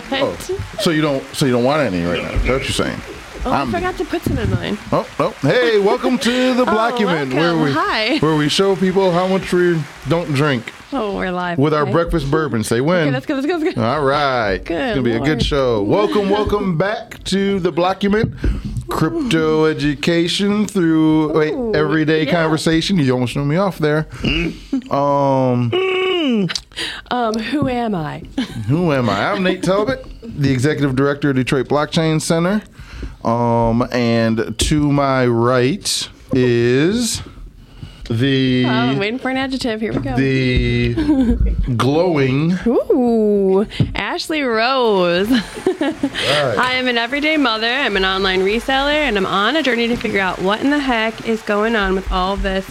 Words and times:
What? 0.00 0.22
Oh, 0.22 0.36
so 0.80 0.90
you 0.90 1.02
don't 1.02 1.24
so 1.34 1.44
you 1.46 1.52
don't 1.52 1.64
want 1.64 1.82
any 1.82 2.04
right 2.04 2.22
now? 2.22 2.30
That's 2.30 2.48
what 2.48 2.62
you're 2.62 2.70
saying? 2.70 3.00
Oh, 3.44 3.52
I 3.52 3.64
forgot 3.70 3.96
to 3.98 4.04
put 4.04 4.22
some 4.22 4.36
in 4.38 4.50
mine. 4.50 4.78
Oh, 4.92 5.08
oh, 5.20 5.30
hey, 5.42 5.78
welcome 5.78 6.18
to 6.18 6.54
the 6.54 6.64
Blockument, 6.66 7.32
where 7.32 7.56
we 7.56 7.72
Hi. 7.72 8.18
where 8.18 8.36
we 8.36 8.48
show 8.48 8.76
people 8.76 9.10
how 9.12 9.26
much 9.28 9.52
we 9.52 9.80
don't 10.08 10.32
drink 10.34 10.72
Oh, 10.92 11.16
we're 11.16 11.30
live. 11.30 11.58
with 11.58 11.74
our 11.74 11.84
breakfast 11.86 12.30
bourbon. 12.30 12.64
Say 12.64 12.80
when. 12.80 13.08
Okay, 13.08 13.10
let's 13.12 13.26
go. 13.26 13.34
Let's 13.34 13.46
go. 13.46 13.56
Let's 13.56 13.74
go. 13.74 13.82
All 13.82 14.04
right. 14.04 14.58
Good 14.58 14.74
it's 14.76 14.94
gonna 14.96 15.02
be 15.02 15.12
a 15.12 15.20
good 15.20 15.42
show. 15.42 15.82
Welcome, 15.82 16.30
welcome 16.30 16.78
back 16.78 17.22
to 17.24 17.60
the 17.60 17.72
Blockument. 17.72 18.34
Crypto 18.88 19.66
education 19.66 20.66
through 20.66 21.32
wait, 21.34 21.52
Ooh, 21.52 21.74
everyday 21.74 22.24
yeah. 22.24 22.32
conversation. 22.32 22.98
You 22.98 23.12
almost 23.12 23.34
threw 23.34 23.44
me 23.44 23.56
off 23.56 23.78
there. 23.78 24.06
um, 24.90 25.70
Um, 27.10 27.34
who 27.34 27.68
am 27.68 27.94
I? 27.94 28.18
who 28.66 28.92
am 28.92 29.08
I? 29.08 29.32
I'm 29.32 29.42
Nate 29.42 29.62
Talbot, 29.62 30.04
the 30.22 30.50
executive 30.52 30.94
director 30.94 31.30
of 31.30 31.36
Detroit 31.36 31.68
Blockchain 31.68 32.20
Center. 32.20 32.62
Um, 33.24 33.82
and 33.92 34.58
to 34.58 34.92
my 34.92 35.26
right 35.26 36.08
is 36.32 37.22
the 38.10 38.64
Oh, 38.66 38.68
I'm 38.68 38.98
waiting 38.98 39.18
for 39.18 39.30
an 39.30 39.36
adjective. 39.38 39.80
Here 39.80 39.92
we 39.92 40.00
go. 40.00 40.16
the 40.16 40.94
glowing. 41.76 42.52
Ooh, 42.66 43.64
Ashlee 43.94 44.46
Rose. 44.46 45.30
Right. 45.30 46.58
I 46.58 46.74
am 46.74 46.88
an 46.88 46.98
everyday 46.98 47.36
mother. 47.38 47.66
I'm 47.66 47.96
an 47.96 48.04
online 48.04 48.40
reseller, 48.40 48.92
and 48.92 49.16
I'm 49.16 49.26
on 49.26 49.56
a 49.56 49.62
journey 49.62 49.88
to 49.88 49.96
figure 49.96 50.20
out 50.20 50.40
what 50.40 50.60
in 50.60 50.70
the 50.70 50.78
heck 50.78 51.26
is 51.26 51.40
going 51.42 51.74
on 51.76 51.94
with 51.94 52.10
all 52.12 52.36
this 52.36 52.66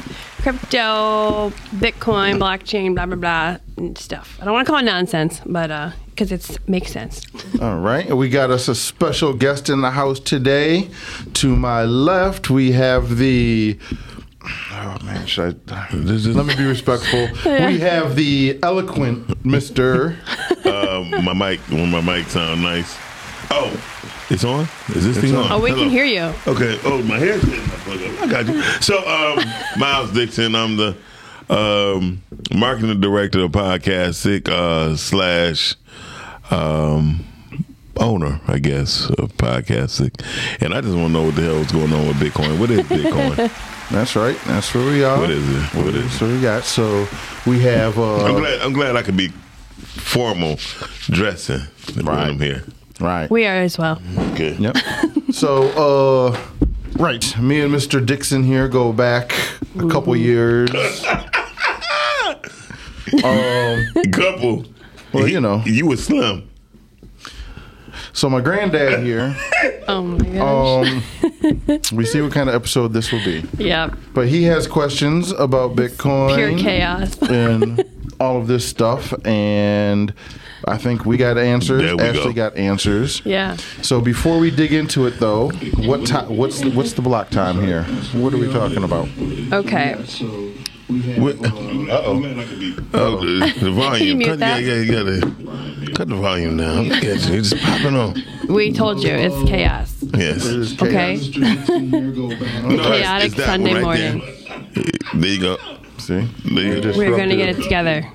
crypto, 0.48 1.50
Bitcoin, 1.76 2.40
blockchain, 2.40 2.96
blah 2.96 3.06
blah 3.06 3.18
blah 3.18 3.58
and 3.76 3.98
stuff. 3.98 4.38
I 4.42 4.46
don't 4.46 4.54
want 4.54 4.66
to 4.66 4.72
call 4.72 4.80
it 4.80 4.86
nonsense, 4.86 5.42
but 5.46 5.70
uh, 5.70 5.92
because 6.06 6.32
it 6.32 6.58
makes 6.70 6.90
sense. 6.90 7.26
All 7.62 7.80
right, 7.80 8.16
we 8.16 8.30
got 8.30 8.50
us 8.50 8.70
a 8.70 8.76
special 8.76 9.34
guest 9.34 9.68
in 9.68 9.82
the 9.82 9.92
house 9.92 10.22
today. 10.22 10.90
To 11.34 11.54
my 11.54 11.84
left, 11.84 12.50
we 12.50 12.72
have 12.72 13.18
the. 13.18 13.78
Oh 14.72 14.98
man, 15.04 15.26
should 15.26 15.60
I? 15.68 15.90
Let 15.92 16.46
me 16.46 16.56
be 16.56 16.66
respectful. 16.66 17.28
We 17.46 17.80
have 17.80 18.16
the 18.16 18.58
eloquent 18.64 19.46
Mister. 19.46 20.18
Uh, 20.68 21.02
my 21.24 21.34
mic, 21.34 21.60
when 21.70 21.90
my 21.90 22.02
mic 22.02 22.28
sound 22.28 22.62
nice. 22.62 22.98
Oh, 23.52 23.72
it's 24.30 24.44
on. 24.44 24.68
Is 24.90 25.06
this 25.06 25.18
thing 25.20 25.36
on? 25.36 25.52
Oh, 25.52 25.60
we 25.60 25.70
Hello. 25.70 25.84
can 25.84 25.90
hear 25.92 26.06
you. 26.06 26.34
Okay. 26.48 26.80
Oh, 26.84 27.02
my 27.04 27.18
hair's 27.18 27.44
getting 27.44 27.62
my 27.68 27.76
plug 27.76 28.02
up. 28.02 28.22
I 28.22 28.28
got 28.28 28.48
you. 28.48 28.62
So, 28.82 28.98
um, 29.08 29.40
Miles 29.80 30.12
Dixon. 30.12 30.56
I'm 30.56 30.76
the 30.78 30.96
um, 31.50 32.22
marketing 32.54 33.00
director 33.00 33.42
of 33.44 33.52
Podcast 33.52 34.16
Sick 34.16 34.50
uh, 34.50 34.96
slash 34.98 35.76
um, 36.52 37.26
owner, 37.98 38.40
I 38.48 38.60
guess, 38.60 39.10
of 39.12 39.34
Podcast 39.38 39.92
Sick. 39.92 40.14
And 40.62 40.74
I 40.74 40.82
just 40.82 40.96
want 40.96 41.08
to 41.08 41.14
know 41.14 41.24
what 41.24 41.36
the 41.36 41.44
hell 41.44 41.56
is 41.58 41.72
going 41.72 41.94
on 41.94 42.08
with 42.08 42.18
Bitcoin. 42.18 42.60
What 42.60 42.70
is 42.72 42.82
Bitcoin? 42.82 43.36
That's 43.92 44.18
right. 44.18 44.38
That's 44.48 44.74
where 44.76 44.86
we 44.86 45.04
are. 45.06 45.18
What 45.18 45.30
is 45.32 45.48
it? 45.50 45.64
What 45.74 45.88
is 45.96 46.04
That's 46.04 46.22
what 46.22 46.32
we 46.32 46.42
got. 46.42 46.64
So 46.66 47.08
we 47.46 47.62
have. 47.62 47.98
I'm 47.98 48.36
Uh, 48.36 48.40
glad. 48.40 48.62
I'm 48.62 48.74
glad 48.74 48.96
I 48.98 49.02
can 49.02 49.16
be 49.16 49.30
formal 49.30 50.58
dressing 51.06 51.62
when 51.96 52.06
Right. 52.06 52.28
I'm 52.28 52.40
here. 52.40 52.64
Right. 53.00 53.30
We 53.30 53.46
are 53.46 53.56
as 53.58 53.78
well. 53.78 54.02
Good. 54.36 54.60
Yep. 54.60 54.78
so, 55.32 55.64
uh, 56.32 56.40
right. 56.98 57.38
Me 57.40 57.62
and 57.62 57.74
Mr. 57.74 58.06
Dixon 58.06 58.44
here 58.44 58.68
go 58.68 58.92
back 58.94 59.34
a 59.80 59.88
couple 59.88 60.16
years. 60.16 60.70
um, 63.24 63.86
Couple. 64.12 64.66
Well, 65.14 65.28
you 65.28 65.40
know. 65.40 65.62
you 65.66 65.88
were 65.88 65.96
slim. 65.98 66.50
so 68.14 68.30
my 68.30 68.42
granddad 68.42 69.04
here. 69.04 69.36
Oh 69.90 70.04
my 70.04 70.18
gosh. 70.18 71.02
Um, 71.24 71.82
we 71.94 72.04
see 72.06 72.20
what 72.20 72.34
kind 72.34 72.50
of 72.50 72.56
episode 72.56 72.92
this 72.92 73.10
will 73.14 73.24
be. 73.24 73.42
yep. 73.58 73.96
But 74.14 74.28
he 74.28 74.44
has 74.44 74.68
questions 74.68 75.32
about 75.32 75.78
Bitcoin 75.78 76.36
Pure 76.36 76.58
chaos. 76.58 77.18
and 77.22 77.86
all 78.20 78.36
of 78.38 78.48
this 78.48 78.68
stuff, 78.68 79.14
and 79.26 80.14
I 80.66 80.78
think 80.78 81.06
we 81.06 81.18
got 81.18 81.38
answers. 81.38 81.82
There 81.82 81.96
we 81.96 82.04
Ashlee 82.04 82.24
go. 82.26 82.34
got 82.34 82.56
answers. 82.58 83.22
Yeah. 83.26 83.58
So 83.82 84.02
before 84.02 84.40
we 84.40 84.50
dig 84.52 84.74
into 84.74 85.06
it, 85.06 85.20
though, 85.20 85.50
what 85.86 86.06
time? 86.08 86.36
What's 86.36 86.64
what's 86.66 86.94
the 86.94 87.02
block 87.02 87.30
time 87.30 87.62
here? 87.62 87.84
What 88.14 88.34
are 88.34 88.38
we 88.38 88.52
talking 88.52 88.84
about? 88.84 89.08
Okay. 89.54 89.94
Uh 90.90 90.94
oh. 91.92 92.24
Oh, 92.94 93.18
the, 93.20 93.40
the 93.40 93.52
Can 93.54 93.66
you 93.68 93.74
volume. 93.74 94.18
mute 94.20 94.28
cut, 94.30 94.40
that? 94.40 94.64
Yeah, 94.64 94.76
yeah, 94.76 94.82
you 94.82 94.92
gotta 94.92 95.92
cut 95.94 96.08
the 96.08 96.16
volume 96.16 96.58
down. 96.58 96.88
Look 96.88 97.04
at 97.04 97.04
you. 97.28 97.34
You're 97.34 97.42
just 97.44 97.58
popping 97.62 97.96
on. 97.96 98.24
We 98.48 98.72
told 98.72 99.04
you 99.04 99.10
it's 99.12 99.50
chaos. 99.50 99.94
Yes. 100.02 100.44
This 100.44 100.46
is 100.46 100.82
Okay. 100.82 101.18
No, 101.68 102.78
Chaotic 102.84 103.34
Sunday 103.34 103.74
one 103.74 103.82
morning. 103.82 104.20
There. 104.74 104.84
there 105.16 105.30
you 105.30 105.42
go. 105.42 105.58
See, 105.98 106.22
There. 106.46 106.94
We're 106.96 107.18
gonna 107.18 107.36
get 107.36 107.50
it 107.50 107.62
together. 107.62 108.10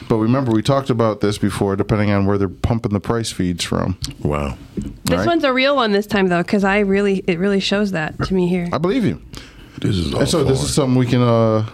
But 0.08 0.18
remember, 0.18 0.52
we 0.52 0.62
talked 0.62 0.92
about 0.92 1.22
this 1.22 1.40
before. 1.40 1.76
Depending 1.76 2.12
on 2.12 2.28
where 2.28 2.38
they're 2.38 2.48
pumping 2.48 2.94
the 2.94 3.00
price 3.00 3.32
feeds 3.32 3.64
from, 3.64 3.98
Wow. 4.22 4.56
this 5.06 5.18
Right. 5.18 5.26
one's 5.28 5.44
a 5.44 5.52
real 5.52 5.76
one 5.76 5.92
this 5.92 6.06
time 6.06 6.28
though 6.28 6.44
because 6.44 6.64
i 6.64 6.78
really 6.80 7.24
it 7.28 7.40
really 7.40 7.60
shows 7.60 7.92
that 7.94 8.16
to 8.26 8.34
me 8.36 8.48
here 8.48 8.70
I 8.72 8.78
believe 8.78 9.04
you. 9.04 9.20
This 9.82 9.96
is 9.96 10.14
all 10.14 10.20
And 10.22 10.30
so 10.30 10.44
this 10.44 10.62
is 10.64 10.72
something 10.74 10.96
we 10.98 11.08
can 11.08 11.22
uh 11.24 11.66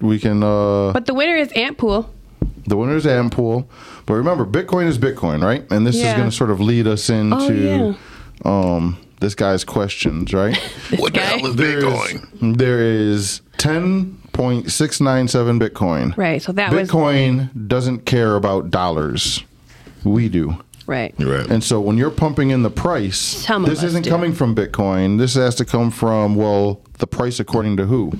we 0.00 0.18
can 0.18 0.42
uh 0.42 0.92
but 0.92 1.06
the 1.06 1.14
winner 1.14 1.36
is 1.36 1.48
Antpool. 1.50 2.06
the 2.66 2.76
winner 2.76 2.96
is 2.96 3.04
Antpool. 3.04 3.66
But 4.06 4.14
remember, 4.14 4.44
Bitcoin 4.44 4.86
is 4.86 4.98
Bitcoin, 4.98 5.42
right? 5.42 5.64
And 5.70 5.86
this 5.86 5.96
is 5.96 6.02
going 6.14 6.28
to 6.28 6.36
sort 6.36 6.50
of 6.50 6.60
lead 6.60 6.86
us 6.86 7.08
into 7.08 7.36
Oh, 7.36 7.50
yeah. 7.50 7.94
um 8.44 8.98
this 9.20 9.34
guy's 9.34 9.64
questions, 9.64 10.34
right? 10.34 10.56
What 10.98 11.14
the 11.14 11.20
guy. 11.20 11.24
hell 11.26 11.46
is 11.46 11.56
There 11.56 11.78
is- 11.78 11.84
Bitcoin? 11.84 12.58
There 12.58 12.80
is 12.82 13.40
ten 13.58 14.18
point 14.32 14.70
six 14.70 15.00
nine 15.00 15.28
seven 15.28 15.58
Bitcoin. 15.58 16.14
right 16.16 16.42
so 16.42 16.52
that 16.52 16.72
was 16.72 16.88
Bitcoin 16.90 17.48
doesn't 17.68 18.04
care 18.04 18.34
about 18.36 18.70
dollars. 18.70 19.42
We 20.04 20.28
do. 20.28 20.58
right 20.86 21.14
Right. 21.18 21.46
And 21.48 21.64
so 21.64 21.80
when 21.80 21.96
you're 21.96 22.10
pumping 22.10 22.50
in 22.50 22.62
the 22.62 22.70
price, 22.70 23.16
Some 23.18 23.62
this 23.64 23.82
isn't 23.82 24.02
do. 24.04 24.10
coming 24.10 24.34
from 24.34 24.54
Bitcoin. 24.54 25.16
This 25.18 25.34
has 25.34 25.54
to 25.54 25.64
come 25.64 25.90
from, 25.90 26.34
well, 26.36 26.80
the 26.98 27.06
price 27.06 27.40
according 27.40 27.76
to 27.78 27.86
who? 27.86 28.12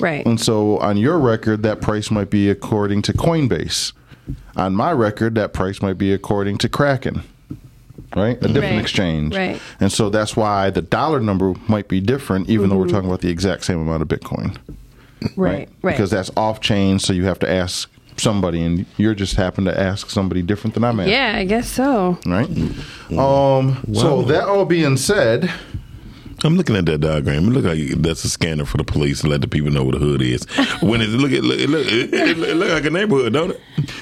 right 0.00 0.26
And 0.26 0.40
so 0.40 0.78
on 0.78 0.96
your 0.96 1.18
record, 1.18 1.62
that 1.62 1.80
price 1.80 2.10
might 2.10 2.28
be 2.30 2.50
according 2.50 3.02
to 3.02 3.12
Coinbase. 3.12 3.92
On 4.56 4.74
my 4.74 4.92
record, 4.92 5.34
that 5.36 5.52
price 5.52 5.80
might 5.80 5.98
be 5.98 6.12
according 6.12 6.58
to 6.58 6.68
Kraken. 6.68 7.22
Right? 8.14 8.36
A 8.38 8.48
different 8.48 8.74
Right. 8.76 8.80
exchange. 8.80 9.36
Right. 9.36 9.60
And 9.80 9.92
so 9.92 10.08
that's 10.10 10.36
why 10.36 10.70
the 10.70 10.80
dollar 10.82 11.20
number 11.20 11.54
might 11.68 11.88
be 11.88 12.00
different, 12.00 12.48
even 12.48 12.66
Mm-hmm. 12.66 12.70
though 12.70 12.78
we're 12.82 12.88
talking 12.88 13.08
about 13.08 13.20
the 13.20 13.28
exact 13.30 13.64
same 13.64 13.80
amount 13.80 14.02
of 14.02 14.08
Bitcoin. 14.08 14.56
right 15.36 15.68
right 15.82 15.92
Because 15.92 16.10
that's 16.10 16.30
off 16.36 16.60
chain, 16.60 16.98
so 16.98 17.12
you 17.12 17.24
have 17.24 17.38
to 17.40 17.50
ask 17.50 17.90
somebody, 18.16 18.62
and 18.62 18.86
you're 18.96 19.14
just 19.14 19.34
happen 19.36 19.64
to 19.64 19.78
ask 19.80 20.08
somebody 20.10 20.40
different 20.42 20.74
than 20.74 20.84
I'm 20.84 20.98
asking. 21.00 21.12
Yeah, 21.12 21.34
I 21.36 21.44
guess 21.44 21.68
so. 21.68 22.18
Right. 22.26 22.48
Um. 23.18 23.78
So 23.92 24.22
that 24.22 24.44
all 24.48 24.64
being 24.64 24.96
said, 24.96 25.50
I'm 26.44 26.56
looking 26.56 26.76
at 26.76 26.86
that 26.86 26.98
diagram. 26.98 27.48
It 27.48 27.50
look 27.50 27.64
like 27.64 28.02
that's 28.02 28.24
a 28.24 28.28
scanner 28.28 28.64
for 28.64 28.76
the 28.76 28.84
police 28.84 29.22
to 29.22 29.26
let 29.28 29.40
the 29.40 29.48
people 29.48 29.70
know 29.70 29.84
what 29.84 29.92
the 29.94 29.98
hood 30.00 30.22
is. 30.22 30.44
When 30.82 31.00
it 31.00 31.08
look, 31.08 31.32
it 31.32 31.42
look, 31.42 31.58
it 31.58 31.68
look, 31.70 31.86
it, 31.86 32.12
it 32.14 32.36
look- 32.38 32.48
it 32.48 32.54
look 32.56 32.68
like 32.70 32.84
a 32.84 32.90
neighborhood, 32.90 33.32
don't 33.32 33.50
it? 33.52 33.60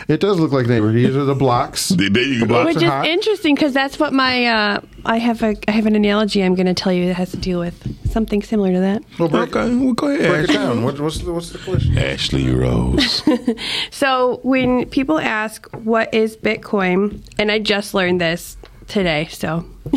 it 0.08 0.20
does 0.20 0.38
look 0.40 0.52
like 0.52 0.66
neighborhood. 0.66 0.96
These 0.96 1.16
are 1.16 1.24
the 1.24 1.34
blocks. 1.34 1.88
There 1.90 2.06
you 2.20 2.40
go. 2.40 2.46
Blocks 2.46 2.66
Which 2.74 2.76
are 2.82 2.86
is 2.86 2.90
hot. 2.90 3.06
interesting 3.06 3.54
because 3.54 3.72
that's 3.72 3.98
what 3.98 4.12
my 4.12 4.46
uh, 4.46 4.80
I 5.04 5.18
have 5.18 5.42
a 5.42 5.56
I 5.68 5.70
have 5.70 5.86
an 5.86 5.94
analogy 5.96 6.42
I'm 6.42 6.54
going 6.54 6.66
to 6.66 6.74
tell 6.74 6.92
you 6.92 7.06
that 7.06 7.14
has 7.14 7.30
to 7.30 7.36
do 7.36 7.58
with 7.58 7.76
something 8.10 8.42
similar 8.42 8.72
to 8.72 8.80
that. 8.80 9.02
Well, 9.18 9.28
break, 9.28 9.54
Okay, 9.56 9.74
well, 9.74 9.92
go 9.94 10.08
ahead. 10.08 10.28
break 10.30 10.50
it 10.50 10.52
down. 10.52 10.84
What, 10.84 11.00
what's 11.00 11.18
the, 11.18 11.32
what's 11.32 11.50
the 11.50 11.58
question? 11.58 11.94
Ashlee 11.94 12.54
Rose. 12.56 13.22
So 13.90 14.40
when 14.42 14.86
people 14.86 15.18
ask 15.18 15.66
what 15.84 16.12
is 16.12 16.36
Bitcoin, 16.36 17.22
and 17.38 17.50
I 17.50 17.58
just 17.58 17.94
learned 17.94 18.20
this 18.20 18.56
today, 18.88 19.28
so 19.30 19.64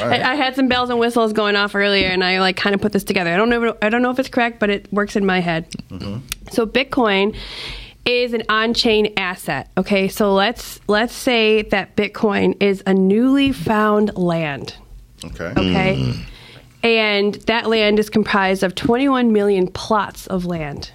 I, 0.00 0.20
I 0.24 0.34
had 0.34 0.56
some 0.56 0.68
bells 0.68 0.90
and 0.90 0.98
whistles 0.98 1.32
going 1.32 1.56
off 1.56 1.74
earlier, 1.74 2.08
and 2.08 2.22
I 2.22 2.40
like 2.40 2.56
kind 2.56 2.74
of 2.74 2.80
put 2.80 2.92
this 2.92 3.04
together. 3.04 3.32
I 3.32 3.36
don't 3.36 3.48
know 3.48 3.76
I 3.82 3.88
don't 3.88 4.02
know 4.02 4.10
if 4.10 4.18
it's 4.18 4.28
correct, 4.28 4.60
but 4.60 4.70
it 4.70 4.92
works 4.92 5.16
in 5.16 5.26
my 5.26 5.40
head. 5.40 5.70
Mm-hmm. 5.90 6.18
So 6.50 6.66
Bitcoin 6.66 7.36
is 8.04 8.34
an 8.34 8.42
on-chain 8.48 9.14
asset. 9.16 9.70
Okay, 9.76 10.08
so 10.08 10.34
let's 10.34 10.80
let's 10.88 11.14
say 11.14 11.62
that 11.62 11.96
Bitcoin 11.96 12.62
is 12.62 12.82
a 12.86 12.94
newly 12.94 13.52
found 13.52 14.16
land. 14.16 14.76
Okay. 15.24 15.52
Okay. 15.56 15.96
Mm. 15.96 16.24
And 16.82 17.34
that 17.46 17.66
land 17.66 17.98
is 17.98 18.10
comprised 18.10 18.62
of 18.62 18.74
21 18.74 19.32
million 19.32 19.68
plots 19.68 20.26
of 20.26 20.44
land. 20.44 20.92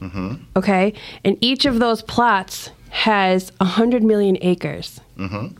Mm-hmm. 0.00 0.34
Okay. 0.54 0.92
And 1.24 1.38
each 1.40 1.64
of 1.64 1.78
those 1.78 2.02
plots 2.02 2.70
has 2.90 3.50
100 3.58 4.02
million 4.02 4.36
acres. 4.42 5.00
Mm-hmm. 5.16 5.56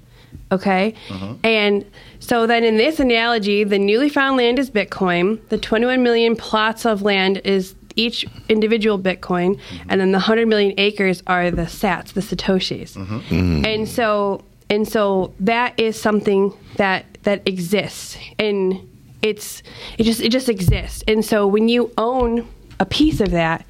Okay. 0.52 0.94
Uh-huh. 1.10 1.34
And 1.42 1.84
so 2.20 2.46
then 2.46 2.64
in 2.64 2.76
this 2.76 3.00
analogy, 3.00 3.64
the 3.64 3.78
newly 3.78 4.08
found 4.08 4.36
land 4.36 4.58
is 4.58 4.70
Bitcoin, 4.70 5.40
the 5.48 5.58
21 5.58 6.02
million 6.02 6.36
plots 6.36 6.86
of 6.86 7.02
land 7.02 7.40
is 7.44 7.74
each 7.96 8.26
individual 8.48 8.98
Bitcoin, 8.98 9.56
mm-hmm. 9.56 9.90
and 9.90 10.00
then 10.00 10.12
the 10.12 10.18
100 10.18 10.46
million 10.48 10.74
acres 10.78 11.22
are 11.26 11.50
the 11.50 11.62
sats, 11.62 12.12
the 12.12 12.20
satoshis. 12.20 12.96
Mm-hmm. 12.96 13.18
Mm. 13.18 13.66
And 13.66 13.88
so 13.88 14.44
and 14.70 14.88
so 14.88 15.32
that 15.40 15.78
is 15.78 16.00
something 16.00 16.52
that 16.76 17.06
that 17.22 17.46
exists 17.46 18.16
and 18.38 18.88
it's 19.22 19.62
it 19.98 20.04
just 20.04 20.20
it 20.20 20.30
just 20.30 20.48
exists. 20.48 21.02
And 21.08 21.24
so 21.24 21.46
when 21.46 21.68
you 21.68 21.92
own 21.96 22.48
a 22.80 22.86
piece 22.86 23.20
of 23.20 23.30
that, 23.30 23.64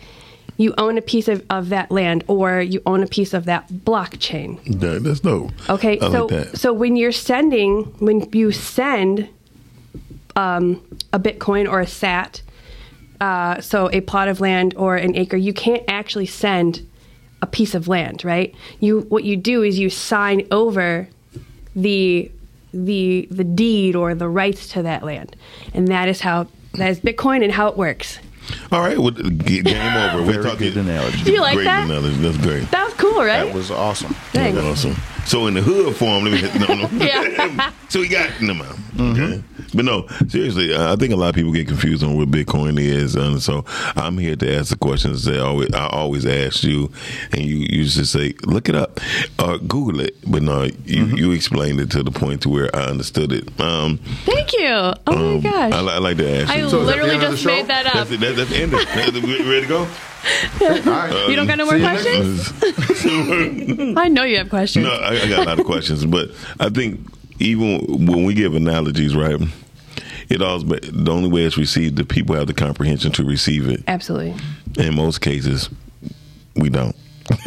you 0.57 0.75
own 0.79 0.97
a 0.99 1.03
piece 1.03 1.29
of, 1.29 1.45
of 1.51 1.69
that 1.71 1.91
land 1.91 2.25
or 2.29 2.61
you 2.61 2.81
own 2.87 3.03
a 3.03 3.07
piece 3.07 3.35
of 3.35 3.45
that 3.47 3.69
blockchain. 3.69 4.63
That- 4.81 5.03
that's 5.03 5.21
dope. 5.21 5.51
Okay, 5.69 5.99
I 6.01 6.11
so 6.11 6.27
like 6.27 6.57
so 6.57 6.73
when 6.73 6.97
you're 6.97 7.13
sending, 7.13 7.85
when 7.99 8.29
you 8.33 8.53
send 8.53 9.29
um, 10.37 10.83
a 11.13 11.19
Bitcoin 11.19 11.71
or 11.71 11.81
a 11.81 11.87
SAT, 11.87 12.43
uh, 13.21 13.61
so 13.61 13.91
a 13.93 14.01
plot 14.01 14.29
of 14.29 14.41
land 14.41 14.75
or 14.77 14.97
an 14.97 15.17
acre, 15.17 15.37
you 15.37 15.53
can't 15.53 15.83
actually 15.89 16.27
send 16.27 16.87
a 17.43 17.47
piece 17.47 17.75
of 17.75 17.89
land, 17.89 18.25
right? 18.25 18.55
You 18.81 19.01
what 19.09 19.25
you 19.25 19.37
do 19.37 19.63
is 19.63 19.79
you 19.79 19.91
sign 19.91 20.47
over 20.51 21.09
the 21.77 22.31
the 22.73 23.29
the 23.31 23.45
deed 23.45 23.95
or 23.95 24.15
the 24.15 24.29
rights 24.29 24.69
to 24.69 24.83
that 24.83 25.03
land, 25.05 25.37
and 25.73 25.89
that 25.89 26.09
is 26.09 26.21
how 26.21 26.47
that 26.75 26.91
is 26.91 27.01
Bitcoin 27.01 27.43
and 27.43 27.53
how 27.53 27.69
it 27.69 27.77
works. 27.77 28.19
All 28.75 28.81
right, 28.81 28.99
well, 28.99 29.13
g- 29.13 29.63
game 29.63 29.97
over. 29.97 30.25
We're 30.27 30.33
Very 30.33 30.45
talking 30.45 30.73
good 30.73 30.77
analogy. 30.79 31.23
Do 31.23 31.33
you 31.33 31.41
like 31.41 31.55
great 31.55 31.65
that? 31.67 31.85
analogy. 31.89 32.17
That's 32.17 32.37
great. 32.39 32.69
That 32.73 32.85
was 32.87 32.95
cool, 32.95 33.19
right? 33.25 33.45
That 33.47 33.55
was 33.55 33.71
awesome. 33.71 34.13
Thanks. 34.33 34.59
Awesome. 34.59 34.97
So 35.27 35.47
in 35.47 35.55
the 35.55 35.63
hood 35.63 35.97
form, 35.97 36.25
let 36.25 36.33
me 36.33 36.39
hit, 36.39 36.55
no, 36.57 36.75
no. 36.75 36.89
Yeah. 37.05 37.73
so 37.89 38.01
we 38.01 38.09
got 38.09 38.41
no 38.41 38.55
man. 38.55 38.75
Okay. 38.99 39.43
But 39.75 39.85
no, 39.85 40.07
seriously, 40.29 40.73
uh, 40.73 40.93
I 40.93 40.97
think 40.97 41.13
a 41.13 41.17
lot 41.17 41.31
of 41.31 41.35
people 41.35 41.53
get 41.53 41.67
confused 41.67 42.05
on 42.05 42.17
what 42.17 42.31
Bitcoin 42.31 42.79
is, 42.79 43.17
and 43.17 43.43
so 43.43 43.65
I'm 43.97 44.19
here 44.19 44.37
to 44.37 44.57
ask 44.57 44.71
the 44.71 44.77
questions 44.77 45.25
that 45.25 45.37
I 45.37 45.41
always, 45.41 45.75
I 45.75 45.89
always 45.89 46.27
ask 46.27 46.63
you, 46.63 46.93
and 47.33 47.43
you 47.43 47.57
you 47.57 47.85
just 47.85 48.13
say 48.13 48.35
look 48.45 48.69
it 48.69 48.77
up 48.77 49.01
or 49.43 49.59
Google 49.59 50.01
it. 50.01 50.17
But 50.31 50.43
no, 50.43 50.69
you 50.85 51.07
you 51.07 51.33
explained 51.33 51.81
it 51.81 51.91
to 51.93 52.03
the 52.03 52.13
point 52.13 52.43
to 52.43 52.49
where 52.49 52.75
I 52.75 52.85
understood 52.85 53.33
it. 53.33 53.49
Um, 53.61 53.99
Thank 54.25 54.53
you. 54.53 54.69
Oh 54.69 54.95
my 55.07 55.15
um, 55.15 55.41
gosh. 55.41 55.73
I, 55.73 55.79
I 55.79 55.99
like 55.99 56.19
to 56.19 56.43
ask 56.43 56.51
I 56.51 56.59
you. 56.59 56.69
So 56.69 56.83
is 56.83 56.87
that 56.87 56.97
the 56.99 57.03
literally 57.03 57.15
end 57.15 57.23
of 57.25 57.31
the 57.31 57.37
just 57.37 57.43
show? 57.43 57.49
made 57.49 57.67
that 57.67 57.87
up. 57.87 57.95
that's 57.95 58.11
it. 58.13 58.21
That, 58.21 58.37
that's 58.37 58.51
the 58.51 58.57
end. 58.57 58.75
of 58.75 58.81
it. 58.81 59.25
Ready 59.25 59.61
to 59.63 59.67
go? 59.67 59.79
All 59.81 59.89
right. 60.69 61.29
You 61.29 61.37
don't 61.37 61.47
got 61.47 61.59
no 61.59 61.65
more 61.65 61.75
See 61.75 61.81
you 61.81 61.87
next 61.87 62.61
questions? 62.61 63.97
I 63.97 64.09
know 64.09 64.25
you 64.25 64.39
have 64.39 64.51
questions. 64.51 64.87
No, 64.87 64.93
I, 64.93 65.14
I 65.23 65.29
got 65.29 65.41
a 65.41 65.45
lot 65.49 65.59
of 65.61 65.67
questions, 65.67 66.05
but 66.05 66.31
I 66.61 66.69
think 66.71 67.01
even 67.41 68.07
when 68.07 68.25
we 68.25 68.35
give 68.35 68.55
analogies, 68.55 69.15
right, 69.17 69.41
it 70.29 70.41
always 70.43 70.65
the 70.65 71.11
only 71.11 71.29
way 71.29 71.43
it's 71.45 71.57
received, 71.59 71.97
the 71.97 72.05
people 72.05 72.35
have 72.35 72.47
the 72.47 72.55
comprehension 72.55 73.13
to 73.13 73.25
receive 73.25 73.69
it. 73.69 73.83
Absolutely. 73.87 74.35
In 74.79 74.95
most 74.95 75.21
cases, 75.21 75.69
we 76.57 76.69
don't. 76.71 76.95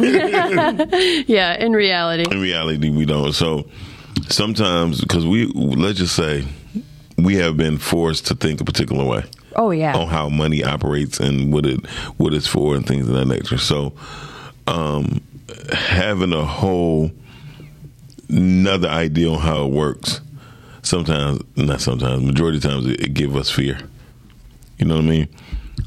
Yeah, 0.00 1.54
in 1.54 1.72
reality. 1.72 2.24
In 2.30 2.40
reality, 2.40 2.90
we 2.90 3.04
don't. 3.04 3.32
So 3.32 3.68
sometimes, 4.28 5.00
because 5.00 5.26
we 5.26 5.46
let's 5.46 5.98
just 5.98 6.16
say 6.16 6.44
we 7.16 7.36
have 7.36 7.56
been 7.56 7.78
forced 7.78 8.26
to 8.28 8.34
think 8.34 8.60
a 8.60 8.64
particular 8.64 9.04
way 9.04 9.24
Oh 9.56 9.70
yeah. 9.70 9.96
on 9.96 10.06
how 10.08 10.28
money 10.28 10.62
operates 10.64 11.18
and 11.20 11.52
what 11.52 11.66
it 11.66 11.86
what 12.16 12.34
it's 12.34 12.46
for 12.46 12.74
and 12.76 12.86
things 12.86 13.08
of 13.08 13.14
that 13.14 13.26
nature. 13.26 13.58
So 13.58 13.92
um 14.66 15.20
having 15.72 16.32
a 16.32 16.44
whole 16.44 17.10
another 18.28 18.88
idea 18.88 19.30
on 19.30 19.38
how 19.38 19.64
it 19.64 19.72
works. 19.72 20.20
Sometimes 20.82 21.42
not 21.56 21.80
sometimes 21.80 22.22
majority 22.22 22.58
of 22.58 22.62
times 22.62 22.86
it, 22.86 23.00
it 23.00 23.14
give 23.14 23.36
us 23.36 23.50
fear. 23.50 23.78
You 24.78 24.86
know 24.86 24.96
what 24.96 25.04
i 25.04 25.08
mean? 25.08 25.28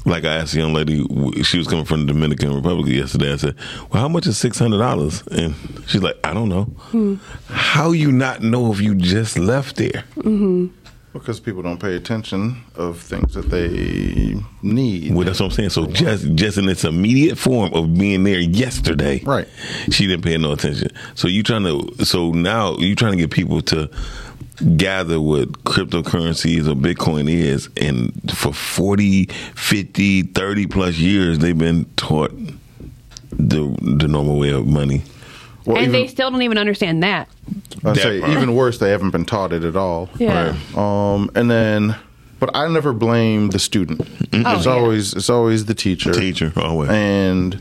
Like 0.04 0.24
i 0.24 0.36
asked 0.36 0.54
a 0.54 0.58
young 0.58 0.72
lady 0.72 1.04
she 1.42 1.58
was 1.58 1.66
coming 1.66 1.84
from 1.84 2.06
the 2.06 2.12
dominican 2.12 2.54
republic 2.54 2.92
yesterday. 2.92 3.32
I 3.32 3.36
said 3.36 3.56
well 3.90 4.02
how 4.02 4.08
much 4.08 4.26
is 4.26 4.36
$600 4.36 5.26
and 5.28 5.54
she's 5.88 6.02
like 6.02 6.16
i 6.24 6.32
don't 6.32 6.48
know. 6.48 6.64
Hmm. 6.64 7.14
How 7.48 7.92
you 7.92 8.12
not 8.12 8.42
know 8.42 8.72
if 8.72 8.80
you 8.80 8.94
just 8.94 9.38
left 9.38 9.76
there 9.76 10.04
mm-hmm. 10.16 10.68
Because 11.12 11.40
people 11.40 11.60
don't 11.60 11.78
pay 11.78 11.94
attention 11.94 12.64
of 12.74 12.98
things 12.98 13.34
that 13.34 13.50
they 13.50 14.34
need. 14.62 15.14
Well, 15.14 15.26
that's 15.26 15.40
what 15.40 15.46
I'm 15.46 15.52
saying. 15.52 15.70
So 15.70 15.86
just 15.86 16.34
just 16.34 16.56
in 16.56 16.68
its 16.68 16.84
immediate 16.84 17.36
form 17.36 17.74
of 17.74 17.96
being 17.98 18.24
there 18.24 18.40
yesterday, 18.40 19.22
Right. 19.22 19.46
She 19.90 20.06
didn't 20.06 20.24
pay 20.24 20.38
no 20.38 20.52
attention. 20.52 20.88
So 21.14 21.28
you 21.28 21.42
trying 21.42 21.64
to 21.64 22.04
so 22.04 22.30
now 22.32 22.76
you 22.78 22.94
trying 22.94 23.12
to 23.12 23.18
get 23.18 23.30
people 23.30 23.60
to 23.62 23.90
gather 24.76 25.20
what 25.20 25.50
cryptocurrencies 25.64 26.66
or 26.66 26.74
Bitcoin 26.74 27.28
is, 27.28 27.68
and 27.76 28.12
for 28.32 28.52
40, 28.52 29.26
50, 29.26 30.22
30 30.22 30.66
plus 30.66 30.96
years 30.96 31.38
they've 31.40 31.56
been 31.58 31.84
taught 31.96 32.32
the 33.32 33.76
the 33.82 34.08
normal 34.08 34.38
way 34.38 34.50
of 34.50 34.66
money. 34.66 35.02
Well, 35.64 35.76
and 35.76 35.88
even, 35.88 35.92
they 35.92 36.06
still 36.08 36.30
don't 36.30 36.42
even 36.42 36.58
understand 36.58 37.02
that. 37.02 37.28
I 37.84 37.94
say 37.94 38.20
part. 38.20 38.32
even 38.32 38.54
worse, 38.54 38.78
they 38.78 38.90
haven't 38.90 39.10
been 39.10 39.24
taught 39.24 39.52
it 39.52 39.64
at 39.64 39.76
all. 39.76 40.08
Yeah. 40.16 40.56
Um, 40.76 41.30
and 41.34 41.50
then, 41.50 41.96
but 42.38 42.54
I 42.54 42.68
never 42.68 42.92
blame 42.92 43.48
the 43.48 43.58
student. 43.58 44.00
It's 44.32 44.66
yeah. 44.66 44.72
always 44.72 45.14
it's 45.14 45.30
always 45.30 45.66
the 45.66 45.74
teacher. 45.74 46.12
Teacher, 46.12 46.52
always. 46.56 46.90
And 46.90 47.54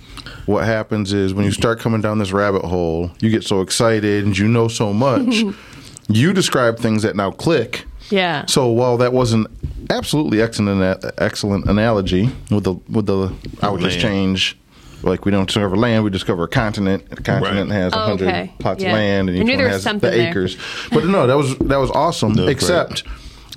what 0.45 0.65
happens 0.65 1.13
is 1.13 1.33
when 1.33 1.45
you 1.45 1.51
start 1.51 1.79
coming 1.79 2.01
down 2.01 2.19
this 2.19 2.31
rabbit 2.31 2.63
hole, 2.63 3.11
you 3.19 3.29
get 3.29 3.43
so 3.43 3.61
excited 3.61 4.25
and 4.25 4.37
you 4.37 4.47
know 4.47 4.67
so 4.67 4.93
much. 4.93 5.43
you 6.07 6.33
describe 6.33 6.77
things 6.77 7.03
that 7.03 7.15
now 7.15 7.31
click. 7.31 7.85
Yeah. 8.09 8.45
So 8.45 8.67
while 8.67 8.97
that 8.97 9.13
wasn't 9.13 9.47
absolutely 9.89 10.41
excellent 10.41 11.03
excellent 11.17 11.65
analogy 11.65 12.29
with 12.49 12.63
the 12.63 12.73
with 12.89 13.05
the 13.05 13.33
I 13.61 13.69
would 13.69 13.81
just 13.81 13.99
change 13.99 14.57
like 15.03 15.25
we 15.25 15.31
don't 15.31 15.45
discover 15.47 15.75
land, 15.75 16.03
we 16.03 16.09
discover 16.09 16.43
a 16.43 16.47
continent. 16.47 17.09
The 17.09 17.21
continent 17.21 17.69
Right. 17.69 17.75
has 17.77 17.93
a 17.93 17.97
Oh, 17.97 18.05
hundred 18.05 18.27
okay. 18.29 18.53
plots 18.59 18.81
Yeah. 18.83 18.89
of 18.89 18.95
land, 18.95 19.29
and 19.29 19.37
I 19.37 19.41
each 19.41 19.57
one 19.57 19.67
has 19.67 19.83
the 19.83 19.93
there. 19.99 20.29
acres. 20.29 20.57
But 20.91 21.05
no, 21.05 21.27
that 21.27 21.37
was 21.37 21.55
that 21.57 21.77
was 21.79 21.91
awesome. 21.91 22.33
That 22.35 22.43
was 22.43 22.51
except 22.51 23.03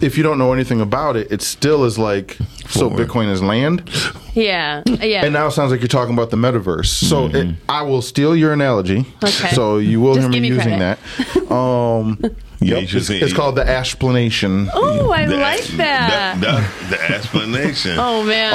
if 0.00 0.16
you 0.18 0.22
don't 0.24 0.38
know 0.38 0.52
anything 0.52 0.80
about 0.80 1.16
it, 1.16 1.28
it 1.30 1.40
still 1.40 1.84
is 1.84 1.98
like 1.98 2.36
so. 2.68 2.90
Bitcoin 2.90 3.30
is 3.30 3.42
land, 3.42 3.88
Yeah. 4.34 4.82
Yeah. 4.86 5.24
and 5.24 5.32
now 5.32 5.46
it 5.46 5.52
sounds 5.52 5.70
like 5.70 5.80
you're 5.80 5.88
talking 5.88 6.14
about 6.14 6.30
the 6.30 6.36
metaverse. 6.36 6.86
So 6.86 7.26
it, 7.26 7.54
I 7.68 7.82
will 7.82 8.02
steal 8.02 8.34
your 8.34 8.52
analogy. 8.52 9.06
Okay. 9.22 9.50
So 9.54 9.78
you 9.78 10.00
will 10.00 10.14
Just 10.14 10.24
hear 10.24 10.32
me 10.32 10.40
me 10.40 10.48
using 10.48 10.78
credit. 10.78 10.98
that. 11.48 11.52
Um, 11.52 12.18
Yeah, 12.20 12.28
yep, 12.66 12.92
you 12.92 12.98
it's, 12.98 13.10
it's 13.10 13.32
called 13.32 13.56
the 13.56 13.68
ashplanation. 13.68 14.68
oh, 14.72 15.10
I 15.12 15.26
The- 15.26 15.36
like 15.36 15.64
that. 15.78 16.40
The, 16.40 16.86
the, 16.86 16.96
the 16.96 17.14
explanation. 17.14 17.96
oh 17.98 18.22
man. 18.24 18.52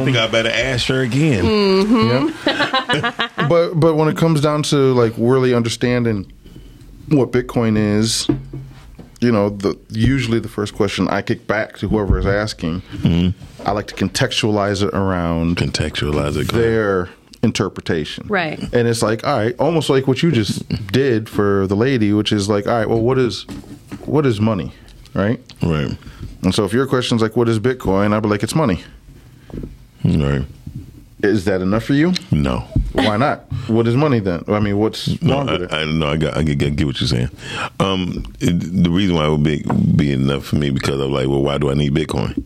I 0.00 0.04
think 0.04 0.16
I 0.16 0.26
better 0.28 0.50
ask 0.50 0.86
her 0.88 1.00
again. 1.02 1.44
Mm-hmm. 1.44 2.46
Yep. 2.46 3.30
but 3.48 3.74
but 3.74 3.94
when 3.94 4.08
it 4.08 4.16
comes 4.16 4.40
down 4.40 4.62
to 4.64 4.76
like 4.94 5.12
really 5.16 5.54
understanding 5.54 6.30
what 7.08 7.30
Bitcoin 7.32 7.76
is, 7.76 8.28
you 9.20 9.30
know, 9.32 9.50
the 9.50 9.78
usually 9.90 10.38
the 10.40 10.48
first 10.48 10.74
question 10.74 11.08
I 11.08 11.22
kick 11.22 11.46
back 11.46 11.78
to 11.78 11.88
whoever 11.88 12.18
is 12.18 12.26
asking, 12.26 12.80
mm-hmm. 12.80 13.66
I 13.66 13.72
like 13.72 13.86
to 13.88 13.94
contextualize 13.94 14.82
it 14.82 14.92
around 14.94 15.56
Contextualize 15.56 16.36
it. 16.36 16.52
their 16.52 17.08
interpretation. 17.42 18.26
Right. 18.28 18.58
And 18.72 18.86
it's 18.88 19.02
like, 19.02 19.26
all 19.26 19.36
right, 19.38 19.54
almost 19.58 19.90
like 19.90 20.06
what 20.06 20.22
you 20.22 20.30
just 20.30 20.66
did 20.92 21.28
for 21.28 21.66
the 21.66 21.74
lady, 21.76 22.12
which 22.12 22.32
is 22.32 22.48
like, 22.48 22.66
all 22.66 22.74
right, 22.78 22.88
well, 22.88 23.00
what 23.00 23.18
is 23.18 23.42
what 24.04 24.26
is 24.26 24.40
money, 24.40 24.72
right? 25.14 25.40
Right. 25.62 25.96
And 26.42 26.54
so 26.54 26.64
if 26.64 26.72
your 26.72 26.86
question's 26.86 27.22
like, 27.22 27.36
what 27.36 27.48
is 27.48 27.58
Bitcoin? 27.60 28.12
I'd 28.12 28.22
be 28.22 28.28
like, 28.28 28.42
it's 28.42 28.54
money. 28.54 28.82
Right. 30.04 30.44
Is 31.22 31.44
that 31.44 31.60
enough 31.60 31.84
for 31.84 31.94
you? 31.94 32.12
No. 32.32 32.64
Why 32.94 33.16
not? 33.16 33.44
What 33.68 33.86
is 33.86 33.94
money 33.94 34.18
then? 34.18 34.42
I 34.48 34.58
mean, 34.58 34.76
what's 34.78 35.22
No, 35.22 35.36
wrong 35.36 35.46
with 35.46 35.62
it? 35.62 35.72
I, 35.72 35.82
I 35.82 35.84
no, 35.84 36.08
I 36.08 36.16
got, 36.16 36.36
I 36.36 36.42
get, 36.42 36.60
I 36.60 36.70
get 36.70 36.84
what 36.86 37.00
you're 37.00 37.06
saying. 37.08 37.30
Um, 37.78 38.24
it, 38.40 38.82
the 38.82 38.90
reason 38.90 39.14
why 39.14 39.26
it 39.26 39.30
would 39.30 39.44
be, 39.44 39.62
be 39.96 40.12
enough 40.12 40.44
for 40.44 40.56
me 40.56 40.70
because 40.70 41.00
I'm 41.00 41.12
like, 41.12 41.28
well, 41.28 41.42
why 41.42 41.58
do 41.58 41.70
I 41.70 41.74
need 41.74 41.94
Bitcoin? 41.94 42.42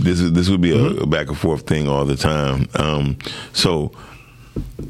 This 0.00 0.20
is 0.20 0.32
this 0.32 0.48
would 0.48 0.60
be 0.60 0.72
a, 0.72 0.76
Mm-hmm. 0.76 1.02
a 1.02 1.06
back 1.06 1.28
and 1.28 1.38
forth 1.38 1.66
thing 1.66 1.88
all 1.88 2.04
the 2.04 2.16
time. 2.16 2.68
Um, 2.74 3.18
so 3.52 3.92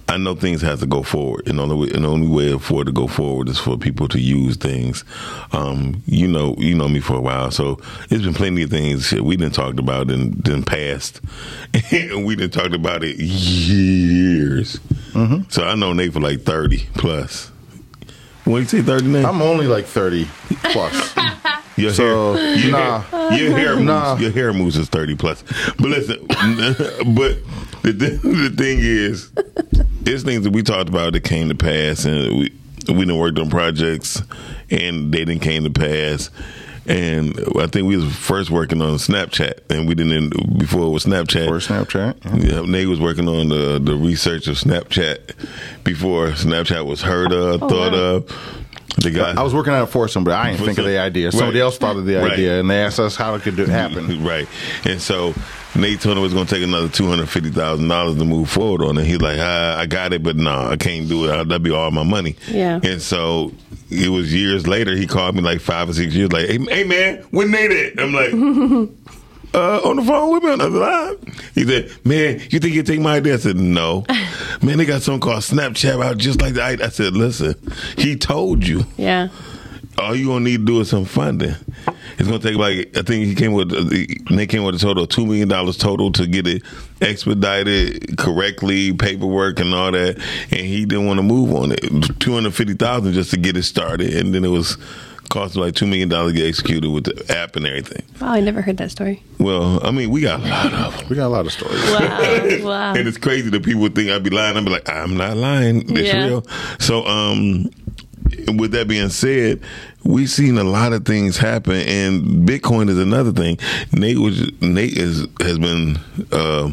I 0.09 0.16
know 0.16 0.35
things 0.35 0.61
have 0.62 0.80
to 0.80 0.87
go 0.87 1.02
forward, 1.02 1.47
and 1.49 1.59
the 1.59 1.62
only 1.62 1.76
way, 1.76 1.94
and 1.94 2.04
the 2.04 2.09
only 2.09 2.26
way 2.28 2.59
for 2.59 2.82
it 2.82 2.87
to 2.87 2.92
go 2.92 3.06
forward 3.06 3.49
is 3.49 3.59
for 3.59 3.76
people 3.78 4.09
to 4.09 4.18
use 4.21 4.56
things. 4.56 5.04
Um, 5.52 6.02
you 6.06 6.26
know, 6.26 6.54
you 6.59 6.75
know 6.75 6.88
me 6.88 7.00
for 7.00 7.14
a 7.14 7.21
while, 7.21 7.50
so 7.50 7.78
there's 8.09 8.23
been 8.23 8.35
plenty 8.35 8.62
of 8.62 8.71
things 8.71 9.12
we 9.12 9.37
didn't 9.37 9.54
talked 9.54 9.78
about 9.78 10.11
in, 10.11 10.40
in 10.47 10.62
past, 10.64 11.21
and 11.92 12.25
we 12.25 12.35
didn't 12.37 12.52
talked 12.54 12.75
about 12.75 13.04
it 13.04 13.16
years. 13.18 14.78
Mm-hmm. 15.12 15.49
So 15.50 15.64
I 15.64 15.75
know 15.75 15.92
Nate 15.92 16.12
for 16.12 16.21
like 16.21 16.42
thirty 16.42 16.87
plus. 16.94 17.50
When 18.44 18.62
you 18.62 18.68
say 18.68 18.82
thirty, 18.82 19.06
Nate, 19.06 19.25
I'm 19.25 19.40
only 19.42 19.66
like 19.68 19.85
30 19.87 20.26
plus. 20.64 21.14
your 21.76 21.92
so, 21.92 22.34
hair, 22.34 22.54
your 22.56 22.72
nah. 22.72 23.00
hair, 23.00 23.32
your 23.32 23.56
hair, 23.56 23.74
moves, 23.76 23.86
Nah. 23.86 24.16
your 24.16 24.30
hair 24.30 24.52
moves 24.52 24.76
is 24.76 24.88
thirty 24.88 25.14
plus. 25.16 25.42
But 25.78 25.88
listen, 25.88 26.24
but 26.28 27.38
the 27.82 27.92
th- 27.92 28.20
the 28.22 28.54
thing 28.56 28.78
is, 28.80 29.30
it's 30.06 30.22
things 30.22 30.44
that 30.44 30.52
we 30.52 30.62
talked 30.62 30.88
about 30.88 31.12
that 31.14 31.24
came 31.24 31.48
to 31.48 31.54
pass, 31.54 32.04
and 32.04 32.38
we 32.38 32.52
we 32.88 33.00
didn't 33.00 33.18
worked 33.18 33.38
on 33.38 33.50
projects, 33.50 34.22
and 34.70 35.12
they 35.12 35.24
didn't 35.24 35.40
came 35.40 35.64
to 35.64 35.70
pass. 35.70 36.30
And 36.84 37.38
I 37.60 37.68
think 37.68 37.86
we 37.86 37.96
was 37.96 38.12
first 38.16 38.50
working 38.50 38.82
on 38.82 38.94
Snapchat, 38.96 39.70
and 39.70 39.86
we 39.86 39.94
didn't 39.94 40.58
before 40.58 40.86
it 40.86 40.90
was 40.90 41.04
Snapchat. 41.04 41.48
Or 41.48 41.58
Snapchat. 41.58 42.42
Yeah. 42.44 42.56
Yeah, 42.56 42.66
Nate 42.66 42.88
was 42.88 43.00
working 43.00 43.28
on 43.28 43.48
the 43.50 43.78
the 43.78 43.94
research 43.94 44.48
of 44.48 44.56
Snapchat 44.56 45.36
before 45.84 46.30
Snapchat 46.30 46.84
was 46.84 47.02
heard 47.02 47.32
of, 47.32 47.62
oh, 47.62 47.68
thought 47.68 47.92
wow. 47.92 47.98
of. 48.16 48.62
The 48.99 49.11
guy, 49.11 49.34
I 49.37 49.42
was 49.42 49.54
working 49.54 49.72
on 49.72 49.82
it 49.82 49.87
for 49.87 50.06
somebody. 50.06 50.34
I 50.37 50.46
didn't 50.50 50.58
For 50.61 50.66
think 50.66 50.78
of 50.78 50.84
the 50.84 50.99
idea. 50.99 51.32
Somebody 51.32 51.61
else 51.61 51.78
thought 51.78 51.96
of 51.96 52.04
the 52.04 52.16
Right. 52.16 52.32
idea, 52.32 52.61
and 52.61 52.70
they 52.70 52.82
asked 52.84 53.00
us 53.00 53.16
how 53.16 53.34
it 53.34 53.42
could 53.42 53.56
do, 53.56 53.64
happen. 53.64 54.22
Right. 54.25 54.46
And 54.84 55.00
so 55.00 55.34
Nate 55.75 56.00
told 56.00 56.16
him 56.16 56.20
it 56.20 56.25
was 56.26 56.34
going 56.34 56.46
to 56.46 56.54
take 56.54 56.62
another 56.62 56.88
two 56.88 57.06
hundred 57.08 57.28
fifty 57.30 57.50
thousand 57.50 57.88
dollars 57.88 58.16
to 58.18 58.25
move 58.26 58.50
forward 58.50 58.82
on 58.82 58.99
it. 58.99 59.04
He's 59.04 59.20
like, 59.20 59.38
ah, 59.40 59.78
I 59.78 59.87
got 59.87 60.12
it, 60.12 60.22
but 60.22 60.37
no, 60.37 60.68
I 60.68 60.76
can't 60.76 61.08
do 61.08 61.25
it. 61.25 61.28
That'd 61.28 61.62
be 61.62 61.70
all 61.70 61.90
my 61.90 62.02
money. 62.04 62.37
Yeah. 62.49 62.80
And 62.82 63.00
so 63.00 63.52
it 63.90 64.11
was 64.11 64.32
years 64.34 64.66
later. 64.66 64.94
He 64.94 65.06
called 65.06 65.34
me 65.34 65.40
like 65.40 65.61
five 65.61 65.88
or 65.88 65.94
six 65.94 66.14
years 66.14 66.30
like, 66.30 66.46
hey, 66.49 66.58
hey 66.58 66.84
man, 66.84 67.25
when 67.30 67.50
Nate 67.50 67.70
at? 67.70 68.00
I'm 68.00 68.12
like. 68.12 68.88
Uh, 69.54 69.80
on 69.85 69.97
the 69.97 70.02
phone 70.02 70.32
with 70.32 70.42
me 70.42 70.50
on 70.50 70.59
the 70.59 70.68
line. 70.71 71.16
He 71.54 71.64
said, 71.66 71.90
"Man, 72.06 72.40
you 72.50 72.59
think 72.59 72.75
you 72.75 72.82
take 72.82 73.00
my 73.00 73.16
idea?" 73.16 73.35
I 73.35 73.37
said, 73.38 73.56
"No, 73.56 74.04
man. 74.62 74.78
They 74.78 74.87
got 74.87 75.02
something 75.02 75.21
called 75.21 75.42
Snapchat 75.42 76.02
out 76.02 76.16
just 76.16 76.40
like 76.40 76.54
that." 76.54 76.80
I 76.80 76.88
said, 76.88 77.14
"Listen, 77.14 77.54
he 77.99 78.16
told 78.16 78.66
you." 78.66 78.87
Yeah. 78.97 79.28
all 79.99 80.16
you 80.16 80.26
gonna 80.28 80.40
need 80.44 80.59
to 80.61 80.64
do 80.64 80.80
is 80.80 80.88
some 80.88 81.04
funding. 81.04 81.54
It's 82.18 82.26
gonna 82.28 82.38
take 82.38 82.56
like 82.56 82.97
I 82.97 83.02
think 83.02 83.26
he 83.26 83.35
came 83.35 83.52
with 83.52 83.71
they 84.35 84.47
came 84.47 84.62
with 84.64 84.75
a 84.76 84.78
total 84.78 85.02
of 85.04 85.11
two 85.11 85.26
million 85.26 85.49
dollars 85.49 85.76
total 85.76 86.11
to 86.12 86.26
get 86.26 86.47
it 86.47 86.62
expedited 87.02 88.16
correctly, 88.16 88.92
paperwork 88.94 89.61
and 89.61 89.75
all 89.75 89.92
that, 89.92 90.16
and 90.50 90.61
he 90.61 90.85
didn't 90.87 91.06
want 91.06 91.18
to 91.18 91.23
move 91.23 91.54
on 91.54 91.73
it. 91.73 91.80
Two 92.21 92.32
hundred 92.32 92.54
fifty 92.54 92.75
thousand 92.75 93.12
just 93.12 93.30
to 93.32 93.37
get 93.37 93.56
it 93.56 93.64
started, 93.64 94.14
and 94.16 94.35
then 94.35 94.44
it 94.47 94.49
was 94.49 94.78
cost 95.32 95.56
him 95.56 95.62
like 95.62 95.74
two 95.74 95.86
million 95.86 96.08
dollars 96.08 96.32
to 96.32 96.38
get 96.38 96.46
executed 96.46 96.90
with 96.90 97.04
the 97.04 97.36
app 97.36 97.56
and 97.56 97.66
everything. 97.66 98.02
Wow, 98.20 98.32
I 98.32 98.40
never 98.40 98.62
heard 98.62 98.76
that 98.76 98.90
story. 98.90 99.22
Well, 99.38 99.84
I 99.86 99.90
mean, 99.90 100.10
we 100.10 100.20
got 100.20 100.40
a 100.40 100.44
lot 100.48 100.72
of 100.72 100.98
them. 100.98 101.08
We 101.08 101.16
got 101.16 101.26
a 101.26 101.28
lot 101.28 101.46
of 101.46 101.52
stories. 101.52 101.82
Wow. 101.82 102.58
wow. 102.68 102.94
And 102.94 103.08
it's 103.08 103.18
crazy 103.18 103.50
that 103.50 103.64
people 103.64 103.88
think 103.88 104.10
I'd 104.10 104.22
be 104.22 104.30
lying. 104.30 104.56
I'd 104.56 104.64
be 104.64 104.70
like, 104.70 104.88
I'm 104.88 105.16
not 105.16 105.36
lying. 105.36 105.90
It's 105.96 106.12
Yeah. 106.12 106.26
real. 106.26 106.46
So, 106.78 107.04
um, 107.06 107.70
with 108.56 108.70
that 108.72 108.88
being 108.88 109.08
said, 109.10 109.60
we've 110.04 110.30
seen 110.30 110.56
a 110.58 110.64
lot 110.64 110.92
of 110.92 111.04
things 111.04 111.36
happen, 111.36 111.74
and 111.74 112.48
Bitcoin 112.48 112.88
is 112.88 112.98
another 112.98 113.32
thing. 113.32 113.58
Nate 113.92 114.18
was 114.18 114.50
Nate 114.60 114.96
is 114.96 115.26
has 115.40 115.58
been 115.58 115.98
uh, 116.30 116.70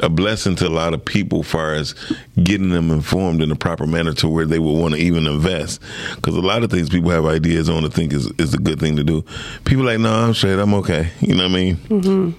a 0.00 0.08
blessing 0.08 0.56
to 0.56 0.66
a 0.66 0.70
lot 0.70 0.94
of 0.94 1.04
people, 1.04 1.40
as 1.40 1.46
far 1.46 1.74
as 1.74 1.94
getting 2.42 2.70
them 2.70 2.90
informed 2.90 3.42
in 3.42 3.50
a 3.50 3.56
proper 3.56 3.86
manner 3.86 4.12
to 4.14 4.28
where 4.28 4.46
they 4.46 4.58
would 4.58 4.80
want 4.80 4.94
to 4.94 5.00
even 5.00 5.26
invest. 5.26 5.80
Because 6.16 6.34
a 6.34 6.40
lot 6.40 6.62
of 6.62 6.70
things 6.70 6.88
people 6.88 7.10
have 7.10 7.26
ideas 7.26 7.68
on 7.68 7.82
to 7.82 7.90
think 7.90 8.12
is 8.12 8.26
is 8.38 8.54
a 8.54 8.58
good 8.58 8.80
thing 8.80 8.96
to 8.96 9.04
do. 9.04 9.24
People 9.64 9.84
like, 9.84 9.98
no, 9.98 10.12
I'm 10.12 10.34
straight, 10.34 10.58
I'm 10.58 10.74
okay. 10.74 11.10
You 11.20 11.34
know 11.34 11.44
what 11.44 11.52
I 11.52 11.54
mean? 11.54 11.76
Mm-hmm. 11.76 12.30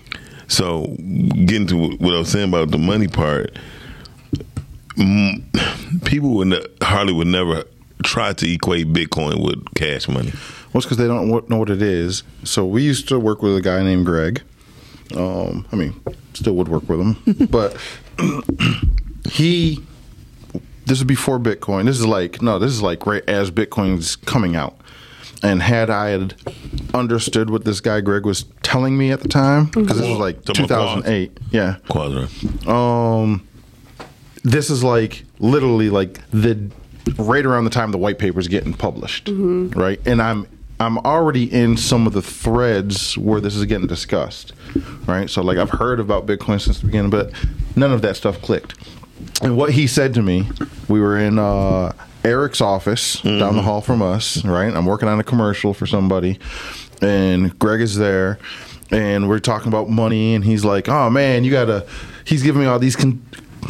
So, 0.48 0.88
getting 1.45 1.67
to 1.67 1.95
what 1.98 2.13
I 2.13 2.19
was 2.19 2.29
saying 2.29 2.50
about 2.50 2.72
the 2.72 2.77
money 2.77 3.07
part, 3.07 3.57
people 6.05 6.33
would 6.36 6.50
ne- 6.50 6.65
hardly 6.81 7.13
would 7.13 7.27
never 7.27 7.63
try 8.03 8.33
to 8.33 8.51
equate 8.51 8.88
Bitcoin 8.93 9.43
with 9.43 9.63
cash 9.75 10.07
money. 10.07 10.31
Well, 10.31 10.79
it's 10.79 10.86
because 10.86 10.98
they 10.98 11.07
don't 11.07 11.50
know 11.50 11.57
what 11.57 11.69
it 11.69 11.81
is. 11.81 12.24
So 12.43 12.65
we 12.65 12.83
used 12.83 13.07
to 13.10 13.19
work 13.19 13.41
with 13.41 13.55
a 13.55 13.62
guy 13.62 13.83
named 13.83 14.05
Greg. 14.05 14.41
Um, 15.15 15.65
I 15.72 15.75
mean, 15.75 16.01
still 16.34 16.55
would 16.55 16.67
work 16.67 16.88
with 16.89 17.00
him, 17.00 17.48
but 17.50 17.77
he. 19.29 19.84
This 20.86 20.98
is 20.98 21.05
before 21.05 21.39
Bitcoin. 21.39 21.86
This 21.86 21.98
is 21.98 22.05
like 22.05 22.41
no. 22.41 22.60
This 22.60 22.72
is 22.72 22.82
like 22.82 23.05
right 23.05 23.24
as 23.27 23.51
Bitcoin's 23.51 24.15
coming 24.17 24.55
out. 24.55 24.77
And 25.41 25.62
had 25.62 25.89
I 25.89 26.10
had 26.10 26.36
understood 26.93 27.50
what 27.50 27.65
this 27.65 27.82
guy 27.82 28.00
Greg 28.01 28.25
was 28.25 28.46
telling 28.63 28.98
me 28.98 29.12
at 29.12 29.22
the 29.22 29.27
time, 29.27 29.65
because 29.65 29.98
this 29.98 30.08
was 30.08 30.17
like 30.17 30.43
2008, 30.46 31.38
yeah. 31.51 31.77
Quadra. 31.89 32.27
Um, 32.65 33.46
this 34.43 34.70
is 34.70 34.84
like 34.84 35.25
literally 35.39 35.89
like 35.89 36.22
the 36.32 36.70
right 37.17 37.46
around 37.46 37.65
the 37.65 37.70
time 37.70 37.91
the 37.91 37.98
white 37.98 38.20
paper's 38.20 38.48
getting 38.48 38.74
published, 38.74 39.29
right? 39.32 40.00
And 40.05 40.22
I'm 40.22 40.48
I'm 40.80 40.98
already 41.00 41.51
in 41.51 41.77
some 41.77 42.08
of 42.08 42.13
the 42.13 42.22
threads 42.22 43.18
where 43.18 43.39
this 43.39 43.56
is 43.56 43.63
getting 43.65 43.88
discussed, 43.88 44.53
right? 45.08 45.30
So 45.30 45.42
like 45.42 45.58
I've 45.58 45.70
heard 45.70 46.00
about 46.00 46.25
Bitcoin 46.25 46.60
since 46.60 46.80
the 46.80 46.88
beginning, 46.88 47.10
but 47.12 47.32
none 47.75 47.92
of 47.92 48.01
that 48.01 48.15
stuff 48.15 48.42
clicked. 48.42 48.75
And 49.42 49.56
what 49.56 49.72
he 49.72 49.88
said 49.88 50.13
to 50.15 50.22
me, 50.22 50.50
we 50.89 51.00
were 51.00 51.18
in 51.18 51.39
uh, 51.39 51.94
Eric's 52.24 52.60
office 52.62 53.22
down 53.22 53.56
the 53.56 53.62
hall 53.62 53.82
from 53.82 54.01
us, 54.01 54.44
right? 54.46 54.74
I'm 54.74 54.86
working 54.86 55.08
on 55.08 55.20
a 55.20 55.24
commercial 55.24 55.74
for 55.74 55.86
somebody, 55.86 56.39
and 57.01 57.58
Greg 57.60 57.82
is 57.82 57.96
there, 57.98 58.39
and 58.92 59.30
we're 59.30 59.39
talking 59.39 59.68
about 59.70 59.89
money, 59.89 60.36
and 60.36 60.44
he's 60.44 60.65
like, 60.65 60.89
"Oh 60.89 61.10
man, 61.10 61.44
you 61.44 61.51
gotta." 61.51 61.86
He's 62.25 62.42
giving 62.44 62.62
me 62.62 62.68
all 62.68 62.80
these. 62.80 62.96
Con- 62.96 63.22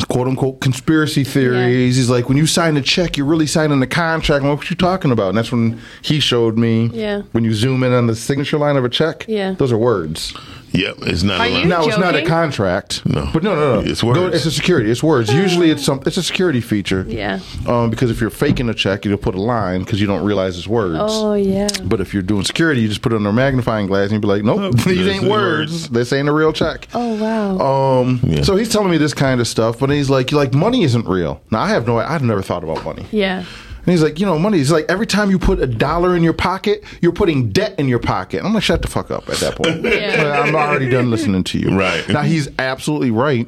quote 0.09 0.27
unquote 0.27 0.59
conspiracy 0.61 1.23
theories. 1.23 1.95
He's 1.95 2.09
like, 2.09 2.27
when 2.29 2.37
you 2.37 2.47
sign 2.47 2.77
a 2.77 2.81
check, 2.81 3.17
you're 3.17 3.25
really 3.25 3.47
signing 3.47 3.81
a 3.81 3.87
contract. 3.87 4.43
What 4.43 4.69
you 4.69 4.75
talking 4.75 5.11
about? 5.11 5.29
And 5.29 5.37
that's 5.37 5.51
when 5.51 5.79
he 6.01 6.19
showed 6.19 6.57
me. 6.57 6.87
Yeah. 6.93 7.21
When 7.31 7.43
you 7.43 7.53
zoom 7.53 7.83
in 7.83 7.93
on 7.93 8.07
the 8.07 8.15
signature 8.15 8.57
line 8.57 8.77
of 8.77 8.85
a 8.85 8.89
check. 8.89 9.25
Yeah. 9.27 9.53
Those 9.53 9.71
are 9.71 9.77
words. 9.77 10.33
Yep, 10.73 10.95
it's 11.03 11.23
not. 11.23 11.39
Are 11.39 11.45
a 11.45 11.49
lot. 11.49 11.61
you- 11.63 11.67
Now 11.69 11.85
it's 11.85 11.97
not 11.97 12.15
a 12.15 12.19
joking? 12.19 12.27
contract. 12.29 13.05
No. 13.05 13.29
But 13.31 13.43
no, 13.43 13.55
no, 13.55 13.81
no. 13.81 13.89
It's 13.89 14.03
words. 14.03 14.19
No, 14.19 14.27
it's 14.27 14.45
a 14.45 14.51
security. 14.51 14.89
It's 14.89 15.03
words. 15.03 15.31
Usually 15.31 15.69
it's 15.69 15.83
some. 15.85 16.01
It's 16.05 16.17
a 16.17 16.23
security 16.23 16.61
feature. 16.61 17.05
Yeah. 17.07 17.39
Um, 17.67 17.89
because 17.91 18.09
if 18.09 18.19
you're 18.19 18.29
faking 18.31 18.69
a 18.69 18.73
check, 18.73 19.05
you'll 19.05 19.17
put 19.17 19.35
a 19.35 19.41
line 19.41 19.81
because 19.83 20.01
you 20.01 20.07
don't 20.07 20.23
realize 20.25 20.57
it's 20.57 20.67
words. 20.67 20.97
Oh 20.99 21.35
yeah. 21.35 21.67
But 21.83 22.01
if 22.01 22.13
you're 22.13 22.23
doing 22.23 22.43
security, 22.43 22.81
you 22.81 22.87
just 22.87 23.01
put 23.01 23.13
it 23.13 23.17
under 23.17 23.29
a 23.29 23.33
magnifying 23.33 23.85
glass 23.87 24.05
and 24.05 24.13
you'd 24.13 24.21
be 24.21 24.27
like, 24.27 24.43
nope, 24.43 24.75
these 24.85 25.07
ain't 25.07 25.23
words. 25.25 25.71
words. 25.73 25.89
This 25.89 26.11
ain't 26.11 26.27
a 26.27 26.33
real 26.33 26.51
check. 26.53 26.87
Oh 26.93 27.15
wow. 27.21 27.99
Um, 28.01 28.19
Yeah. 28.23 28.41
so 28.41 28.55
he's 28.55 28.69
telling 28.69 28.89
me 28.89 28.97
this 28.97 29.13
kind 29.13 29.39
of 29.41 29.47
stuff, 29.47 29.77
but 29.79 29.89
he's 29.91 30.09
like, 30.09 30.31
like 30.31 30.53
money 30.53 30.83
isn't 30.83 31.07
real. 31.07 31.41
Now 31.51 31.61
I 31.61 31.67
have 31.69 31.85
no, 31.87 31.99
I've 31.99 32.23
never 32.23 32.41
thought 32.41 32.63
about 32.63 32.83
money. 32.83 33.05
yeah. 33.11 33.45
And 33.85 33.91
he's 33.91 34.01
like, 34.01 34.19
you 34.19 34.25
know, 34.25 34.39
money 34.39 34.59
is 34.59 34.71
like 34.71 34.85
every 34.87 35.05
time 35.05 35.29
you 35.29 35.37
put 35.37 35.59
a 35.59 35.67
dollar 35.67 36.15
in 36.15 36.23
your 36.23 36.33
pocket, 36.33 36.85
you're 37.01 37.11
putting 37.11 37.51
debt 37.51 37.77
in 37.77 37.89
your 37.89 37.99
pocket. 37.99 38.41
I'm 38.43 38.53
like, 38.53 38.63
shut 38.63 38.81
the 38.81 38.87
fuck 38.87 39.11
up 39.11 39.27
at 39.29 39.37
that 39.37 39.55
point. 39.57 39.83
Yeah. 39.93 40.41
I'm 40.41 40.55
already 40.55 40.89
done 40.89 41.11
listening 41.11 41.43
to 41.45 41.59
you. 41.59 41.77
Right. 41.77 42.07
Now 42.07 42.21
he's 42.21 42.47
absolutely 42.59 43.11
right. 43.11 43.47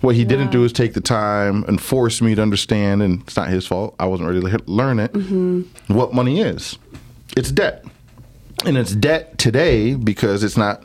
What 0.00 0.16
he 0.16 0.24
didn't 0.24 0.50
do 0.50 0.64
is 0.64 0.72
take 0.72 0.94
the 0.94 1.00
time 1.00 1.64
and 1.64 1.80
force 1.80 2.20
me 2.20 2.34
to 2.34 2.42
understand, 2.42 3.02
and 3.02 3.22
it's 3.22 3.36
not 3.36 3.48
his 3.48 3.66
fault. 3.66 3.94
I 3.98 4.06
wasn't 4.06 4.28
ready 4.28 4.40
to 4.40 4.62
learn 4.70 4.98
it. 4.98 5.12
Mm-hmm. 5.12 5.94
What 5.94 6.12
money 6.12 6.40
is? 6.40 6.78
It's 7.36 7.50
debt, 7.50 7.84
and 8.66 8.76
it's 8.76 8.94
debt 8.94 9.38
today 9.38 9.94
because 9.94 10.42
it's 10.42 10.56
not. 10.56 10.84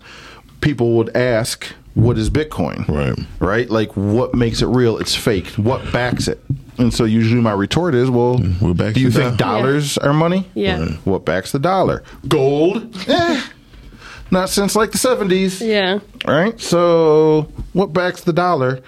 People 0.62 0.94
would 0.98 1.16
ask, 1.16 1.66
"What 2.00 2.18
is 2.18 2.30
Bitcoin?" 2.30 2.88
Right. 2.88 3.18
right? 3.40 3.70
Like, 3.70 3.96
what 3.96 4.34
makes 4.34 4.62
it 4.62 4.68
real? 4.68 4.98
It's 4.98 5.16
fake. 5.16 5.48
What 5.58 5.92
backs 5.92 6.28
it? 6.28 6.40
And 6.78 6.94
so, 6.94 7.04
usually, 7.04 7.42
my 7.42 7.52
retort 7.52 7.94
is, 7.96 8.10
"Well, 8.10 8.38
What 8.38 8.78
backs 8.78 8.94
do 8.94 9.02
you 9.02 9.12
think 9.12 9.38
dollar? 9.38 9.62
dollars 9.64 9.98
are 9.98 10.14
money? 10.14 10.48
Yeah. 10.54 10.80
Right. 10.80 10.92
What 11.06 11.26
backs 11.26 11.52
the 11.52 11.60
dollar? 11.60 12.04
Gold? 12.28 12.96
Eh, 13.08 13.42
not 14.32 14.50
since 14.50 14.76
like 14.76 14.92
the 14.92 14.98
seventies, 14.98 15.60
Yeah. 15.62 16.00
right? 16.26 16.60
So, 16.62 17.48
what 17.74 17.92
backs 17.94 18.22
the 18.22 18.34
dollar? 18.34 18.80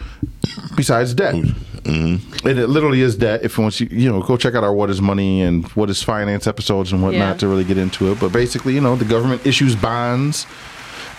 besides 0.76 1.14
debt. 1.14 1.36
Mm-hmm. 1.36 2.48
And 2.48 2.60
it 2.60 2.68
literally 2.68 3.02
is 3.02 3.16
debt. 3.16 3.42
If 3.44 3.58
once 3.58 3.80
you 3.80 3.88
you 3.92 4.10
know 4.12 4.22
go 4.22 4.38
check 4.38 4.54
out 4.56 4.64
our 4.64 4.74
"What 4.74 4.90
Is 4.90 5.02
Money" 5.02 5.42
and 5.42 5.66
"What 5.70 5.90
Is 5.90 6.02
Finance" 6.04 6.46
episodes 6.48 6.92
and 6.92 7.02
whatnot 7.04 7.20
Yeah. 7.28 7.34
to 7.36 7.48
really 7.48 7.64
get 7.64 7.78
into 7.78 8.12
it. 8.12 8.20
But 8.20 8.32
basically, 8.32 8.74
you 8.74 8.82
know, 8.82 8.96
the 8.96 9.06
government 9.06 9.46
issues 9.46 9.76
bonds 9.76 10.46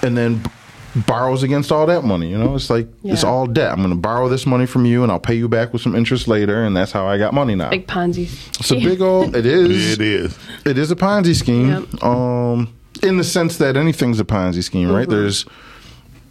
and 0.02 0.16
then 0.16 0.36
b- 0.36 0.50
borrows 0.94 1.42
against 1.42 1.72
all 1.72 1.86
that 1.86 2.04
money. 2.04 2.30
You 2.30 2.38
know, 2.38 2.54
it's 2.54 2.70
like 2.70 2.88
it's 3.04 3.24
all 3.24 3.46
debt. 3.46 3.72
I'm 3.72 3.78
going 3.78 3.90
to 3.90 3.96
borrow 3.96 4.28
this 4.28 4.46
money 4.46 4.66
from 4.66 4.84
you, 4.84 5.02
and 5.02 5.10
I'll 5.10 5.20
pay 5.20 5.34
you 5.34 5.48
back 5.48 5.72
with 5.72 5.82
some 5.82 5.94
interest 5.94 6.28
later, 6.28 6.64
and 6.64 6.76
that's 6.76 6.92
how 6.92 7.06
I 7.06 7.18
got 7.18 7.32
money 7.34 7.54
now. 7.54 7.70
Big 7.70 7.86
Ponzi. 7.86 8.24
it's 8.60 8.70
a 8.70 8.76
big 8.76 9.00
old. 9.00 9.34
It 9.34 9.46
is. 9.46 9.94
It 9.94 10.00
is. 10.00 10.38
It 10.64 10.78
is 10.78 10.90
a 10.90 10.96
Ponzi 10.96 11.34
scheme. 11.34 11.68
Yep. 11.68 12.04
Um, 12.04 12.74
in 13.02 13.16
the 13.16 13.24
sense 13.24 13.58
that 13.58 13.76
anything's 13.76 14.20
a 14.20 14.24
Ponzi 14.24 14.62
scheme, 14.62 14.90
right? 14.90 15.08
Mm-hmm. 15.08 15.10
There's, 15.10 15.46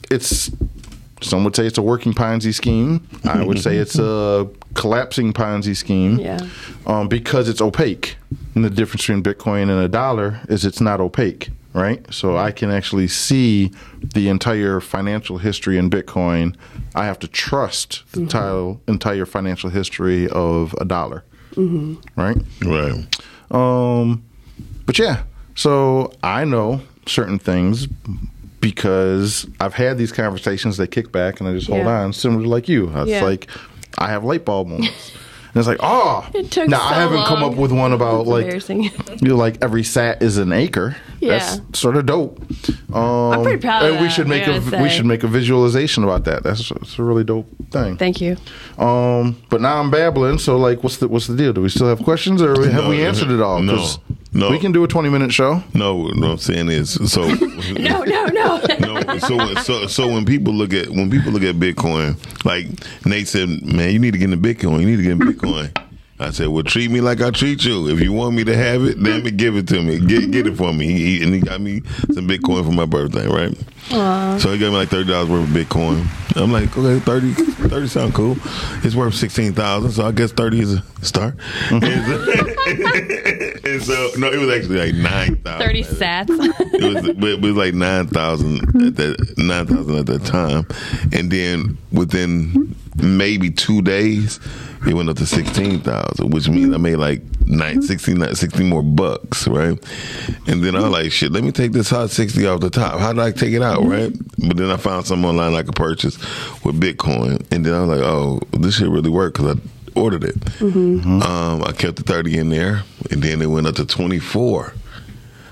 it's. 0.09 0.51
Some 1.23 1.43
would 1.43 1.55
say 1.55 1.67
it's 1.67 1.77
a 1.77 1.83
working 1.83 2.13
Ponzi 2.13 2.51
scheme. 2.51 3.07
I 3.25 3.43
would 3.43 3.59
say 3.61 3.77
it's 3.77 3.99
a 3.99 4.49
collapsing 4.73 5.33
Ponzi 5.33 5.75
scheme. 5.75 6.17
Yeah. 6.17 6.39
Um, 6.87 7.07
because 7.07 7.47
it's 7.47 7.61
opaque. 7.61 8.15
And 8.55 8.65
the 8.65 8.71
difference 8.71 9.03
between 9.05 9.21
Bitcoin 9.21 9.63
and 9.63 9.79
a 9.79 9.87
dollar 9.87 10.39
is 10.49 10.65
it's 10.65 10.81
not 10.81 10.99
opaque, 10.99 11.49
right? 11.73 12.05
So 12.13 12.37
I 12.37 12.51
can 12.51 12.69
actually 12.71 13.07
see 13.07 13.71
the 14.13 14.27
entire 14.29 14.79
financial 14.79 15.37
history 15.37 15.77
in 15.77 15.89
Bitcoin. 15.89 16.55
I 16.95 17.05
have 17.05 17.19
to 17.19 17.27
trust 17.27 18.03
the 18.11 18.21
entire 18.21 18.75
entire 18.87 19.25
financial 19.25 19.69
history 19.69 20.27
of 20.29 20.75
a 20.81 20.85
dollar, 20.85 21.23
right? 22.15 22.37
Right. 22.63 23.05
Um, 23.51 24.23
but 24.85 24.97
yeah, 24.99 25.23
so 25.55 26.11
I 26.23 26.43
know 26.45 26.81
certain 27.05 27.39
things 27.39 27.87
because 28.59 29.47
I've 29.59 29.73
had 29.73 29.97
these 29.97 30.11
conversations. 30.11 30.77
They 30.77 30.87
kick 30.87 31.11
back 31.11 31.39
and 31.39 31.49
I 31.49 31.53
just 31.53 31.67
hold 31.67 31.79
Yeah. 31.79 32.01
on, 32.03 32.13
similar 32.13 32.43
to 32.43 32.49
like 32.49 32.69
you. 32.69 32.91
It's 32.95 33.09
Yeah. 33.09 33.23
like 33.23 33.47
I 33.97 34.09
have 34.09 34.23
light 34.23 34.45
bulb 34.45 34.67
moments. 34.67 35.11
And 35.53 35.59
it's 35.59 35.67
like, 35.67 35.79
oh, 35.81 36.29
It 36.33 36.49
took 36.49 36.69
now 36.69 36.81
I 36.81 36.93
haven't 36.93 37.25
come 37.25 37.43
up 37.43 37.55
with 37.55 37.71
one 37.73 37.91
about 37.91 38.21
It's 38.27 38.69
like 38.69 39.21
you 39.21 39.27
know, 39.29 39.35
like 39.35 39.57
every 39.61 39.83
sat 39.83 40.21
is 40.23 40.37
an 40.37 40.53
acre. 40.53 40.95
Yeah. 41.19 41.37
That's 41.39 41.79
sort 41.79 41.97
of 41.97 42.05
dope. 42.05 42.39
Um, 42.93 42.95
I'm 43.33 43.43
pretty 43.43 43.59
proud 43.61 43.83
of 43.83 43.91
and 43.91 43.99
we 44.01 44.07
that, 44.07 44.13
should 44.13 44.27
make 44.27 44.47
I 44.47 44.53
a 44.53 44.59
gotta 44.61 44.81
we 44.81 44.89
should 44.89 45.05
make 45.05 45.23
a 45.23 45.27
visualization 45.27 46.03
about 46.03 46.23
that. 46.25 46.43
That's, 46.43 46.69
that's 46.69 46.97
a 46.97 47.03
really 47.03 47.23
dope 47.25 47.47
thing. 47.69 47.97
Thank 47.97 48.21
you. 48.21 48.37
Um, 48.77 49.41
but 49.49 49.61
now 49.61 49.79
I'm 49.79 49.91
babbling. 49.91 50.39
So 50.39 50.57
like, 50.57 50.83
what's 50.83 50.97
the 50.97 51.07
what's 51.09 51.27
the 51.27 51.35
deal? 51.35 51.51
Do 51.53 51.61
we 51.61 51.69
still 51.69 51.87
have 51.89 52.01
questions, 52.01 52.41
or 52.41 52.49
have 52.69 52.83
No, 52.85 52.89
we 52.89 53.05
answered 53.05 53.29
it 53.29 53.41
all? 53.41 53.61
no, 53.61 53.75
'Cause 53.75 53.99
no. 54.33 54.49
We 54.49 54.59
can 54.59 54.71
do 54.71 54.83
a 54.83 54.87
20 54.87 55.09
minute 55.09 55.33
show. 55.33 55.63
No, 55.73 55.95
what 55.95 56.17
I'm 56.23 56.37
saying 56.37 56.69
is 56.69 56.91
so. 57.11 57.27
No, 57.71 58.03
no, 58.03 58.25
no. 58.25 58.61
no, 58.79 59.17
so 59.19 59.37
when- 59.37 59.55
so 59.57 59.87
so 59.87 60.07
when 60.07 60.25
people 60.25 60.53
look 60.53 60.73
at 60.73 60.89
when 60.89 61.09
people 61.09 61.31
look 61.31 61.43
at 61.43 61.55
Bitcoin, 61.55 62.15
like 62.45 62.65
Nate 63.05 63.27
said, 63.27 63.47
man, 63.63 63.91
you 63.91 63.99
need 63.99 64.11
to 64.11 64.17
get 64.17 64.31
into 64.31 64.37
Bitcoin. 64.37 64.81
You 64.81 64.85
need 64.87 64.97
to 64.97 65.03
get 65.03 65.11
into 65.13 65.25
Bitcoin. 65.31 65.71
I 66.21 66.29
said, 66.29 66.47
well, 66.49 66.63
treat 66.63 66.91
me 66.91 67.01
like 67.01 67.19
I 67.21 67.31
treat 67.31 67.65
you. 67.65 67.89
If 67.89 67.99
you 67.99 68.13
want 68.13 68.35
me 68.35 68.43
to 68.43 68.55
have 68.55 68.83
it, 68.83 69.01
damn 69.01 69.25
it, 69.25 69.33
mm. 69.33 69.37
give 69.37 69.55
it 69.55 69.67
to 69.69 69.81
me. 69.81 69.99
Get 69.99 70.31
get 70.31 70.45
it 70.47 70.55
for 70.55 70.71
me. 70.71 70.87
He, 70.87 71.17
he- 71.17 71.23
and 71.23 71.33
he 71.33 71.39
got 71.41 71.59
me 71.59 71.81
some 72.13 72.27
Bitcoin 72.27 72.63
for 72.63 72.71
my 72.71 72.85
birthday, 72.85 73.27
right? 73.27 73.57
So 74.39 74.51
he 74.51 74.57
gave 74.57 74.71
me 74.71 74.77
like 74.77 74.89
thirty 74.89 75.09
dollars 75.09 75.29
worth 75.29 75.43
of 75.43 75.49
Bitcoin. 75.49 76.07
I'm 76.37 76.51
like, 76.51 76.77
okay, 76.77 76.99
30, 77.03 77.33
30 77.33 77.87
sound 77.87 78.13
cool. 78.13 78.37
It's 78.83 78.95
worth 78.95 79.15
sixteen 79.15 79.53
thousand, 79.53 79.91
so 79.91 80.05
I 80.05 80.11
guess 80.11 80.31
thirty 80.31 80.61
is 80.61 80.73
a 80.75 80.83
start. 81.01 81.35
and, 81.71 81.83
so, 81.83 82.33
and 83.65 83.83
so 83.83 84.11
no, 84.17 84.31
it 84.31 84.39
was 84.39 84.49
actually 84.55 84.77
like 84.77 84.93
nine 84.95 85.35
thousand. 85.37 85.67
30 85.67 85.83
sats. 85.83 86.29
it 86.29 86.93
was 86.93 87.05
it 87.07 87.41
was 87.41 87.55
like 87.55 87.73
nine 87.73 88.07
thousand 88.07 88.59
at 88.85 88.95
that 88.95 89.33
nine 89.37 89.65
thousand 89.65 89.97
at 89.97 90.05
that 90.05 90.25
time, 90.25 90.65
and 91.11 91.31
then 91.31 91.77
within 91.91 92.75
maybe 92.95 93.49
two 93.49 93.81
days, 93.81 94.39
it 94.87 94.93
went 94.93 95.09
up 95.09 95.17
to 95.17 95.25
sixteen 95.25 95.79
thousand, 95.81 96.31
which 96.31 96.49
means 96.49 96.73
I 96.73 96.77
made 96.77 96.95
like 96.95 97.21
nine, 97.45 97.81
16, 97.81 98.35
16 98.35 98.67
more 98.67 98.81
bucks, 98.81 99.47
right? 99.47 99.77
And 100.47 100.63
then 100.63 100.75
I 100.75 100.81
was 100.81 100.89
like, 100.91 101.11
shit, 101.11 101.31
let 101.31 101.43
me 101.43 101.51
take 101.51 101.71
this 101.71 101.89
hot 101.89 102.09
sixty 102.09 102.47
off 102.47 102.61
the 102.61 102.69
top. 102.69 102.99
How 102.99 103.13
did 103.13 103.21
I 103.21 103.31
take 103.31 103.53
it 103.53 103.61
out, 103.61 103.83
right? 103.83 104.11
But 104.47 104.57
then 104.57 104.71
I 104.71 104.77
found 104.77 105.05
something 105.05 105.27
online 105.27 105.53
I 105.53 105.63
could 105.63 105.75
purchase 105.75 106.17
with 106.63 106.79
Bitcoin, 106.79 107.45
and 107.51 107.65
then 107.65 107.73
I 107.73 107.81
was 107.81 107.89
like, 107.89 108.07
oh, 108.07 108.39
this 108.51 108.77
shit 108.77 108.89
really 108.89 109.09
worked 109.09 109.37
because 109.37 109.57
I 109.57 109.99
ordered 109.99 110.23
it. 110.23 110.61
Um, 110.61 111.63
I 111.63 111.73
kept 111.73 111.97
the 111.97 112.03
thirty 112.03 112.37
in 112.37 112.49
there, 112.49 112.83
and 113.11 113.21
then 113.21 113.41
it 113.41 113.47
went 113.47 113.67
up 113.67 113.75
to 113.75 113.85
twenty 113.85 114.19
four. 114.19 114.73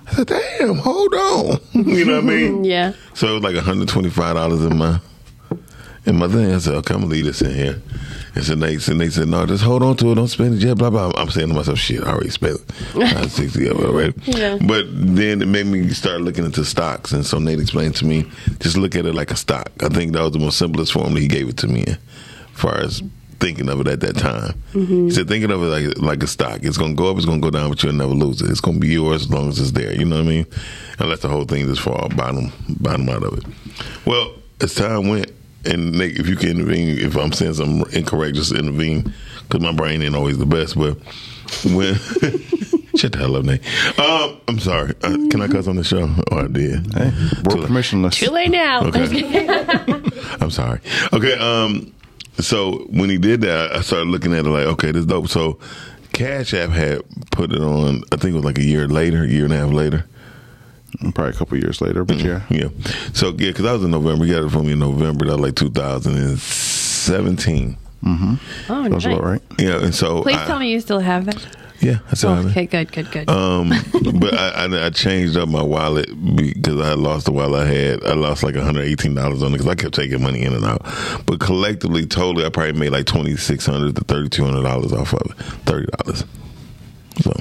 I 0.07 0.13
said, 0.13 0.27
damn, 0.27 0.75
hold 0.77 1.13
on. 1.13 1.59
you 1.73 2.03
know 2.05 2.15
what 2.15 2.23
I 2.23 2.27
mean? 2.27 2.63
yeah. 2.63 2.93
So 3.13 3.27
it 3.27 3.33
was 3.33 3.43
like 3.43 3.55
$125 3.55 4.71
in 4.71 4.77
my 4.77 4.99
in 6.05 6.17
my 6.17 6.27
thing. 6.27 6.53
I 6.53 6.57
said, 6.59 6.75
okay, 6.75 6.93
I'm 6.93 7.01
gonna 7.01 7.11
leave 7.11 7.25
this 7.25 7.41
in 7.41 7.53
here. 7.53 7.81
And 8.35 8.43
so 8.43 8.55
Nate 8.55 8.81
said, 8.81 8.97
Nate 8.97 9.11
said, 9.11 9.27
no, 9.27 9.45
just 9.45 9.63
hold 9.63 9.83
on 9.83 9.97
to 9.97 10.11
it, 10.11 10.15
don't 10.15 10.27
spend 10.27 10.55
it 10.55 10.65
yet, 10.65 10.77
blah, 10.77 10.89
blah. 10.89 11.11
I'm 11.15 11.29
saying 11.29 11.49
to 11.49 11.53
myself, 11.53 11.79
shit, 11.79 12.03
I 12.03 12.11
already 12.11 12.29
spent 12.29 12.59
it. 12.93 13.29
60 13.29 13.67
of 13.67 13.79
it 13.79 13.85
already. 13.85 14.13
Yeah. 14.25 14.57
But 14.61 14.85
then 14.89 15.41
it 15.41 15.47
made 15.47 15.65
me 15.65 15.89
start 15.89 16.21
looking 16.21 16.45
into 16.45 16.63
stocks. 16.63 17.11
And 17.11 17.25
so 17.25 17.39
Nate 17.39 17.59
explained 17.59 17.95
to 17.97 18.05
me, 18.05 18.29
just 18.59 18.77
look 18.77 18.95
at 18.95 19.05
it 19.05 19.13
like 19.13 19.31
a 19.31 19.35
stock. 19.35 19.71
I 19.81 19.89
think 19.89 20.13
that 20.13 20.21
was 20.21 20.31
the 20.31 20.39
most 20.39 20.57
simplest 20.57 20.93
form 20.93 21.13
that 21.13 21.19
he 21.19 21.27
gave 21.27 21.49
it 21.49 21.57
to 21.57 21.67
me 21.67 21.81
in, 21.81 21.89
as 21.89 21.99
far 22.53 22.77
as 22.77 23.01
thinking 23.39 23.69
of 23.69 23.79
it 23.79 23.87
at 23.87 24.01
that 24.01 24.17
time. 24.17 24.53
Mm-hmm. 24.73 25.05
He 25.05 25.11
said, 25.11 25.27
thinking 25.27 25.51
of 25.51 25.63
it 25.63 25.65
like 25.65 25.97
like 25.97 26.23
a 26.23 26.27
stock. 26.27 26.59
It's 26.63 26.77
gonna 26.77 26.93
go 26.93 27.09
up, 27.09 27.17
it's 27.17 27.25
gonna 27.25 27.39
go 27.39 27.49
down, 27.49 27.69
but 27.69 27.81
you'll 27.81 27.93
never 27.93 28.13
lose 28.13 28.41
it. 28.41 28.49
It's 28.49 28.61
gonna 28.61 28.79
be 28.79 28.89
yours 28.89 29.23
as 29.23 29.29
long 29.31 29.47
as 29.47 29.59
it's 29.59 29.71
there. 29.71 29.93
You 29.93 30.05
know 30.05 30.17
what 30.17 30.25
I 30.25 30.29
mean? 30.29 30.45
Unless 30.99 31.21
the 31.21 31.29
whole 31.29 31.45
thing 31.45 31.65
just 31.67 31.81
fall 31.81 32.09
bottom 32.15 32.51
bottom 32.69 33.07
out 33.09 33.23
of 33.23 33.37
it. 33.37 33.45
Well, 34.05 34.33
as 34.61 34.75
time 34.75 35.07
went, 35.07 35.31
and 35.65 35.91
Nick, 35.93 36.17
if 36.19 36.27
you 36.27 36.35
can 36.35 36.49
intervene, 36.49 36.97
if 36.99 37.15
I'm 37.15 37.31
saying 37.31 37.55
something 37.55 37.91
incorrect, 37.93 38.35
just 38.35 38.51
intervene, 38.53 39.13
because 39.47 39.61
my 39.61 39.71
brain 39.73 40.01
ain't 40.01 40.15
always 40.15 40.37
the 40.37 40.45
best. 40.45 40.75
But 40.77 40.97
when 41.65 41.95
shut 42.95 43.11
the 43.13 43.17
hell 43.19 43.35
up, 43.35 43.45
Nate. 43.45 43.61
Um, 43.99 44.39
I'm 44.47 44.59
sorry. 44.59 44.93
Uh, 45.03 45.17
can 45.29 45.41
I 45.41 45.47
cuss 45.47 45.67
on 45.67 45.75
the 45.75 45.83
show? 45.83 46.07
Oh, 46.31 46.39
I 46.39 46.47
did. 46.47 46.93
Hey, 46.93 47.11
we're 47.45 47.51
So- 47.51 47.67
permissionless. 47.67 48.13
Too 48.13 48.31
late 48.31 48.51
now. 48.51 48.85
Okay. 48.85 50.01
I'm 50.41 50.51
sorry. 50.51 50.79
Okay. 51.13 51.33
Um. 51.37 51.93
So 52.39 52.85
when 52.89 53.09
he 53.09 53.17
did 53.17 53.41
that, 53.41 53.73
I 53.73 53.81
started 53.81 54.07
looking 54.07 54.33
at 54.33 54.45
it 54.45 54.49
like, 54.49 54.65
okay, 54.67 54.91
this 54.91 55.01
is 55.01 55.05
dope. 55.07 55.27
So 55.27 55.59
Cash 56.13 56.53
App 56.53 56.69
had 56.69 57.01
put 57.31 57.51
it 57.51 57.61
on. 57.61 58.03
I 58.13 58.15
think 58.15 58.31
it 58.31 58.35
was 58.35 58.45
like 58.45 58.57
a 58.57 58.63
year 58.63 58.87
later, 58.87 59.23
a 59.23 59.27
year 59.27 59.43
and 59.43 59.53
a 59.53 59.57
half 59.57 59.71
later. 59.71 60.05
Probably 61.13 61.29
a 61.29 61.33
couple 61.33 61.57
years 61.57 61.81
later, 61.81 62.03
but 62.03 62.17
yeah. 62.17 62.41
Yeah. 62.49 62.69
So 63.13 63.27
yeah, 63.29 63.49
because 63.51 63.65
I 63.65 63.73
was 63.73 63.83
in 63.83 63.91
November. 63.91 64.25
He 64.25 64.31
got 64.31 64.43
it 64.43 64.49
for 64.49 64.63
me 64.63 64.73
in 64.73 64.79
November. 64.79 65.25
That 65.25 65.33
was 65.37 65.41
like 65.41 65.55
2017. 65.55 67.77
Oh, 68.05 68.39
That's 68.67 68.89
nice. 68.91 69.05
about 69.05 69.23
right. 69.23 69.41
Yeah. 69.57 69.83
And 69.83 69.93
so 69.93 70.21
Please 70.23 70.37
I- 70.37 70.45
tell 70.47 70.59
me 70.59 70.71
you 70.71 70.79
still 70.79 70.99
have 70.99 71.25
that. 71.25 71.45
Yeah, 71.81 71.99
I 72.11 72.15
still 72.15 72.31
Oh, 72.31 72.35
have 72.35 72.47
it. 72.47 72.49
okay, 72.49 72.65
good, 72.65 72.91
good, 72.91 73.09
good. 73.09 73.29
Um, 73.29 73.69
but 74.19 74.33
I, 74.33 74.65
I, 74.65 74.85
I 74.87 74.89
changed 74.89 75.37
up 75.37 75.47
my 75.47 75.61
wallet 75.61 76.09
because 76.35 76.81
I 76.81 76.91
lost 76.93 77.25
the 77.27 77.31
wallet 77.31 77.67
I 77.67 77.71
had. 77.71 78.03
I 78.03 78.13
lost 78.15 78.43
like 78.43 78.55
$118 78.55 79.17
on 79.17 79.31
it 79.47 79.51
because 79.51 79.67
I 79.67 79.75
kept 79.75 79.95
taking 79.95 80.21
money 80.21 80.41
in 80.41 80.53
and 80.53 80.65
out. 80.65 80.81
But 81.25 81.39
collectively, 81.39 82.05
totally, 82.05 82.45
I 82.45 82.49
probably 82.49 82.73
made 82.73 82.89
like 82.89 83.05
2,600 83.05 83.95
to 83.95 84.03
$3,200 84.03 84.91
off 84.91 85.13
of 85.13 85.21
it. 85.21 85.37
$30. 85.65 86.25
So, 87.21 87.31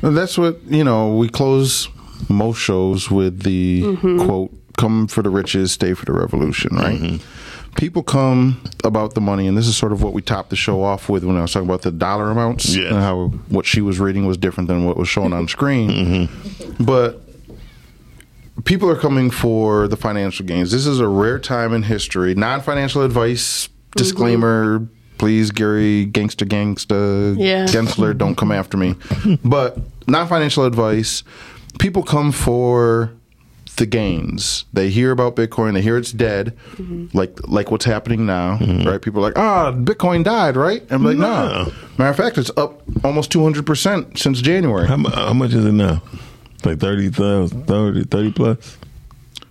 And 0.00 0.16
that's 0.16 0.38
what 0.38 0.62
you 0.66 0.84
know. 0.84 1.14
We 1.14 1.28
close 1.28 1.88
most 2.28 2.58
shows 2.58 3.10
with 3.10 3.42
the 3.42 3.82
mm-hmm. 3.82 4.24
quote: 4.24 4.52
"Come 4.76 5.06
for 5.08 5.22
the 5.22 5.30
riches, 5.30 5.72
stay 5.72 5.94
for 5.94 6.04
the 6.04 6.12
revolution." 6.12 6.76
Right? 6.76 7.00
Mm-hmm. 7.00 7.74
People 7.76 8.02
come 8.02 8.60
about 8.82 9.14
the 9.14 9.20
money, 9.20 9.46
and 9.46 9.56
this 9.56 9.68
is 9.68 9.76
sort 9.76 9.92
of 9.92 10.02
what 10.02 10.12
we 10.12 10.20
topped 10.22 10.50
the 10.50 10.56
show 10.56 10.82
off 10.82 11.08
with 11.08 11.22
when 11.22 11.36
I 11.36 11.42
was 11.42 11.52
talking 11.52 11.68
about 11.68 11.82
the 11.82 11.92
dollar 11.92 12.30
amounts 12.30 12.74
Yeah. 12.74 12.88
and 12.88 12.96
how 12.96 13.28
what 13.48 13.66
she 13.66 13.80
was 13.80 14.00
reading 14.00 14.26
was 14.26 14.36
different 14.36 14.68
than 14.68 14.84
what 14.84 14.96
was 14.96 15.08
shown 15.08 15.32
on 15.32 15.46
screen. 15.56 15.90
Mm-hmm. 15.90 16.84
But 16.84 17.20
people 18.64 18.90
are 18.90 18.96
coming 18.96 19.30
for 19.30 19.86
the 19.86 19.96
financial 19.96 20.44
gains. 20.44 20.70
This 20.70 20.86
is 20.86 20.98
a 20.98 21.08
rare 21.08 21.38
time 21.38 21.72
in 21.72 21.84
history. 21.84 22.34
Non-financial 22.34 23.02
advice 23.02 23.68
disclaimer. 23.96 24.86
Please, 25.18 25.50
Gary, 25.50 26.04
gangster, 26.04 26.44
gangster, 26.44 27.34
Yeah. 27.36 27.66
Gensler, 27.66 28.16
don't 28.16 28.36
come 28.36 28.52
after 28.52 28.76
me. 28.76 28.94
But 29.44 29.78
non-financial 30.06 30.64
advice 30.64 31.24
people 31.78 32.02
come 32.02 32.32
for 32.32 33.12
the 33.76 33.86
gains. 33.86 34.64
They 34.72 34.90
hear 34.90 35.12
about 35.12 35.36
Bitcoin, 35.36 35.74
they 35.74 35.82
hear 35.82 35.96
it's 35.96 36.10
dead, 36.12 36.56
mm-hmm. 36.72 37.16
like 37.16 37.38
like 37.48 37.70
what's 37.70 37.84
happening 37.84 38.26
now, 38.26 38.58
mm-hmm. 38.58 38.86
right? 38.86 39.00
People 39.00 39.20
are 39.20 39.28
like, 39.28 39.38
ah, 39.38 39.72
Bitcoin 39.72 40.24
died, 40.24 40.56
right? 40.56 40.82
I'm 40.90 41.04
like, 41.04 41.16
no. 41.16 41.26
Nah. 41.26 41.70
Matter 41.96 42.10
of 42.10 42.16
fact, 42.16 42.38
it's 42.38 42.50
up 42.56 42.82
almost 43.04 43.30
200% 43.32 44.18
since 44.18 44.40
January. 44.40 44.88
How, 44.88 44.96
how 44.96 45.32
much 45.32 45.54
is 45.54 45.64
it 45.64 45.72
now? 45.72 46.02
Like 46.64 46.80
30,000, 46.80 47.66
30, 47.66 48.04
30 48.04 48.32
plus? 48.32 48.78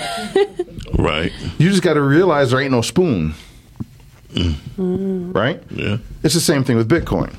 Right. 0.98 1.32
you 1.58 1.70
just 1.70 1.82
got 1.82 1.94
to 1.94 2.02
realize 2.02 2.50
there 2.50 2.60
ain't 2.60 2.70
no 2.70 2.82
spoon. 2.82 3.34
Right? 4.76 5.62
Yeah. 5.70 5.96
It's 6.22 6.34
the 6.34 6.40
same 6.40 6.64
thing 6.64 6.76
with 6.76 6.88
Bitcoin. 6.88 7.34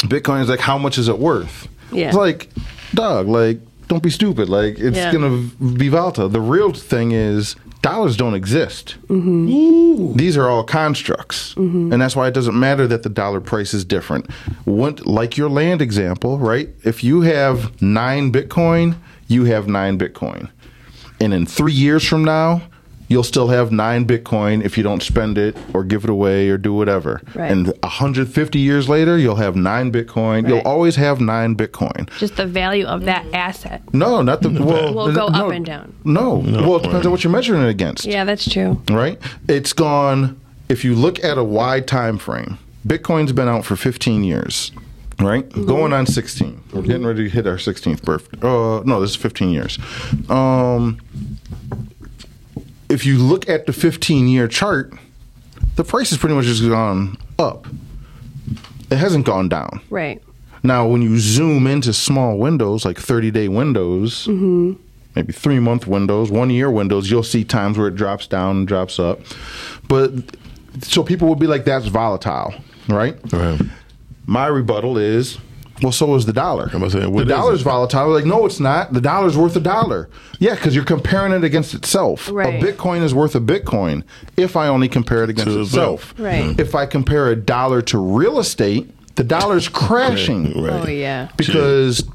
Bitcoin 0.00 0.42
is 0.42 0.48
like, 0.48 0.60
how 0.60 0.78
much 0.78 0.98
is 0.98 1.08
it 1.08 1.18
worth? 1.18 1.68
Yeah. 1.92 2.08
It's 2.08 2.16
like, 2.16 2.50
dog, 2.92 3.28
like, 3.28 3.60
don't 3.88 4.02
be 4.02 4.10
stupid. 4.10 4.48
Like, 4.48 4.78
it's 4.78 4.96
Yeah. 4.96 5.12
going 5.12 5.50
to 5.58 5.66
be 5.74 5.88
volatile. 5.88 6.28
The 6.28 6.40
real 6.40 6.72
thing 6.72 7.12
is, 7.12 7.56
dollars 7.82 8.16
don't 8.16 8.34
exist. 8.34 8.96
Mm-hmm. 9.08 10.16
These 10.16 10.36
are 10.36 10.48
all 10.48 10.62
constructs. 10.64 11.54
Mm-hmm. 11.54 11.92
And 11.92 12.00
that's 12.02 12.14
why 12.14 12.28
it 12.28 12.34
doesn't 12.34 12.58
matter 12.58 12.86
that 12.86 13.02
the 13.02 13.08
dollar 13.08 13.40
price 13.40 13.72
is 13.74 13.84
different. 13.84 14.30
What, 14.64 15.06
like 15.06 15.36
your 15.36 15.48
land 15.48 15.80
example, 15.82 16.38
right? 16.38 16.68
If 16.84 17.02
you 17.02 17.22
have 17.22 17.80
nine 17.82 18.30
Bitcoin, 18.32 18.96
you 19.26 19.44
have 19.44 19.68
nine 19.68 19.98
Bitcoin. 19.98 20.50
And 21.20 21.32
in 21.34 21.46
three 21.46 21.72
years 21.72 22.04
from 22.06 22.24
now, 22.24 22.62
you'll 23.08 23.24
still 23.24 23.48
have 23.48 23.72
nine 23.72 24.06
Bitcoin 24.06 24.64
if 24.64 24.76
you 24.76 24.84
don't 24.84 25.02
spend 25.02 25.36
it 25.36 25.56
or 25.74 25.82
give 25.82 26.04
it 26.04 26.10
away 26.10 26.48
or 26.48 26.56
do 26.56 26.72
whatever. 26.72 27.20
Right. 27.34 27.50
And 27.50 27.68
150 27.82 28.58
years 28.58 28.88
later, 28.88 29.18
you'll 29.18 29.36
have 29.36 29.56
nine 29.56 29.90
Bitcoin. 29.90 30.46
You'll 30.48 30.60
always 30.60 30.96
have 30.96 31.20
nine 31.20 31.56
Bitcoin. 31.56 32.08
Just 32.18 32.36
the 32.36 32.46
value 32.46 32.86
of 32.86 33.04
that 33.04 33.26
asset. 33.34 33.82
No, 33.92 34.22
not 34.22 34.42
the 34.42 34.50
well. 34.50 34.94
Will 34.94 35.12
go 35.12 35.28
no, 35.28 35.46
up 35.46 35.52
and 35.52 35.64
down. 35.64 35.94
No, 36.04 36.36
well, 36.36 36.76
it 36.76 36.82
depends 36.82 37.06
on 37.06 37.12
what 37.12 37.24
you're 37.24 37.32
measuring 37.32 37.62
it 37.62 37.68
against. 37.68 38.04
Yeah, 38.04 38.24
that's 38.24 38.48
true. 38.48 38.80
Right? 38.88 39.18
It's 39.48 39.72
gone. 39.72 40.40
If 40.68 40.84
you 40.84 40.94
look 40.94 41.24
at 41.24 41.38
a 41.38 41.44
wide 41.44 41.86
time 41.86 42.18
frame, 42.18 42.58
Bitcoin's 42.86 43.32
been 43.32 43.48
out 43.48 43.64
for 43.64 43.76
15 43.76 44.24
years. 44.24 44.70
Right, 45.20 45.50
going 45.50 45.92
on 45.92 46.06
16. 46.06 46.62
We're 46.72 46.82
getting 46.82 47.04
ready 47.04 47.24
to 47.24 47.28
hit 47.28 47.44
our 47.44 47.56
16th 47.56 48.04
birthday. 48.04 48.38
Uh, 48.40 48.84
no, 48.84 49.00
this 49.00 49.10
is 49.10 49.16
15 49.16 49.50
years. 49.50 49.76
Um, 50.30 51.00
if 52.88 53.04
you 53.04 53.18
look 53.18 53.48
at 53.48 53.66
the 53.66 53.72
15 53.72 54.28
year 54.28 54.48
chart, 54.48 54.92
the 55.76 55.84
price 55.84 56.10
has 56.10 56.18
pretty 56.18 56.34
much 56.34 56.46
just 56.46 56.62
gone 56.62 57.16
up. 57.38 57.66
It 58.90 58.96
hasn't 58.96 59.26
gone 59.26 59.48
down. 59.48 59.80
Right. 59.90 60.22
Now, 60.62 60.86
when 60.86 61.02
you 61.02 61.18
zoom 61.18 61.66
into 61.66 61.92
small 61.92 62.38
windows, 62.38 62.84
like 62.84 62.98
30 62.98 63.30
day 63.30 63.48
windows, 63.48 64.26
mm-hmm. 64.26 64.72
maybe 65.14 65.32
three 65.32 65.60
month 65.60 65.86
windows, 65.86 66.30
one 66.30 66.50
year 66.50 66.70
windows, 66.70 67.10
you'll 67.10 67.22
see 67.22 67.44
times 67.44 67.78
where 67.78 67.88
it 67.88 67.94
drops 67.94 68.26
down 68.26 68.58
and 68.58 68.68
drops 68.68 68.98
up. 68.98 69.20
But 69.88 70.12
so 70.82 71.02
people 71.02 71.28
would 71.28 71.38
be 71.38 71.46
like, 71.46 71.64
that's 71.64 71.86
volatile, 71.86 72.54
right? 72.88 73.16
Right. 73.32 73.60
My 74.26 74.46
rebuttal 74.46 74.98
is, 74.98 75.38
well, 75.82 75.92
so 75.92 76.14
is 76.14 76.26
the 76.26 76.32
dollar. 76.32 76.68
I'm 76.72 76.76
about 76.76 76.86
to 76.86 76.98
say, 76.98 77.00
the 77.00 77.10
what 77.10 77.22
is 77.22 77.28
dollar's 77.28 77.60
it? 77.60 77.64
volatile. 77.64 78.08
Like, 78.10 78.24
no, 78.24 78.46
it's 78.46 78.60
not. 78.60 78.92
The 78.92 79.00
dollar's 79.00 79.36
worth 79.36 79.54
a 79.56 79.60
dollar. 79.60 80.08
Yeah, 80.38 80.54
because 80.54 80.74
you're 80.74 80.84
comparing 80.84 81.32
it 81.32 81.44
against 81.44 81.74
itself. 81.74 82.28
Right. 82.30 82.62
A 82.62 82.66
Bitcoin 82.66 83.02
is 83.02 83.14
worth 83.14 83.34
a 83.34 83.40
Bitcoin 83.40 84.02
if 84.36 84.56
I 84.56 84.68
only 84.68 84.88
compare 84.88 85.22
it 85.24 85.30
against 85.30 85.52
To 85.52 85.60
itself. 85.60 86.10
itself. 86.12 86.20
Right. 86.20 86.44
Mm-hmm. 86.44 86.60
If 86.60 86.74
I 86.74 86.86
compare 86.86 87.28
a 87.28 87.36
dollar 87.36 87.82
to 87.82 87.98
real 87.98 88.38
estate, 88.38 88.90
the 89.16 89.24
dollar's 89.24 89.68
crashing 89.68 90.60
Right. 90.62 90.72
Oh 90.72 90.88
yeah. 90.88 91.28
because 91.36 92.08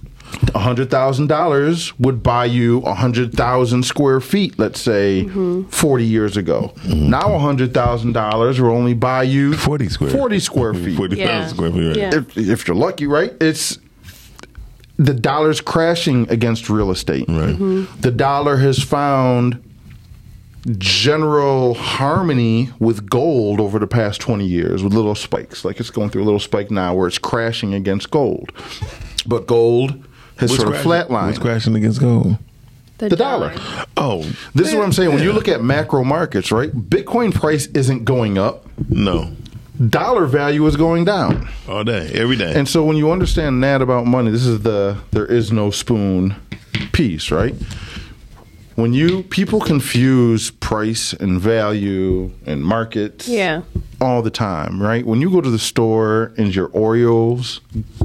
a 0.56 0.60
hundred 0.60 0.90
thousand 0.90 1.28
dollars 1.28 1.98
would 2.00 2.22
buy 2.24 2.46
you 2.46 2.80
a 2.82 2.94
hundred 2.94 3.34
thousand 3.34 3.84
square 3.84 4.20
feet. 4.20 4.58
Let's 4.60 4.80
say 4.82 5.24
Mm-hmm. 5.26 5.64
forty 5.70 6.06
years 6.06 6.38
ago. 6.38 6.74
Now 6.88 7.34
a 7.36 7.40
hundred 7.40 7.74
thousand 7.74 8.14
dollars 8.14 8.60
will 8.60 8.72
only 8.72 8.94
buy 8.94 9.24
you 9.24 9.54
40 9.56 9.90
square. 9.90 10.10
forty 10.12 10.40
square 10.40 10.74
feet. 10.84 10.98
40,000 10.98 11.18
Yeah. 11.28 11.48
square 11.48 11.72
feet. 11.72 11.88
Right. 11.88 11.98
Yeah. 11.98 12.16
If, 12.16 12.38
if 12.38 12.68
you're 12.68 12.76
lucky, 12.78 13.08
right? 13.08 13.34
It's 13.42 13.80
the 14.98 15.14
dollar's 15.14 15.60
crashing 15.62 16.30
against 16.30 16.70
real 16.70 16.92
estate. 16.92 17.26
Right. 17.28 17.58
The 18.02 18.12
dollar 18.16 18.58
has 18.58 18.82
found 18.84 19.62
general 20.78 21.74
harmony 21.74 22.70
with 22.80 23.10
gold 23.10 23.60
over 23.60 23.80
the 23.80 23.88
past 23.88 24.22
20 24.22 24.46
years 24.46 24.84
with 24.84 24.94
little 24.94 25.16
spikes. 25.16 25.66
Like 25.66 25.80
it's 25.80 25.90
going 25.90 26.10
through 26.10 26.24
a 26.24 26.26
little 26.26 26.40
spike 26.40 26.72
now 26.72 26.94
where 26.96 27.08
it's 27.08 27.18
crashing 27.18 27.74
against 27.74 28.12
gold. 28.12 28.52
But 29.26 29.46
gold 29.48 30.06
has 30.38 30.50
What's 30.52 30.62
sort 30.64 30.76
of 30.76 30.82
flatlined. 30.82 31.28
What's 31.28 31.40
crashing 31.40 31.76
against 31.76 32.00
gold? 32.00 32.38
The 32.98 33.10
dollar. 33.16 33.54
Oh, 33.98 34.20
This 34.56 34.70
is 34.70 34.76
what 34.76 34.84
I'm 34.86 34.94
saying. 34.94 35.14
When 35.14 35.24
you 35.24 35.34
look 35.34 35.48
at 35.48 35.62
macro 35.64 36.04
markets, 36.04 36.52
right? 36.52 36.72
Bitcoin 36.72 37.34
price 37.34 37.66
isn't 37.68 38.06
going 38.06 38.38
up. 38.38 38.66
no. 38.90 39.32
Dollar 39.90 40.28
value 40.28 40.66
is 40.68 40.78
going 40.78 41.04
down. 41.04 41.50
All 41.68 41.84
day, 41.84 42.12
every 42.14 42.36
day. 42.36 42.54
And 42.56 42.70
so 42.70 42.84
when 42.84 42.96
you 42.96 43.12
understand 43.12 43.64
that 43.64 43.82
about 43.82 44.06
money, 44.06 44.30
this 44.30 44.46
is 44.46 44.62
the 44.62 44.98
there 45.10 45.26
is 45.26 45.52
no 45.52 45.72
spoon 45.72 46.36
piece, 46.92 47.32
right? 47.32 47.56
When 48.76 48.94
you 48.94 49.24
people 49.24 49.60
confuse 49.60 50.50
price 50.50 51.14
and 51.14 51.40
value 51.40 52.32
and 52.46 52.64
markets 52.64 53.28
Yeah. 53.28 53.62
all 54.02 54.22
the 54.22 54.32
time, 54.32 54.82
right? 54.82 55.06
When 55.06 55.22
you 55.22 55.30
go 55.30 55.42
to 55.42 55.50
the 55.50 55.60
store 55.60 56.34
and 56.38 56.54
your 56.56 56.70
Oreos, 56.70 57.60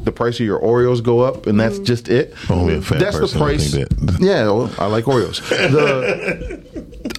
the 0.04 0.12
price 0.12 0.38
of 0.40 0.46
your 0.46 0.60
Oreos 0.60 1.02
go 1.02 1.20
up 1.20 1.46
and 1.46 1.58
that's 1.58 1.76
mm-hmm. 1.76 1.84
just 1.84 2.08
it. 2.08 2.34
Only 2.50 2.74
a 2.74 2.82
fat 2.82 2.98
that's 2.98 3.16
the 3.16 3.22
person 3.22 3.40
would 3.40 3.46
price. 3.46 3.72
that. 3.72 4.18
Yeah, 4.20 4.44
well, 4.50 4.70
I 4.78 4.86
like 4.86 5.04
Oreos. 5.04 5.40
The 5.48 6.62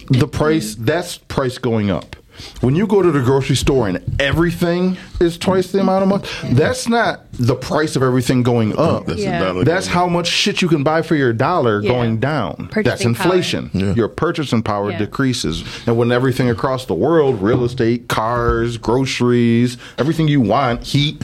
the 0.09 0.27
price 0.27 0.75
that's 0.79 1.17
price 1.17 1.57
going 1.57 1.89
up. 1.89 2.15
When 2.61 2.75
you 2.75 2.87
go 2.87 3.01
to 3.01 3.11
the 3.11 3.21
grocery 3.21 3.55
store 3.55 3.87
and 3.87 3.99
everything 4.19 4.97
is 5.19 5.37
twice 5.37 5.71
the 5.71 5.79
amount 5.81 6.03
of 6.03 6.09
money, 6.09 6.53
that's 6.55 6.87
not 6.87 7.21
the 7.33 7.55
price 7.55 7.95
of 7.95 8.03
everything 8.03 8.43
going 8.43 8.77
up. 8.77 9.05
That's 9.05 9.21
Yeah. 9.21 9.61
That's 9.63 9.87
how 9.87 10.07
much 10.07 10.27
shit 10.27 10.61
you 10.61 10.67
can 10.67 10.83
buy 10.83 11.01
for 11.01 11.15
your 11.15 11.33
dollar 11.33 11.81
Yeah. 11.81 11.89
going 11.91 12.17
down. 12.19 12.67
Purchasing 12.71 12.83
That's 12.83 13.05
inflation. 13.05 13.69
Yeah. 13.73 13.93
Your 13.93 14.07
purchasing 14.07 14.61
power 14.63 14.91
Yeah. 14.91 14.99
decreases. 14.99 15.63
And 15.85 15.97
when 15.97 16.11
everything 16.11 16.49
across 16.49 16.85
the 16.85 16.93
world, 16.93 17.41
real 17.41 17.63
estate, 17.63 18.07
cars, 18.09 18.77
groceries, 18.77 19.77
everything 19.97 20.27
you 20.27 20.41
want, 20.41 20.83
heat, 20.83 21.23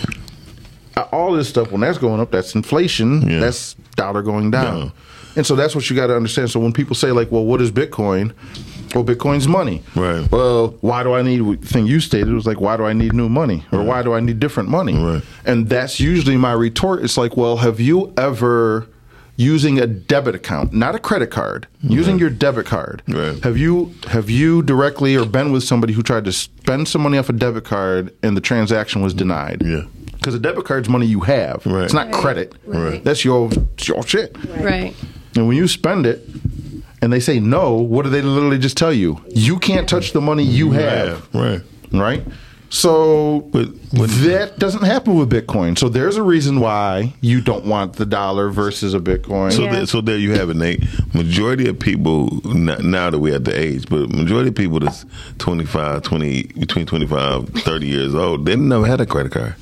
uh, 0.97 1.01
all 1.12 1.34
this 1.34 1.47
stuff, 1.49 1.71
when 1.71 1.82
that's 1.82 1.97
going 1.97 2.19
up, 2.21 2.32
that's 2.32 2.56
inflation. 2.56 3.30
Yeah. 3.30 3.39
That's 3.39 3.75
dollar 3.95 4.21
going 4.21 4.51
down. 4.51 4.78
Yeah. 4.80 4.89
And 5.38 5.45
so 5.45 5.56
that's 5.56 5.75
what 5.75 5.89
you 5.89 5.95
got 5.97 6.08
to 6.08 6.15
understand. 6.15 6.49
So 6.49 6.62
when 6.62 6.71
people 6.71 6.95
say 6.95 7.12
like, 7.12 7.30
"Well, 7.30 7.43
what 7.43 7.62
is 7.62 7.69
Bitcoin?" 7.69 8.32
Well, 8.96 9.04
Bitcoin's 9.04 9.48
money. 9.48 9.84
Right. 9.94 10.30
Well, 10.32 10.70
why 10.80 11.04
do 11.04 11.14
I 11.14 11.22
need? 11.22 11.62
Thing 11.66 11.86
you 11.86 12.00
stated 12.00 12.34
was 12.34 12.46
like, 12.46 12.62
why 12.62 12.78
do 12.78 12.86
I 12.86 12.94
need 12.94 13.14
new 13.14 13.28
money, 13.30 13.66
or 13.74 13.84
why 13.84 14.02
do 14.02 14.14
I 14.14 14.22
need 14.22 14.40
different 14.40 14.70
money? 14.70 14.98
Right. 14.98 15.22
And 15.46 15.68
that's 15.68 16.00
usually 16.00 16.38
my 16.38 16.54
retort. 16.54 17.04
It's 17.04 17.18
like, 17.18 17.36
well, 17.36 17.58
have 17.58 17.80
you 17.82 18.14
ever 18.18 18.88
using 19.38 19.80
a 19.80 19.86
debit 19.86 20.34
account, 20.34 20.72
not 20.72 20.96
a 20.96 21.00
credit 21.00 21.30
card, 21.30 21.68
using 21.82 22.18
your 22.18 22.30
debit 22.30 22.66
card? 22.66 23.04
Right. 23.08 23.44
Have 23.44 23.58
you 23.58 23.94
have 24.08 24.30
you 24.30 24.62
directly 24.62 25.16
or 25.18 25.26
been 25.26 25.52
with 25.52 25.64
somebody 25.64 25.92
who 25.92 26.02
tried 26.02 26.24
to 26.26 26.32
spend 26.32 26.88
some 26.88 27.02
money 27.02 27.18
off 27.18 27.28
a 27.28 27.34
debit 27.34 27.66
card 27.66 28.14
and 28.24 28.38
the 28.38 28.42
transaction 28.42 29.02
was 29.02 29.14
denied? 29.14 29.62
Yeah. 29.66 29.82
Because 30.14 30.34
a 30.34 30.40
debit 30.40 30.66
card's 30.66 30.88
money 30.90 31.06
you 31.06 31.20
have. 31.20 31.66
Right. 31.66 31.84
It's 31.84 31.94
not 31.94 32.12
credit. 32.12 32.56
Right. 32.66 33.04
That's 33.04 33.26
your 33.26 33.52
it's 33.52 33.88
your 33.90 34.02
shit. 34.04 34.38
Right. 34.58 34.96
And 35.36 35.48
when 35.50 35.58
you 35.58 35.68
spend 35.68 36.06
it 36.06 36.26
and 37.06 37.13
they 37.13 37.20
say 37.20 37.39
no, 37.39 37.76
what 37.76 38.04
do 38.04 38.10
they 38.10 38.24
literally 38.24 38.58
just 38.58 38.76
tell 38.76 38.91
you? 38.91 39.22
You 39.30 39.60
can't 39.60 39.88
touch 39.88 40.12
the 40.12 40.20
money 40.22 40.44
you 40.44 40.72
have. 40.72 41.28
Right. 41.36 41.62
Right? 41.94 42.26
So 42.72 43.48
But- 43.52 43.70
but- 43.94 44.10
that 44.24 44.58
doesn't 44.58 44.84
happen 44.84 45.13
with 45.15 45.30
Bitcoin. 45.30 45.78
So 45.78 45.88
there's 45.88 46.18
a 46.18 46.24
reason 46.24 46.60
why 46.60 47.13
you 47.22 47.39
don't 47.41 47.65
want 47.65 47.94
the 47.94 48.08
dollar 48.08 48.50
versus 48.50 48.96
a 48.96 49.00
Bitcoin. 49.00 49.54
So, 49.54 49.63
Yeah. 49.65 49.72
there, 49.74 49.86
so 49.86 50.02
there 50.02 50.18
you 50.18 50.32
have 50.32 50.50
it, 50.50 50.58
Nate. 50.58 50.84
Majority 51.13 51.68
of 51.70 51.78
people 51.80 52.41
now 52.50 53.12
that 53.12 53.20
we're 53.20 53.36
at 53.36 53.46
the 53.46 53.58
age, 53.58 53.86
but 53.88 54.12
majority 54.12 54.50
of 54.50 54.56
people 54.56 54.80
that's 54.80 55.06
25, 55.38 56.02
20, 56.02 56.50
between 56.58 56.86
25, 56.88 57.48
30 57.50 57.86
years 57.88 58.15
old, 58.15 58.46
they 58.48 58.56
never 58.56 58.86
had 58.88 59.00
a 59.00 59.06
credit 59.06 59.32
card. 59.32 59.54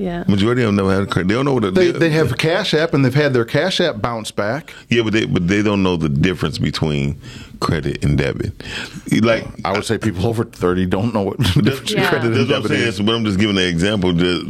Yeah. 0.00 0.24
Majority 0.26 0.62
of 0.62 0.68
them 0.68 0.76
never 0.76 0.92
had 0.94 1.02
a 1.02 1.06
credit. 1.06 1.28
They 1.28 1.34
don't 1.34 1.44
know 1.44 1.52
what 1.52 1.64
a, 1.64 1.70
they, 1.70 1.90
they 1.90 2.08
have 2.10 2.32
a 2.32 2.34
Cash 2.34 2.72
App 2.72 2.94
and 2.94 3.04
they've 3.04 3.14
had 3.14 3.34
their 3.34 3.44
Cash 3.44 3.80
App 3.80 4.00
bounce 4.00 4.30
back. 4.30 4.72
Yeah, 4.88 5.02
but 5.02 5.12
they 5.12 5.26
but 5.26 5.46
they 5.46 5.62
don't 5.62 5.82
know 5.82 5.96
the 5.98 6.08
difference 6.08 6.56
between 6.58 7.20
credit 7.60 8.02
and 8.02 8.16
debit. 8.16 8.54
Like 9.22 9.44
I 9.64 9.72
would 9.72 9.84
say 9.84 9.98
people 9.98 10.26
over 10.30 10.44
30 10.44 10.86
don't 10.86 11.12
know 11.12 11.22
what 11.22 11.36
the 11.38 11.60
difference 11.62 11.90
Yeah. 11.92 12.00
between 12.02 12.08
credit 12.08 12.26
and 12.26 12.34
That's 12.36 12.48
what 12.48 12.56
I'm 12.56 12.62
debit 12.62 12.70
saying. 12.78 12.88
is. 12.88 13.00
But 13.00 13.14
I'm 13.14 13.24
just 13.26 13.38
giving 13.38 13.58
an 13.58 13.64
example. 13.64 14.12
That, 14.14 14.44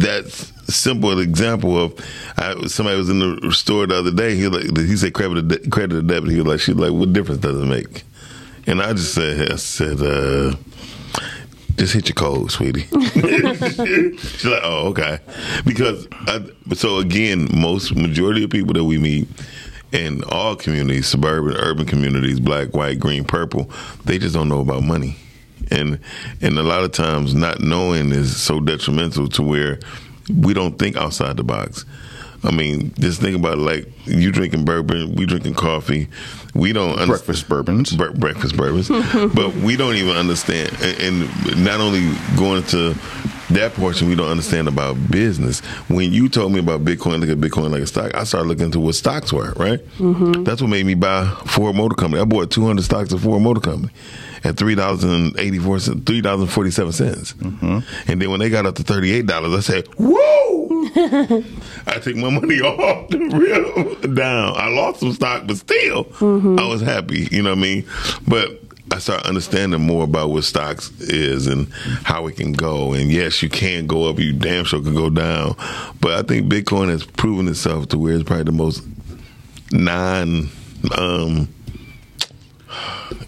that's 0.00 0.52
simple 0.68 1.18
example 1.20 1.78
of 1.80 1.94
I, 2.36 2.66
somebody 2.66 2.98
was 2.98 3.08
in 3.08 3.18
the 3.20 3.52
store 3.52 3.86
the 3.86 3.94
other 3.96 4.10
day. 4.12 4.36
He 4.36 4.46
like 4.48 4.76
he 4.76 4.96
said 4.96 5.14
credit 5.14 5.38
or 5.38 5.42
de- 5.42 5.70
credit 5.70 5.96
or 5.96 6.02
debit. 6.02 6.30
He 6.30 6.36
was 6.36 6.46
like 6.46 6.60
she's 6.60 6.74
like 6.74 6.92
what 6.92 7.12
difference 7.14 7.40
does 7.40 7.60
it 7.60 7.64
make? 7.66 8.02
And 8.66 8.82
I 8.82 8.92
just 8.92 9.14
said 9.14 9.50
I 9.52 9.56
said 9.56 10.02
uh, 10.02 10.54
just 11.76 11.92
hit 11.92 12.08
your 12.08 12.14
code, 12.14 12.50
sweetie. 12.50 12.82
She's 13.12 14.44
like 14.44 14.62
oh 14.62 14.88
okay 14.88 15.18
because 15.64 16.08
I, 16.12 16.44
so 16.74 16.98
again 16.98 17.48
most 17.54 17.94
majority 17.94 18.44
of 18.44 18.50
people 18.50 18.72
that 18.74 18.84
we 18.84 18.98
meet 18.98 19.28
in 19.92 20.22
all 20.24 20.56
communities, 20.56 21.06
suburban, 21.06 21.56
urban 21.56 21.86
communities, 21.86 22.40
black, 22.40 22.74
white, 22.74 22.98
green, 22.98 23.24
purple, 23.24 23.70
they 24.04 24.18
just 24.18 24.34
don't 24.34 24.48
know 24.48 24.60
about 24.60 24.82
money. 24.82 25.16
And 25.70 25.98
and 26.42 26.58
a 26.58 26.62
lot 26.62 26.84
of 26.84 26.92
times 26.92 27.34
not 27.34 27.60
knowing 27.60 28.12
is 28.12 28.40
so 28.40 28.60
detrimental 28.60 29.28
to 29.28 29.42
where 29.42 29.78
we 30.32 30.54
don't 30.54 30.78
think 30.78 30.96
outside 30.96 31.36
the 31.36 31.44
box. 31.44 31.84
I 32.42 32.50
mean, 32.50 32.92
just 32.98 33.20
think 33.20 33.36
about 33.36 33.54
it, 33.54 33.62
like 33.62 33.88
you 34.06 34.30
drinking 34.30 34.64
bourbon, 34.64 35.14
we 35.14 35.26
drinking 35.26 35.54
coffee. 35.54 36.08
We 36.54 36.72
don't 36.72 36.98
understand 36.98 37.08
Breakfast 37.08 37.48
bourbons. 37.48 37.96
bre- 37.96 38.12
breakfast 38.12 38.56
bourbons, 38.56 38.88
but 39.34 39.54
we 39.56 39.76
don't 39.76 39.96
even 39.96 40.16
understand. 40.16 40.72
And, 40.80 41.22
and 41.22 41.64
not 41.64 41.80
only 41.80 42.14
going 42.36 42.62
to 42.64 42.94
that 43.50 43.74
portion, 43.74 44.08
we 44.08 44.14
don't 44.14 44.30
understand 44.30 44.68
about 44.68 44.96
business. 45.10 45.60
When 45.88 46.12
you 46.12 46.28
told 46.28 46.52
me 46.52 46.58
about 46.60 46.84
Bitcoin, 46.84 47.20
look 47.20 47.30
at 47.30 47.38
Bitcoin 47.38 47.70
like 47.70 47.82
a 47.82 47.86
stock, 47.86 48.14
I 48.14 48.24
started 48.24 48.48
looking 48.48 48.66
into 48.66 48.80
what 48.80 48.94
stocks 48.94 49.32
were. 49.32 49.52
Right, 49.56 49.84
mm-hmm. 49.98 50.44
that's 50.44 50.60
what 50.60 50.68
made 50.68 50.86
me 50.86 50.94
buy 50.94 51.26
Ford 51.46 51.76
Motor 51.76 51.94
Company. 51.94 52.22
I 52.22 52.24
bought 52.24 52.50
two 52.50 52.66
hundred 52.66 52.84
stocks 52.84 53.12
of 53.12 53.22
Ford 53.22 53.42
Motor 53.42 53.60
Company 53.60 53.92
at 54.44 54.56
three 54.56 54.74
dollars 54.74 55.04
and 55.04 55.38
eighty 55.38 55.58
four 55.58 55.78
cents, 55.78 56.02
three 56.06 56.20
dollars 56.20 56.42
and 56.42 56.50
forty 56.50 56.70
seven 56.70 56.92
cents. 56.92 57.32
Mm-hmm. 57.34 58.10
And 58.10 58.22
then 58.22 58.30
when 58.30 58.40
they 58.40 58.50
got 58.50 58.66
up 58.66 58.76
to 58.76 58.82
thirty 58.82 59.12
eight 59.12 59.26
dollars, 59.26 59.54
I 59.54 59.60
said, 59.60 59.86
"Whoa!" 59.96 60.46
I 61.96 61.98
took 61.98 62.16
my 62.16 62.30
money 62.30 62.60
off 62.62 63.08
the 63.10 63.18
real 63.18 64.14
down. 64.14 64.54
I 64.56 64.68
lost 64.68 65.00
some 65.00 65.12
stock, 65.12 65.46
but 65.46 65.56
still, 65.56 66.06
I 66.20 66.66
was 66.66 66.80
happy. 66.80 67.28
You 67.30 67.42
know 67.42 67.50
what 67.50 67.58
I 67.58 67.62
mean? 67.62 67.86
But 68.26 68.60
I 68.92 68.98
started 68.98 69.26
understanding 69.26 69.80
more 69.82 70.04
about 70.04 70.30
what 70.30 70.44
stocks 70.44 70.90
is 71.00 71.46
and 71.46 71.68
how 72.04 72.26
it 72.26 72.36
can 72.36 72.52
go. 72.52 72.92
And 72.92 73.10
yes, 73.10 73.42
you 73.42 73.48
can 73.48 73.86
go 73.86 74.08
up. 74.08 74.18
You 74.18 74.32
damn 74.32 74.64
sure 74.64 74.80
can 74.80 74.94
go 74.94 75.10
down. 75.10 75.56
But 76.00 76.12
I 76.12 76.22
think 76.22 76.50
Bitcoin 76.50 76.88
has 76.88 77.04
proven 77.04 77.48
itself 77.48 77.88
to 77.88 77.98
where 77.98 78.14
it's 78.14 78.24
probably 78.24 78.44
the 78.44 78.52
most 78.52 78.82
non. 79.72 80.48
Um, 80.96 81.48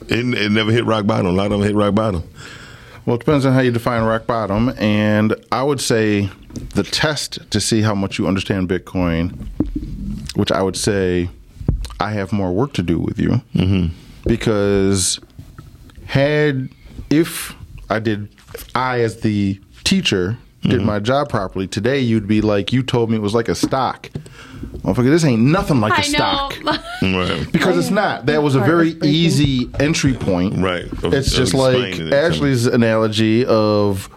it, 0.08 0.34
it 0.34 0.52
never 0.52 0.70
hit 0.72 0.84
rock 0.84 1.06
bottom. 1.06 1.26
A 1.26 1.32
lot 1.32 1.46
of 1.46 1.52
them 1.52 1.62
hit 1.62 1.74
rock 1.74 1.94
bottom. 1.94 2.22
Well, 3.08 3.14
it 3.14 3.20
depends 3.20 3.46
on 3.46 3.54
how 3.54 3.60
you 3.60 3.70
define 3.70 4.02
rock 4.02 4.26
bottom. 4.26 4.68
And 4.76 5.34
I 5.50 5.62
would 5.62 5.80
say 5.80 6.28
the 6.74 6.82
test 6.82 7.50
to 7.50 7.58
see 7.58 7.80
how 7.80 7.94
much 7.94 8.18
you 8.18 8.26
understand 8.26 8.68
Bitcoin, 8.68 9.48
which 10.36 10.52
I 10.52 10.60
would 10.60 10.76
say 10.76 11.30
I 12.00 12.10
have 12.10 12.34
more 12.34 12.52
work 12.52 12.74
to 12.74 12.82
do 12.82 12.98
with 12.98 13.18
you. 13.18 13.40
Mm-hmm. 13.54 13.94
Because 14.26 15.20
had, 16.04 16.68
if 17.08 17.56
I 17.88 17.98
did, 17.98 18.28
if 18.52 18.76
I 18.76 19.00
as 19.00 19.22
the 19.22 19.58
teacher 19.84 20.36
did 20.60 20.82
my 20.82 20.98
job 20.98 21.30
properly, 21.30 21.66
today 21.66 22.00
you'd 22.00 22.28
be 22.28 22.42
like, 22.42 22.74
you 22.74 22.82
told 22.82 23.08
me 23.08 23.16
it 23.16 23.22
was 23.22 23.34
like 23.34 23.48
a 23.48 23.54
stock. 23.54 24.10
Motherfucker, 24.58 25.10
this 25.10 25.24
ain't 25.24 25.42
nothing 25.42 25.80
like 25.80 25.92
a 25.92 25.98
I 25.98 26.02
stock. 26.02 26.54
Right. 27.00 27.46
Because 27.52 27.78
it's 27.78 27.90
not. 27.90 28.26
That 28.26 28.42
was 28.42 28.54
a 28.56 28.60
very 28.60 28.90
easy 29.04 29.70
entry 29.78 30.14
point. 30.14 30.58
Right. 30.58 30.84
Of- 31.04 31.14
It's 31.14 31.28
of 31.30 31.34
just 31.36 31.54
like 31.54 31.76
explaining 31.76 32.08
it. 32.08 32.12
Ashlee's 32.12 32.66
analogy 32.66 33.44
of 33.46 34.08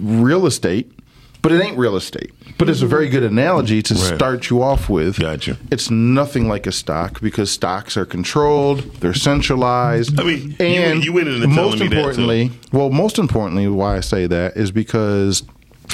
real 0.00 0.44
estate, 0.46 0.92
but 1.40 1.52
it 1.52 1.62
ain't 1.62 1.78
real 1.78 1.96
estate. 1.96 2.32
But 2.58 2.68
it's 2.68 2.82
a 2.82 2.86
very 2.86 3.08
good 3.08 3.22
analogy 3.22 3.80
to 3.82 3.94
Right. 3.94 4.14
start 4.14 4.50
you 4.50 4.62
off 4.62 4.90
with. 4.90 5.18
Gotcha. 5.18 5.56
It's 5.70 5.90
nothing 5.90 6.48
like 6.48 6.66
a 6.66 6.72
stock 6.72 7.20
because 7.22 7.50
stocks 7.50 7.96
are 7.96 8.04
controlled, 8.04 8.80
they're 9.00 9.14
centralized. 9.14 10.20
I 10.20 10.24
mean, 10.24 10.50
you- 10.60 10.66
and 10.66 11.02
you 11.04 11.12
went 11.14 11.28
into 11.28 11.40
telling 11.40 11.54
most 11.56 11.72
me 11.80 11.88
that, 11.88 11.90
too. 11.90 11.96
importantly, 11.96 12.50
well, 12.72 12.90
most 12.90 13.18
importantly, 13.18 13.66
why 13.68 13.96
I 13.96 14.00
say 14.00 14.26
that 14.26 14.56
is 14.56 14.70
because 14.70 15.42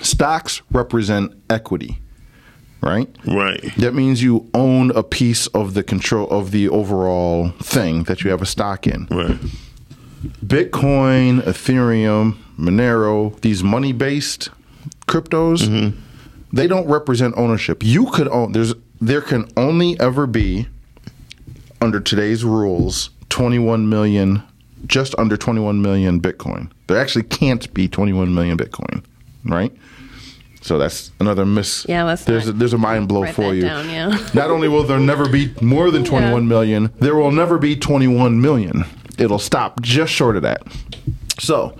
stocks 0.02 0.62
represent 0.72 1.32
equity, 1.48 2.00
right? 2.80 3.08
Right. 3.26 3.74
That 3.76 3.94
means 3.94 4.22
you 4.22 4.48
own 4.54 4.90
a 4.92 5.02
piece 5.02 5.46
of 5.48 5.74
the 5.74 5.82
control 5.82 6.28
of 6.30 6.50
the 6.50 6.68
overall 6.68 7.50
thing 7.62 8.04
that 8.04 8.22
you 8.22 8.30
have 8.30 8.42
a 8.42 8.46
stock 8.46 8.86
in. 8.86 9.06
Right. 9.10 9.38
Bitcoin, 10.44 11.42
Ethereum, 11.42 12.36
Monero, 12.58 13.40
these 13.40 13.62
money 13.62 13.92
based 13.92 14.50
cryptos, 15.06 15.68
mm-hmm. 15.68 15.98
they 16.52 16.66
don't 16.66 16.86
represent 16.88 17.34
ownership. 17.36 17.82
You 17.84 18.06
could 18.06 18.28
own 18.28 18.52
there's 18.52 18.74
there 19.00 19.20
can 19.20 19.48
only 19.56 19.98
ever 20.00 20.26
be 20.26 20.66
under 21.80 22.00
today's 22.00 22.44
rules 22.44 23.10
21 23.28 23.88
million 23.88 24.42
just 24.86 25.14
under 25.18 25.36
21 25.36 25.82
million 25.82 26.20
Bitcoin. 26.20 26.70
There 26.86 26.98
actually 26.98 27.24
can't 27.24 27.72
be 27.74 27.88
21 27.88 28.34
million 28.34 28.56
Bitcoin, 28.56 29.04
right? 29.44 29.72
So 30.68 30.76
that's 30.76 31.12
another 31.18 31.46
miss. 31.46 31.87
Yeah, 31.88 32.04
let's 32.04 32.24
there's 32.24 32.44
not 32.44 32.54
a, 32.54 32.59
there's 32.59 32.74
a 32.74 32.78
mind 32.78 33.09
blow 33.09 33.22
write 33.22 33.35
for 33.35 33.48
that 33.48 33.57
you. 33.57 33.62
down, 33.62 33.88
yeah. 33.88 34.09
Not 34.35 34.50
only 34.50 34.68
will 34.68 34.83
there 34.83 35.00
never 35.00 35.26
be 35.26 35.50
more 35.62 35.90
than 35.90 36.04
21 36.04 36.42
Yeah. 36.42 36.46
million, 36.46 36.92
there 36.98 37.14
will 37.14 37.31
never 37.31 37.57
be 37.57 37.74
21 37.74 38.38
million. 38.38 38.85
It'll 39.16 39.38
stop 39.38 39.81
just 39.81 40.12
short 40.12 40.37
of 40.37 40.42
that. 40.42 40.61
So, 41.38 41.74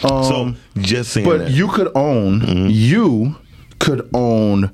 so 0.00 0.08
um, 0.08 0.56
just 0.78 1.12
saying 1.12 1.26
but 1.26 1.38
that. 1.40 1.50
you 1.50 1.68
could 1.68 1.92
own 1.94 2.40
mm-hmm. 2.40 2.68
you 2.70 3.36
could 3.78 4.08
own 4.14 4.70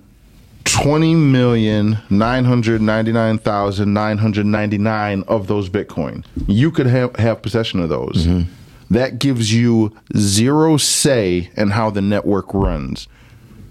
twenty 0.63 1.17
million 1.17 1.99
nine 2.09 2.45
hundred 2.45 2.81
ninety 2.81 3.11
nine 3.11 3.39
thousand 3.39 3.93
nine 3.93 4.19
hundred 4.19 4.47
ninety 4.47 4.79
nine 4.79 5.25
of 5.27 5.49
those 5.49 5.69
Bitcoin. 5.69 6.25
You 6.47 6.71
could 6.71 6.87
have 6.87 7.17
have 7.17 7.43
possession 7.43 7.81
of 7.81 7.89
those. 7.89 8.27
Mm-hmm. 8.29 8.53
That 8.91 9.19
gives 9.21 9.55
you 9.55 9.97
zero 10.17 10.77
say 10.77 11.51
in 11.57 11.71
how 11.71 11.91
the 11.91 12.03
network 12.03 12.53
runs. 12.53 13.07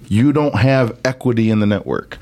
You 0.08 0.32
don't 0.34 0.56
have 0.56 0.98
equity 1.06 1.50
in 1.50 1.60
the 1.60 1.68
network. 1.68 2.18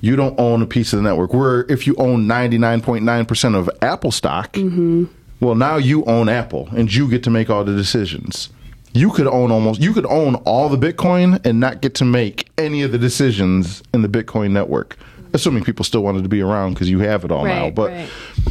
You 0.00 0.16
don't 0.16 0.38
own 0.40 0.62
a 0.62 0.66
piece 0.66 0.92
of 0.92 0.98
the 0.98 1.02
network. 1.02 1.34
Where 1.34 1.66
if 1.70 1.86
you 1.86 1.94
own 1.96 2.26
ninety 2.26 2.56
nine 2.56 2.80
point 2.80 3.04
nine 3.04 3.26
percent 3.26 3.54
of 3.54 3.68
Apple 3.82 4.12
stock, 4.12 4.52
mm-hmm. 4.52 5.04
well, 5.40 5.54
now 5.54 5.76
you 5.76 6.04
own 6.04 6.28
Apple 6.28 6.68
and 6.74 6.92
you 6.92 7.08
get 7.08 7.22
to 7.24 7.30
make 7.30 7.50
all 7.50 7.64
the 7.64 7.76
decisions. 7.76 8.48
You 8.92 9.10
could 9.10 9.26
own 9.26 9.50
almost 9.50 9.80
you 9.80 9.92
could 9.92 10.06
own 10.06 10.36
all 10.36 10.68
the 10.68 10.78
Bitcoin 10.78 11.44
and 11.44 11.60
not 11.60 11.82
get 11.82 11.94
to 11.96 12.04
make 12.04 12.48
any 12.56 12.82
of 12.82 12.92
the 12.92 12.98
decisions 12.98 13.82
in 13.92 14.02
the 14.02 14.08
Bitcoin 14.08 14.52
network. 14.52 14.96
Assuming 15.32 15.62
people 15.62 15.84
still 15.84 16.02
wanted 16.02 16.24
to 16.24 16.28
be 16.28 16.40
around 16.40 16.74
because 16.74 16.90
you 16.90 16.98
have 17.00 17.24
it 17.24 17.30
all 17.30 17.44
now. 17.44 17.70
But 17.70 17.90
right. 17.90 18.08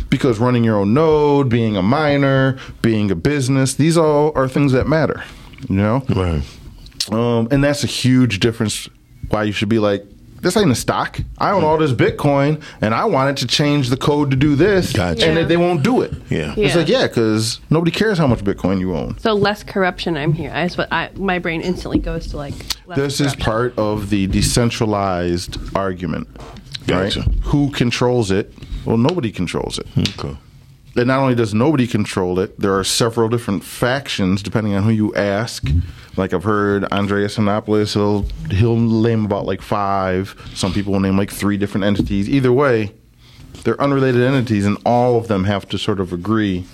Because 0.10 0.39
running 0.39 0.63
your 0.63 0.78
own 0.78 0.93
node, 0.93 1.50
being 1.50 1.76
a 1.78 1.82
miner, 1.82 2.58
being 2.82 3.12
a 3.12 3.15
business, 3.15 3.76
these 3.76 3.98
all 3.98 4.32
are 4.36 4.48
things 4.48 4.72
that 4.72 4.88
matter. 4.88 5.24
You 5.67 5.76
know? 5.76 6.04
right. 6.10 6.41
Um, 7.12 7.48
and 7.52 7.63
that's 7.63 7.84
a 7.84 7.88
huge 7.88 8.39
difference 8.39 8.88
why 9.30 9.43
you 9.43 9.52
should 9.52 9.69
be 9.69 9.80
like, 9.80 10.06
this 10.41 10.56
ain't 10.56 10.72
a 10.72 10.76
stock. 10.76 11.19
I 11.38 11.52
own 11.52 11.63
all 11.65 11.78
this 11.78 11.91
Bitcoin 11.91 12.63
and 12.82 12.93
I 12.95 13.06
wanted 13.06 13.38
to 13.38 13.48
change 13.48 13.89
the 13.89 13.98
code 13.98 14.32
to 14.32 14.38
do 14.38 14.56
this. 14.56 14.93
Gotcha. 14.93 15.26
And 15.28 15.38
Yeah. 15.38 15.43
they 15.43 15.58
won't 15.58 15.84
do 15.84 16.02
it. 16.02 16.13
Yeah. 16.30 16.54
It's 16.56 16.76
like, 16.76 16.88
yeah, 16.88 17.08
because 17.08 17.60
nobody 17.69 17.91
cares 17.91 18.17
how 18.17 18.28
much 18.28 18.39
Bitcoin 18.43 18.80
you 18.80 18.95
own. 18.95 19.17
So 19.19 19.34
less 19.34 19.63
corruption. 19.63 20.15
I'm 20.15 20.32
here. 20.32 20.50
That's 20.50 20.78
what 20.78 20.88
I. 20.93 21.10
My 21.15 21.39
brain 21.39 21.60
instantly 21.62 22.00
goes 22.00 22.28
to 22.28 22.38
like. 22.38 22.54
Less 22.88 22.98
This 22.98 23.19
is 23.19 23.36
part 23.36 23.78
of 23.78 24.10
the 24.12 24.28
decentralized 24.28 25.58
argument. 25.76 26.28
Gotcha. 26.88 27.19
Right? 27.22 27.30
Who 27.43 27.69
controls 27.72 28.32
it? 28.32 28.54
Well, 28.86 28.98
nobody 28.98 29.32
controls 29.32 29.80
it. 29.80 29.88
Okay. 29.98 30.38
And 30.96 31.08
not 31.08 31.20
only 31.20 31.36
does 31.36 31.54
nobody 31.54 31.88
control 31.88 32.39
it, 32.39 32.60
there 32.60 32.78
are 32.78 32.84
several 32.84 33.30
different 33.30 33.63
factions 33.63 34.42
depending 34.42 34.74
on 34.74 34.84
who 34.84 34.89
you 34.89 35.13
ask. 35.15 35.68
Like 36.18 36.34
I've 36.34 36.44
heard 36.44 36.84
Andreas 36.86 37.38
Antonopoulos, 37.38 37.94
he'll 37.94 38.24
he'll 38.50 38.76
name 38.76 39.26
about 39.26 39.46
like 39.46 39.62
five. 39.62 40.36
Some 40.56 40.74
people 40.74 40.94
will 40.94 41.00
name 41.00 41.18
like 41.18 41.32
three 41.32 41.58
different 41.58 41.86
entities. 41.86 42.28
Either 42.28 42.52
way, 42.52 42.94
they're 43.63 43.80
unrelated 43.82 44.22
entities, 44.22 44.65
and 44.65 44.78
all 44.86 45.18
of 45.18 45.28
them 45.28 45.44
have 45.44 45.68
to 45.70 45.78
sort 45.78 46.00
of 46.00 46.12
agree, 46.12 46.65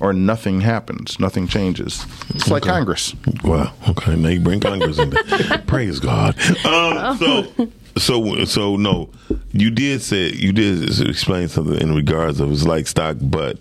or 0.00 0.12
nothing 0.12 0.60
happens, 0.60 1.18
nothing 1.20 1.46
changes. 1.46 2.04
It's 2.30 2.48
like 2.48 2.62
Congress. 2.64 3.14
Wow. 3.42 3.72
Okay. 3.88 4.16
Now 4.16 4.28
you 4.28 4.40
bring 4.40 4.60
Congress 4.60 4.98
in. 4.98 5.10
Praise 5.66 6.00
God. 6.00 6.36
Um, 6.64 7.16
so, 7.18 7.68
so, 7.96 8.44
so 8.44 8.76
no, 8.76 9.10
you 9.52 9.70
did 9.70 10.02
say 10.02 10.30
you 10.32 10.52
did 10.52 11.00
explain 11.08 11.48
something 11.48 11.80
in 11.80 11.94
regards 11.94 12.40
of 12.40 12.50
it's 12.50 12.64
like 12.64 12.86
stock, 12.86 13.16
but 13.20 13.58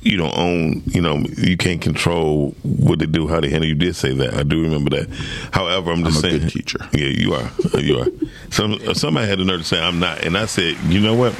you 0.00 0.16
don't 0.16 0.36
own. 0.36 0.82
You 0.86 1.00
know, 1.02 1.18
you 1.36 1.56
can't 1.56 1.80
control 1.80 2.54
what 2.62 2.98
they 2.98 3.06
do, 3.06 3.28
how 3.28 3.40
they 3.40 3.48
handle. 3.50 3.68
You 3.68 3.74
did 3.74 3.96
say 3.96 4.12
that. 4.14 4.34
I 4.34 4.42
do 4.42 4.62
remember 4.62 4.90
that. 4.90 5.08
However, 5.52 5.90
I'm 5.92 6.04
just 6.04 6.18
I'm 6.18 6.24
a 6.24 6.28
saying. 6.30 6.42
good 6.42 6.50
teacher. 6.52 6.78
Yeah, 6.92 7.06
you 7.08 7.34
are. 7.34 7.50
You 7.78 8.00
are. 8.00 8.06
Some 8.50 8.94
somebody 8.94 9.28
had 9.28 9.38
the 9.38 9.44
nerve 9.44 9.60
to 9.60 9.66
say 9.66 9.80
I'm 9.80 9.98
not, 10.00 10.24
and 10.24 10.36
I 10.36 10.46
said, 10.46 10.76
you 10.84 11.00
know 11.00 11.14
what? 11.14 11.32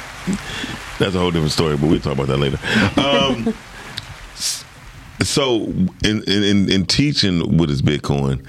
That's 0.99 1.15
a 1.15 1.19
whole 1.19 1.31
different 1.31 1.53
story, 1.53 1.77
but 1.77 1.89
we'll 1.89 2.01
talk 2.01 2.15
about 2.15 2.27
that 2.29 2.39
later. 2.39 2.59
Um, 3.01 3.55
so, 5.23 5.65
in, 6.05 6.23
in 6.27 6.71
in 6.71 6.87
teaching 6.87 7.59
what 7.59 7.71
is 7.71 7.83
Bitcoin, 7.83 8.45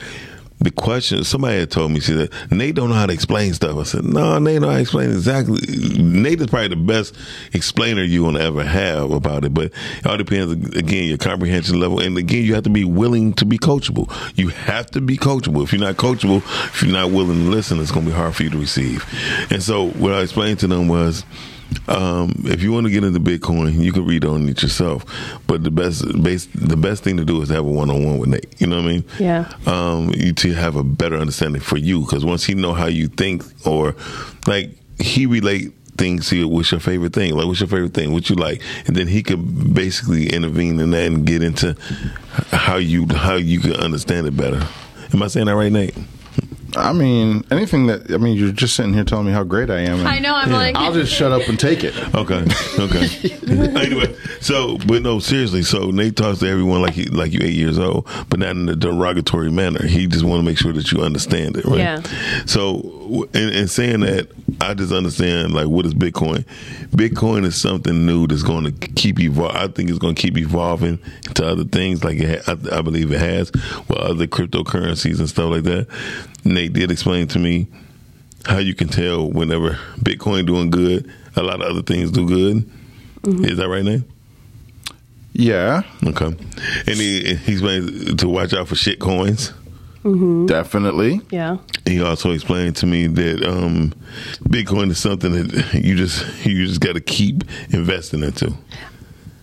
the 0.59 0.71
question 0.71 1.23
somebody 1.23 1.59
had 1.59 1.71
told 1.71 1.91
me, 1.91 2.01
she 2.01 2.13
said, 2.13 2.31
Nate 2.51 2.75
don't 2.75 2.89
know 2.89 2.95
how 2.95 3.05
to 3.05 3.13
explain 3.13 3.53
stuff. 3.53 3.77
I 3.77 3.83
said, 3.83 4.03
No, 4.03 4.37
Nate 4.39 4.61
don't 4.61 4.77
explain 4.77 5.09
exactly. 5.09 5.61
Nate 6.01 6.41
is 6.41 6.47
probably 6.47 6.67
the 6.67 6.75
best 6.75 7.15
explainer 7.53 8.03
you 8.03 8.23
will 8.23 8.37
ever 8.37 8.63
have 8.63 9.11
about 9.11 9.45
it, 9.45 9.53
but 9.53 9.71
it 9.99 10.05
all 10.05 10.17
depends 10.17 10.75
again 10.75 11.07
your 11.07 11.17
comprehension 11.17 11.79
level, 11.79 11.99
and 11.99 12.17
again 12.17 12.43
you 12.43 12.55
have 12.55 12.65
to 12.65 12.69
be 12.69 12.83
willing 12.83 13.33
to 13.33 13.45
be 13.45 13.57
coachable. 13.57 14.11
You 14.37 14.49
have 14.49 14.91
to 14.91 15.01
be 15.01 15.17
coachable. 15.17 15.63
If 15.63 15.71
you're 15.71 15.81
not 15.81 15.95
coachable, 15.95 16.37
if 16.67 16.83
you're 16.83 16.91
not 16.91 17.11
willing 17.11 17.45
to 17.45 17.49
listen, 17.49 17.79
it's 17.79 17.91
going 17.91 18.05
to 18.05 18.11
be 18.11 18.17
hard 18.17 18.35
for 18.35 18.43
you 18.43 18.49
to 18.49 18.57
receive. 18.57 19.05
And 19.51 19.63
so 19.63 19.89
what 19.91 20.11
I 20.11 20.21
explained 20.21 20.59
to 20.59 20.67
them 20.67 20.89
was 20.89 21.23
um, 21.87 22.31
if 22.45 22.61
you 22.61 22.71
want 22.71 22.85
to 22.85 22.91
get 22.91 23.03
into 23.03 23.19
Bitcoin, 23.19 23.81
you 23.81 23.91
can 23.91 24.05
read 24.05 24.25
on 24.25 24.47
it 24.47 24.61
yourself. 24.61 25.05
But 25.47 25.63
the 25.63 25.71
best, 25.71 26.05
base, 26.21 26.45
the 26.47 26.77
best 26.77 27.03
thing 27.03 27.17
to 27.17 27.25
do 27.25 27.41
is 27.41 27.49
have 27.49 27.65
a 27.65 27.69
one 27.69 27.89
on 27.89 28.05
one 28.05 28.17
with 28.19 28.29
Nate. 28.29 28.61
You 28.61 28.67
know 28.67 28.77
what 28.77 28.85
I 28.85 28.87
mean? 28.87 29.05
Yeah. 29.19 29.51
Um, 29.65 30.11
you 30.15 30.33
to 30.33 30.53
have 30.53 30.75
a 30.75 30.83
better 30.83 31.17
understanding 31.17 31.61
for 31.61 31.77
you 31.77 32.01
because 32.01 32.25
once 32.25 32.43
he 32.43 32.53
know 32.53 32.73
how 32.73 32.87
you 32.87 33.07
think, 33.07 33.43
or 33.65 33.95
like 34.45 34.71
he 34.99 35.25
relate 35.25 35.73
things 35.97 36.29
to 36.29 36.47
what's 36.47 36.71
your 36.71 36.79
favorite 36.79 37.13
thing, 37.13 37.35
like 37.35 37.45
what's 37.45 37.59
your 37.59 37.67
favorite 37.67 37.93
thing, 37.93 38.13
what 38.13 38.29
you 38.29 38.35
like, 38.35 38.61
and 38.87 38.95
then 38.95 39.07
he 39.07 39.21
could 39.21 39.73
basically 39.73 40.27
intervene 40.29 40.79
in 40.79 40.91
that 40.91 41.07
and 41.07 41.25
get 41.25 41.43
into 41.43 41.75
how 42.51 42.77
you 42.77 43.07
how 43.13 43.35
you 43.35 43.59
can 43.59 43.73
understand 43.73 44.27
it 44.27 44.35
better. 44.37 44.65
Am 45.13 45.23
I 45.23 45.27
saying 45.27 45.47
that 45.47 45.55
right, 45.55 45.71
Nate? 45.71 45.95
I 46.75 46.93
mean, 46.93 47.43
anything 47.51 47.87
that 47.87 48.11
I 48.11 48.17
mean, 48.17 48.37
you're 48.37 48.51
just 48.51 48.75
sitting 48.75 48.93
here 48.93 49.03
telling 49.03 49.25
me 49.25 49.31
how 49.31 49.43
great 49.43 49.69
I 49.69 49.79
am. 49.81 49.99
and 49.99 50.07
I 50.07 50.19
know. 50.19 50.35
I'm 50.35 50.51
like, 50.51 50.75
I'll 50.75 50.93
just 50.93 51.13
shut 51.13 51.31
up 51.31 51.47
and 51.47 51.59
take 51.59 51.83
it. 51.83 51.93
Okay. 52.15 52.45
Okay. 52.79 53.07
anyway, 53.47 54.15
so 54.41 54.77
but 54.87 55.01
no, 55.01 55.19
seriously. 55.19 55.63
So 55.63 55.91
Nate 55.91 56.15
talks 56.15 56.39
to 56.39 56.47
everyone 56.47 56.81
like 56.81 56.93
he, 56.93 57.05
like 57.05 57.33
you 57.33 57.39
eight 57.41 57.53
years 57.53 57.77
old, 57.77 58.07
but 58.29 58.39
not 58.39 58.51
in 58.51 58.67
a 58.69 58.75
derogatory 58.75 59.51
manner. 59.51 59.85
He 59.85 60.07
just 60.07 60.23
want 60.23 60.39
to 60.39 60.45
make 60.45 60.57
sure 60.57 60.73
that 60.73 60.91
you 60.91 61.01
understand 61.01 61.57
it, 61.57 61.65
right? 61.65 61.79
Yeah. 61.79 62.01
So 62.45 63.27
in, 63.33 63.49
in 63.49 63.67
saying 63.67 64.01
that, 64.01 64.29
I 64.61 64.73
just 64.73 64.91
understand 64.91 65.53
like 65.53 65.67
what 65.67 65.85
is 65.85 65.93
Bitcoin. 65.93 66.45
Bitcoin 66.89 67.45
is 67.45 67.59
something 67.59 68.05
new 68.05 68.27
that's 68.27 68.43
going 68.43 68.65
to 68.65 68.71
keep 68.71 69.19
evolving. 69.19 69.55
I 69.55 69.67
think 69.67 69.89
it's 69.89 69.99
going 69.99 70.15
to 70.15 70.21
keep 70.21 70.37
evolving 70.37 70.99
to 71.35 71.45
other 71.45 71.63
things, 71.63 72.03
like 72.03 72.17
it 72.17 72.43
ha- 72.45 72.55
I, 72.71 72.79
I 72.79 72.81
believe 72.81 73.11
it 73.11 73.19
has 73.19 73.51
with 73.51 73.97
other 73.97 74.27
cryptocurrencies 74.27 75.19
and 75.19 75.29
stuff 75.29 75.51
like 75.51 75.63
that. 75.63 75.87
Nate 76.43 76.73
did 76.73 76.91
explain 76.91 77.27
to 77.29 77.39
me 77.39 77.67
how 78.45 78.57
you 78.57 78.73
can 78.73 78.87
tell 78.87 79.29
whenever 79.29 79.71
Bitcoin 79.99 80.45
doing 80.45 80.69
good, 80.69 81.11
a 81.35 81.43
lot 81.43 81.61
of 81.61 81.69
other 81.69 81.81
things 81.81 82.11
do 82.11 82.27
good. 82.27 82.69
Mm-hmm. 83.21 83.45
Is 83.45 83.57
that 83.57 83.67
right, 83.67 83.83
Nate? 83.83 84.03
Yeah, 85.39 85.83
Okay. 86.05 86.25
And 86.87 86.95
he 86.95 87.35
he 87.35 87.51
explained 87.53 88.19
to 88.19 88.27
watch 88.27 88.53
out 88.53 88.67
for 88.67 88.75
shit 88.75 88.99
coins. 88.99 89.53
definitely. 90.47 91.21
yeah. 91.31 91.57
He 91.85 92.01
also 92.01 92.31
explained 92.31 92.75
to 92.77 92.85
me 92.85 93.07
that 93.07 93.43
um, 93.47 93.93
Bitcoin 94.43 94.89
is 94.91 94.97
something 94.99 95.31
that 95.31 95.73
you 95.73 95.95
just 95.95 96.45
you 96.45 96.65
just 96.67 96.81
got 96.81 96.93
to 96.93 97.01
keep 97.01 97.43
investing 97.71 98.23
into. 98.23 98.53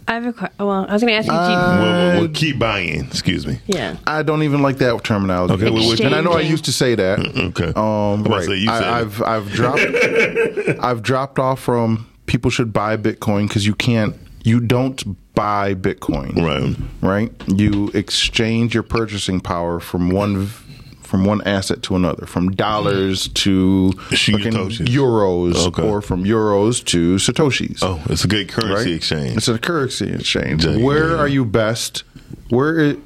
I 0.09 0.15
have 0.15 0.27
a 0.27 0.33
que- 0.33 0.49
well. 0.61 0.87
I 0.89 0.93
was 0.93 1.03
going 1.03 1.13
to 1.15 1.19
ask 1.19 1.27
you. 1.27 1.33
do 1.33 1.37
you- 1.39 1.43
Uh, 1.43 1.79
well, 1.83 2.21
well, 2.21 2.29
keep 2.33 2.59
buying. 2.61 3.07
Excuse 3.07 3.45
me. 3.47 3.59
yeah. 3.67 3.97
I 4.07 4.23
don't 4.23 4.45
even 4.45 4.63
like 4.63 4.77
that 4.79 5.03
terminology. 5.03 5.55
Okay, 5.55 5.71
well, 5.71 5.89
which- 5.89 6.01
and 6.01 6.15
I 6.15 6.21
know 6.21 6.33
I 6.33 6.41
used 6.43 6.65
to 6.67 6.73
say 6.73 6.95
that. 6.95 7.19
Okay. 7.19 7.73
Um, 7.75 7.75
I'm 7.77 8.21
about 8.21 8.29
to 8.29 8.31
right. 8.37 8.45
say, 8.47 8.57
you 8.57 8.69
said 8.69 8.83
I, 8.85 9.01
it. 9.01 9.03
I've 9.03 9.23
I've 9.23 9.51
dropped 9.53 9.81
I've 10.81 11.03
dropped 11.03 11.39
off 11.39 11.61
from 11.61 12.07
people 12.27 12.51
should 12.51 12.73
buy 12.73 12.97
Bitcoin 12.97 13.49
because 13.49 13.67
you 13.67 13.75
can't 13.75 14.15
you 14.47 14.61
don't 14.61 15.03
buy 15.35 15.75
Bitcoin. 15.75 16.37
Right. 16.37 16.77
Right. 17.03 17.33
You 17.49 17.89
exchange 17.95 18.75
your 18.75 18.85
purchasing 18.85 19.41
power 19.41 19.81
from 19.81 20.09
one 20.11 20.47
from 21.03 21.25
one 21.25 21.41
asset 21.47 21.83
to 21.85 21.95
another, 21.95 22.27
from 22.27 22.51
dollars 22.51 23.29
to 23.29 23.93
euros, 24.11 25.67
Okay. 25.69 25.83
or 25.83 26.03
from 26.03 26.25
euros 26.25 26.85
to 26.87 27.15
satoshis. 27.15 27.79
Oh, 27.81 28.03
it's 28.07 28.25
a 28.25 28.29
good 28.29 28.49
currency 28.49 28.91
right? 28.91 28.97
exchange. 28.97 29.37
It's 29.37 29.47
a 29.47 29.57
currency 29.57 30.13
exchange. 30.13 30.65
Yeah, 30.65 30.79
Where 30.79 31.11
yeah. 31.11 31.17
are 31.19 31.29
you 31.29 31.45
best? 31.45 32.03
Where? 32.49 32.79
Is, 32.81 32.97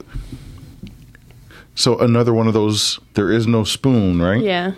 so 1.75 1.99
another 1.99 2.33
one 2.33 2.47
of 2.47 2.55
those. 2.55 3.01
There 3.15 3.31
is 3.31 3.47
no 3.47 3.65
spoon, 3.65 4.21
right? 4.21 4.43
Yeah. 4.43 4.73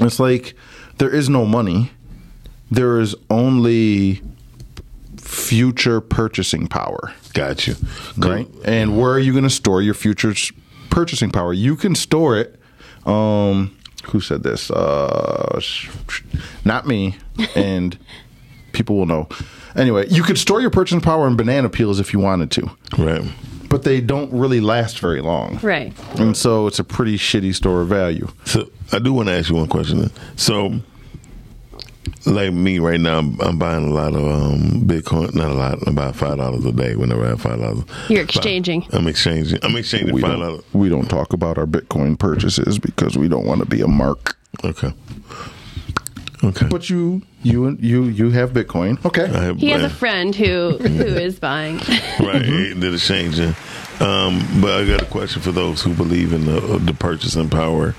It's 0.00 0.20
like 0.20 0.54
there 0.98 1.10
is 1.10 1.28
no 1.30 1.46
money. 1.46 1.90
There 2.70 3.00
is 3.00 3.14
only 3.30 4.20
future 5.26 6.00
purchasing 6.00 6.66
power, 6.68 7.12
Got 7.34 7.66
you. 7.66 7.74
right? 8.16 8.48
And 8.64 8.98
where 8.98 9.12
are 9.12 9.18
you 9.18 9.32
going 9.32 9.44
to 9.44 9.50
store 9.50 9.82
your 9.82 9.94
future 9.94 10.32
purchasing 10.90 11.30
power? 11.30 11.52
You 11.52 11.76
can 11.76 11.94
store 11.94 12.36
it. 12.38 12.58
Um, 13.04 13.76
who 14.06 14.20
said 14.20 14.42
this? 14.42 14.70
Uh, 14.70 15.58
sh- 15.60 15.90
sh- 16.08 16.22
not 16.64 16.86
me. 16.86 17.16
And 17.54 17.98
people 18.72 18.96
will 18.96 19.06
know. 19.06 19.28
Anyway, 19.74 20.06
you 20.08 20.22
could 20.22 20.38
store 20.38 20.60
your 20.60 20.70
purchasing 20.70 21.00
power 21.00 21.26
in 21.26 21.36
banana 21.36 21.68
peels 21.68 22.00
if 22.00 22.12
you 22.12 22.18
wanted 22.18 22.50
to, 22.52 22.70
Right. 22.98 23.22
but 23.68 23.82
they 23.82 24.00
don't 24.00 24.32
really 24.32 24.60
last 24.60 24.98
very 25.00 25.20
long. 25.20 25.58
Right. 25.62 25.92
And 26.18 26.36
so 26.36 26.66
it's 26.66 26.78
a 26.78 26.84
pretty 26.84 27.18
shitty 27.18 27.54
store 27.54 27.82
of 27.82 27.88
value. 27.88 28.28
So 28.44 28.70
I 28.92 28.98
do 29.00 29.12
want 29.12 29.28
to 29.28 29.34
ask 29.34 29.50
you 29.50 29.56
one 29.56 29.68
question. 29.68 29.98
Then. 30.00 30.10
So, 30.36 30.80
like 32.26 32.52
me 32.52 32.78
right 32.78 33.00
now, 33.00 33.18
I'm, 33.18 33.40
I'm 33.40 33.58
buying 33.58 33.88
a 33.88 33.92
lot 33.94 34.14
of 34.14 34.22
um, 34.24 34.82
Bitcoin. 34.86 35.34
Not 35.34 35.50
a 35.50 35.54
lot, 35.54 35.86
about 35.88 36.16
five 36.16 36.38
dollars 36.38 36.64
a 36.64 36.72
day. 36.72 36.96
Whenever 36.96 37.24
I 37.24 37.28
have 37.30 37.40
five 37.42 37.60
dollars, 37.60 37.84
You're 38.08 38.22
exchanging. 38.22 38.86
I'm 38.92 39.06
exchanging. 39.06 39.58
I'm 39.62 39.76
exchanging 39.76 40.14
We 40.14 40.20
five 40.22 40.32
don't, 40.32 40.40
dollars. 40.40 40.64
we 40.72 40.88
don't 40.88 41.08
talk 41.08 41.32
about 41.32 41.58
our 41.58 41.66
Bitcoin 41.66 42.18
purchases 42.18 42.78
because 42.78 43.16
we 43.16 43.28
don't 43.28 43.46
want 43.46 43.60
to 43.60 43.66
be 43.66 43.80
a 43.80 43.88
mark. 43.88 44.36
Okay. 44.64 44.92
Okay. 46.44 46.66
But 46.68 46.90
you, 46.90 47.22
you, 47.42 47.76
you, 47.80 48.04
you 48.04 48.30
have 48.30 48.50
Bitcoin. 48.50 49.02
Okay. 49.04 49.26
Have, 49.26 49.56
He 49.58 49.70
has 49.70 49.82
uh, 49.82 49.86
a 49.86 49.90
friend 49.90 50.34
who 50.34 50.76
who 50.78 51.04
is 51.16 51.38
buying. 51.40 51.76
right 52.20 52.72
that 52.76 52.90
is 52.92 53.06
changing. 53.06 53.54
Um, 54.00 54.46
but 54.60 54.80
I 54.82 54.86
got 54.86 55.00
a 55.02 55.06
question 55.06 55.40
for 55.40 55.52
those 55.52 55.82
who 55.82 55.94
believe 55.94 56.34
in 56.34 56.44
the, 56.44 56.60
the 56.78 56.92
purchasing 56.92 57.48
power 57.48 57.92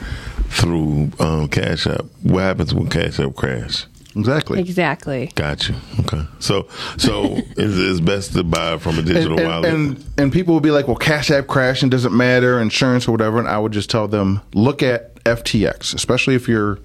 through 0.49 1.11
um, 1.19 1.47
Cash 1.47 1.87
App. 1.87 2.05
What 2.21 2.41
happens 2.43 2.73
when 2.75 2.87
Cash 2.89 3.19
App 3.19 3.35
crash? 3.35 3.85
Exactly. 4.19 4.59
exactly. 4.59 5.31
Got 5.35 5.67
you. 5.69 5.75
Okay. 6.01 6.21
So, 6.39 6.67
so 6.97 7.23
is 7.57 7.79
it's 7.79 7.99
best 7.99 8.33
to 8.33 8.43
buy 8.43 8.77
from 8.77 8.99
a 8.99 9.01
digital 9.01 9.39
And, 9.39 9.39
and, 9.39 9.47
wallet. 9.49 9.65
and 9.73 10.05
and 10.17 10.33
people 10.33 10.53
will 10.53 10.61
be 10.61 10.71
like, 10.71 10.87
"Well, 10.87 10.97
Cash 10.97 11.31
App 11.31 11.47
crashed 11.47 11.83
and 11.83 11.91
doesn't 11.91 12.15
matter, 12.15 12.59
insurance 12.59 13.07
or 13.07 13.11
whatever." 13.11 13.39
And 13.39 13.47
I 13.47 13.57
would 13.59 13.71
just 13.73 13.89
tell 13.89 14.07
them, 14.07 14.41
look 14.53 14.81
at 14.83 15.15
FTX, 15.23 15.93
especially 15.93 16.35
if 16.35 16.47
you're 16.47 16.79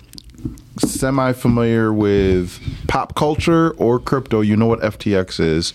semi 0.79 1.33
familiar 1.33 1.93
with 1.93 2.59
pop 2.89 3.15
culture 3.15 3.71
or 3.73 3.99
crypto. 3.99 4.41
You 4.41 4.57
know 4.57 4.67
what 4.67 4.81
FTX 4.81 5.41
is, 5.41 5.73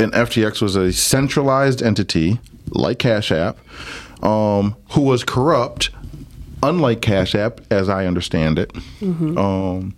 and 0.00 0.12
FTX 0.12 0.62
was 0.62 0.76
a 0.76 0.92
centralized 0.92 1.82
entity 1.82 2.40
like 2.70 2.98
Cash 2.98 3.30
App, 3.32 3.58
um, 4.24 4.76
who 4.92 5.02
was 5.02 5.24
corrupt, 5.24 5.90
unlike 6.62 7.02
Cash 7.02 7.34
App, 7.34 7.60
as 7.70 7.88
I 7.90 8.06
understand 8.06 8.58
it. 8.58 8.72
Um, 9.02 9.94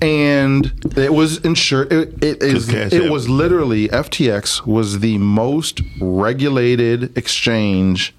and 0.00 0.72
it 0.96 1.12
was 1.12 1.38
insured. 1.38 1.92
It, 1.92 2.22
it 2.22 2.42
is. 2.42 2.68
It 2.68 3.10
was 3.10 3.28
literally 3.28 3.88
FTX 3.88 4.66
was 4.66 5.00
the 5.00 5.18
most 5.18 5.80
regulated 6.00 7.16
exchange 7.16 8.14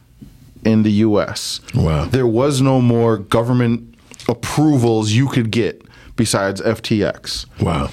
in 0.64 0.84
the 0.84 0.92
U.S. 0.92 1.62
Wow. 1.76 2.06
There 2.06 2.28
was 2.28 2.62
no 2.62 2.82
more 2.82 3.18
government 3.18 3.96
approvals 4.28 5.12
you 5.12 5.28
could 5.28 5.52
get 5.52 5.84
besides 6.16 6.62
FTX, 6.62 7.46
wow. 7.62 7.92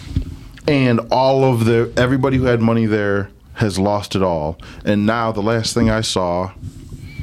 and 0.67 1.01
all 1.11 1.45
of 1.45 1.65
the 1.65 1.93
everybody 1.97 2.39
who 2.39 2.45
had 2.45 2.61
money 2.61 2.87
there 2.87 3.31
has 3.55 3.79
lost 3.79 4.17
it 4.17 4.23
all. 4.23 4.59
And 4.85 5.05
now 5.05 5.33
the 5.33 5.43
last 5.43 5.75
thing 5.75 5.91
I 5.91 6.01
saw. 6.01 6.53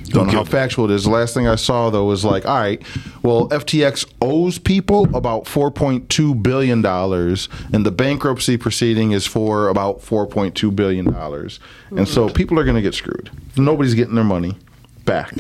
Don't 0.10 0.28
know 0.28 0.34
how 0.34 0.44
factual 0.44 0.86
it 0.86 0.92
is. 0.92 1.04
The 1.06 1.10
last 1.12 1.34
thing 1.34 1.48
I 1.48 1.56
saw 1.56 1.90
though 1.90 2.06
was 2.06 2.26
like, 2.26 2.46
all 2.46 2.58
right, 2.60 2.82
well, 3.24 3.48
FTX 3.50 4.06
owes 4.22 4.58
people 4.60 5.14
about 5.16 5.48
four 5.48 5.72
point 5.72 6.10
two 6.10 6.36
billion 6.36 6.82
dollars, 6.82 7.48
and 7.74 7.86
the 7.86 7.92
bankruptcy 7.92 8.58
proceeding 8.58 9.12
is 9.12 9.26
for 9.28 9.70
about 9.70 10.02
four 10.02 10.26
point 10.28 10.56
two 10.56 10.72
billion 10.72 11.06
dollars, 11.12 11.60
and 11.96 12.08
so 12.08 12.30
people 12.30 12.60
are 12.60 12.64
going 12.64 12.76
to 12.76 12.82
get 12.82 12.94
screwed. 12.94 13.30
Nobody's 13.58 13.94
getting 13.94 14.16
their 14.16 14.24
money 14.24 14.56
back. 15.06 15.34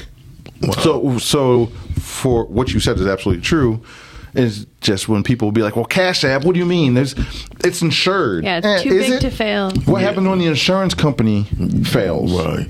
So, 0.81 1.17
so 1.19 1.67
for 1.99 2.45
what 2.45 2.73
you 2.73 2.79
said 2.79 2.97
is 2.99 3.07
absolutely 3.07 3.41
true. 3.43 3.81
Is 4.35 4.67
just 4.79 5.09
when 5.09 5.23
people 5.23 5.47
will 5.47 5.53
be 5.53 5.63
like, 5.63 5.75
"Well, 5.75 5.85
Cash 5.85 6.23
App, 6.23 6.45
what 6.45 6.53
do 6.53 6.59
you 6.59 6.65
mean? 6.65 6.93
There's, 6.93 7.15
it's 7.65 7.81
insured. 7.81 8.43
Yeah, 8.43 8.57
it's 8.57 8.67
Eh, 8.67 8.83
too 8.83 8.89
is 8.91 9.07
big 9.07 9.13
it? 9.13 9.21
to 9.21 9.31
fail. 9.31 9.71
What 9.85 10.03
happens 10.03 10.27
when 10.27 10.37
the 10.37 10.45
insurance 10.45 10.93
company 10.93 11.45
fails? 11.85 12.31
Right. 12.33 12.67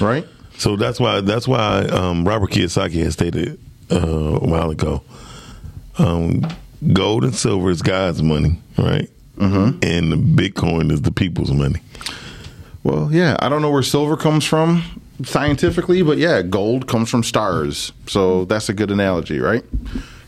Right? 0.00 0.26
So 0.58 0.76
that's 0.76 1.00
why 1.00 1.20
that's 1.20 1.48
why 1.48 1.82
um, 1.86 2.26
Robert 2.26 2.50
Kiyosaki 2.50 3.02
has 3.04 3.14
stated 3.14 3.58
uh, 3.90 3.96
a 3.96 4.46
while 4.46 4.70
ago, 4.70 5.02
um, 5.98 6.46
gold 6.92 7.24
and 7.24 7.34
silver 7.34 7.70
is 7.70 7.82
God's 7.82 8.22
money, 8.22 8.58
right? 8.78 9.08
Mm-hmm. 9.36 9.78
And 9.82 10.12
the 10.12 10.16
Bitcoin 10.16 10.92
is 10.92 11.02
the 11.02 11.12
people's 11.12 11.50
money. 11.50 11.80
Well, 12.84 13.10
yeah, 13.12 13.36
I 13.40 13.48
don't 13.48 13.62
know 13.62 13.70
where 13.70 13.82
silver 13.82 14.16
comes 14.16 14.44
from, 14.44 14.82
scientifically, 15.24 16.02
but 16.02 16.18
yeah, 16.18 16.42
gold 16.42 16.86
comes 16.86 17.10
from 17.10 17.22
stars. 17.22 17.92
So 18.06 18.44
that's 18.44 18.68
a 18.68 18.74
good 18.74 18.90
analogy, 18.90 19.38
right? 19.38 19.64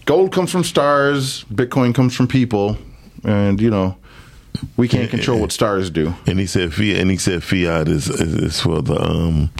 Gold 0.04 0.32
comes 0.32 0.50
from 0.50 0.64
stars, 0.64 1.44
Bitcoin 1.44 1.94
comes 1.94 2.14
from 2.14 2.28
people, 2.28 2.76
and 3.24 3.60
you 3.60 3.70
know, 3.70 3.96
we 4.76 4.88
can't 4.88 5.10
control 5.10 5.40
what 5.40 5.52
stars 5.52 5.90
do. 5.90 6.14
And 6.26 6.38
he 6.38 6.46
said 6.46 6.72
fiat, 6.72 6.98
and 6.98 7.10
he 7.10 7.16
said 7.16 7.42
fiat 7.42 7.88
is 7.88 8.08
is, 8.08 8.34
is 8.34 8.60
for 8.60 8.82
the 8.82 9.00
um 9.00 9.50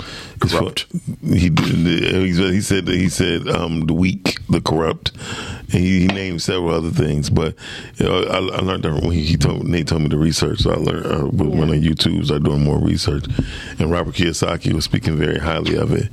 is 0.42 0.52
for- 0.52 0.58
Corrupt. 0.60 0.86
he 1.22 1.50
he 1.50 2.60
said 2.60 2.88
he 2.88 3.08
said 3.08 3.48
um 3.48 3.86
the 3.86 3.94
weak, 3.94 4.38
the 4.48 4.60
corrupt, 4.60 5.12
and 5.72 5.82
he, 5.82 6.00
he 6.02 6.06
named 6.06 6.42
several 6.42 6.74
other 6.74 6.90
things. 6.90 7.30
But 7.30 7.54
you 7.96 8.06
know, 8.06 8.22
I, 8.24 8.36
I 8.56 8.60
learned 8.60 8.84
that 8.84 8.92
when 9.02 9.12
he, 9.12 9.24
he 9.24 9.36
told 9.36 9.66
Nate 9.66 9.88
told 9.88 10.02
me 10.02 10.08
to 10.10 10.18
research. 10.18 10.60
So 10.60 10.70
I 10.72 10.76
learned 10.76 11.06
uh, 11.06 11.26
went 11.26 11.70
on 11.70 11.80
YouTube, 11.80 12.24
started 12.24 12.44
doing 12.44 12.62
more 12.62 12.78
research, 12.78 13.24
and 13.78 13.90
Robert 13.90 14.14
Kiyosaki 14.14 14.72
was 14.72 14.84
speaking 14.84 15.16
very 15.16 15.38
highly 15.38 15.76
of 15.76 15.92
it. 15.92 16.08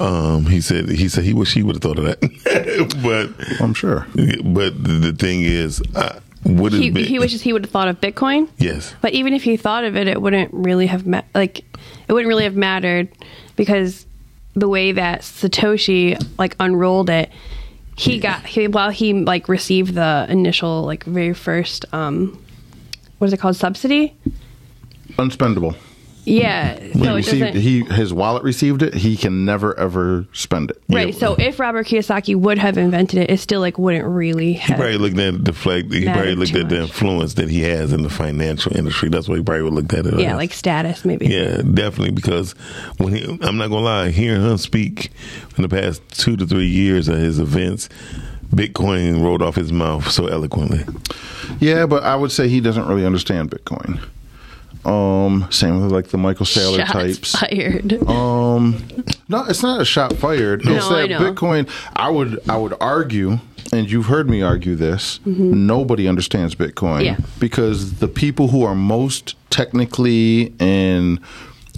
Um, 0.00 0.46
he 0.46 0.60
said 0.60 0.88
he 0.88 1.08
said 1.08 1.24
he 1.24 1.34
wish 1.34 1.54
he 1.54 1.62
would 1.62 1.76
have 1.76 1.82
thought 1.82 1.98
of 1.98 2.04
that, 2.04 2.20
but 3.02 3.60
I'm 3.62 3.74
sure. 3.74 4.06
but 4.14 4.82
the, 4.82 4.92
the 4.92 5.12
thing 5.12 5.42
is, 5.42 5.82
I, 5.94 6.18
what 6.44 6.72
is 6.72 6.78
He, 6.80 6.90
Bit- 6.90 7.06
he 7.06 7.18
wishes 7.18 7.42
he 7.42 7.52
would 7.52 7.64
have 7.64 7.70
thought 7.70 7.88
of 7.88 8.00
Bitcoin. 8.00 8.48
yes. 8.58 8.94
But 9.00 9.12
even 9.12 9.32
if 9.32 9.42
he 9.42 9.56
thought 9.56 9.84
of 9.84 9.96
it, 9.96 10.06
it 10.08 10.20
wouldn't 10.22 10.52
really 10.54 10.86
have 10.86 11.06
ma- 11.06 11.22
like 11.34 11.64
it 12.08 12.12
wouldn't 12.12 12.28
really 12.28 12.44
have 12.44 12.56
mattered 12.56 13.08
because 13.56 14.06
the 14.54 14.68
way 14.68 14.92
that 14.92 15.22
Satoshi 15.22 16.22
like 16.38 16.54
unrolled 16.60 17.10
it, 17.10 17.30
he 17.96 18.18
got 18.18 18.44
he 18.46 18.68
while 18.68 18.90
he 18.90 19.12
like 19.14 19.48
received 19.48 19.94
the 19.94 20.26
initial 20.28 20.82
like 20.82 21.04
very 21.04 21.32
first 21.34 21.84
um 21.92 22.40
what 23.18 23.26
is 23.28 23.32
it 23.32 23.38
called 23.40 23.56
subsidy? 23.56 24.16
Unspendable. 25.18 25.74
Yeah, 26.24 26.78
He 26.80 27.04
so 27.04 27.14
received 27.14 27.54
he 27.54 27.84
his 27.84 28.12
wallet 28.12 28.42
received 28.42 28.82
it. 28.82 28.94
He 28.94 29.16
can 29.16 29.44
never 29.44 29.78
ever 29.78 30.26
spend 30.32 30.70
it. 30.70 30.82
Right. 30.88 31.14
So 31.14 31.34
if 31.34 31.60
Robert 31.60 31.86
Kiyosaki 31.86 32.34
would 32.34 32.58
have 32.58 32.78
invented 32.78 33.18
it, 33.20 33.30
it 33.30 33.38
still 33.38 33.60
like 33.60 33.78
wouldn't 33.78 34.06
really 34.06 34.54
He 34.54 34.74
probably 34.74 34.98
looked 34.98 35.18
at 35.18 35.44
the 35.44 35.52
flag. 35.52 35.92
He 35.92 36.04
probably 36.04 36.34
looked 36.34 36.52
too 36.52 36.60
at 36.60 36.68
the 36.68 36.82
influence 36.82 37.34
that 37.34 37.50
he 37.50 37.62
has 37.62 37.92
in 37.92 38.02
the 38.02 38.10
financial 38.10 38.76
industry. 38.76 39.08
That's 39.10 39.28
why 39.28 39.36
he 39.36 39.42
probably 39.42 39.64
would 39.64 39.74
looked 39.74 39.92
at 39.92 40.06
it. 40.06 40.18
yeah, 40.18 40.32
as. 40.32 40.36
like 40.36 40.52
status 40.52 41.04
maybe. 41.04 41.26
yeah, 41.26 41.58
definitely. 41.58 42.12
Because 42.12 42.52
when 42.96 43.14
he, 43.14 43.24
I'm 43.42 43.56
not 43.56 43.68
gonna 43.68 43.80
lie, 43.80 44.10
hearing 44.10 44.42
him 44.42 44.56
speak 44.58 45.10
in 45.56 45.62
the 45.62 45.68
past 45.68 46.02
two 46.18 46.36
to 46.36 46.46
three 46.46 46.68
years 46.68 47.08
at 47.08 47.18
his 47.18 47.38
events, 47.38 47.88
Bitcoin 48.54 49.22
rolled 49.22 49.42
off 49.42 49.56
his 49.56 49.72
mouth 49.72 50.10
so 50.10 50.26
eloquently. 50.26 50.84
Yeah, 51.60 51.86
but 51.86 52.02
I 52.02 52.16
would 52.16 52.32
say 52.32 52.48
he 52.48 52.60
doesn't 52.60 52.86
really 52.86 53.04
understand 53.04 53.50
Bitcoin. 53.50 54.00
Um, 54.84 55.46
same 55.50 55.80
with 55.82 55.92
like 55.92 56.08
the 56.08 56.18
Michael 56.18 56.46
Saylor 56.46 56.78
Shots 56.78 56.92
types. 56.92 57.32
fired. 57.38 57.98
Um, 58.08 58.84
no, 59.28 59.44
it's 59.46 59.62
not 59.62 59.80
a 59.80 59.84
shot 59.84 60.12
fired. 60.14 60.60
It's 60.66 60.88
No, 60.88 60.96
I 60.96 61.06
know. 61.06 61.18
Bitcoin. 61.20 61.68
I 61.96 62.08
would 62.10 62.38
I 62.48 62.56
would 62.56 62.74
argue, 62.80 63.38
and 63.72 63.90
you've 63.90 64.06
heard 64.06 64.28
me 64.30 64.42
argue 64.42 64.74
this. 64.76 65.18
Nobody 65.26 66.06
understands 66.08 66.54
Bitcoin 66.54 66.74
Mm-hmm. 67.00 67.04
Yeah. 67.04 67.16
because 67.40 67.94
the 68.00 68.08
people 68.08 68.48
who 68.48 68.62
are 68.64 68.74
most 68.74 69.34
technically 69.50 70.52
and 70.60 71.18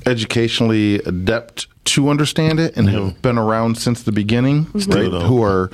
educationally 0.04 0.96
adept 1.00 1.66
to 1.86 2.08
understand 2.08 2.58
it 2.60 2.76
and 2.76 2.88
have 2.90 3.20
been 3.22 3.38
around 3.38 3.78
since 3.78 4.02
the 4.02 4.12
beginning, 4.12 4.66
Still 4.78 5.02
right? 5.02 5.10
don't. 5.10 5.22
Who 5.26 5.42
are 5.42 5.70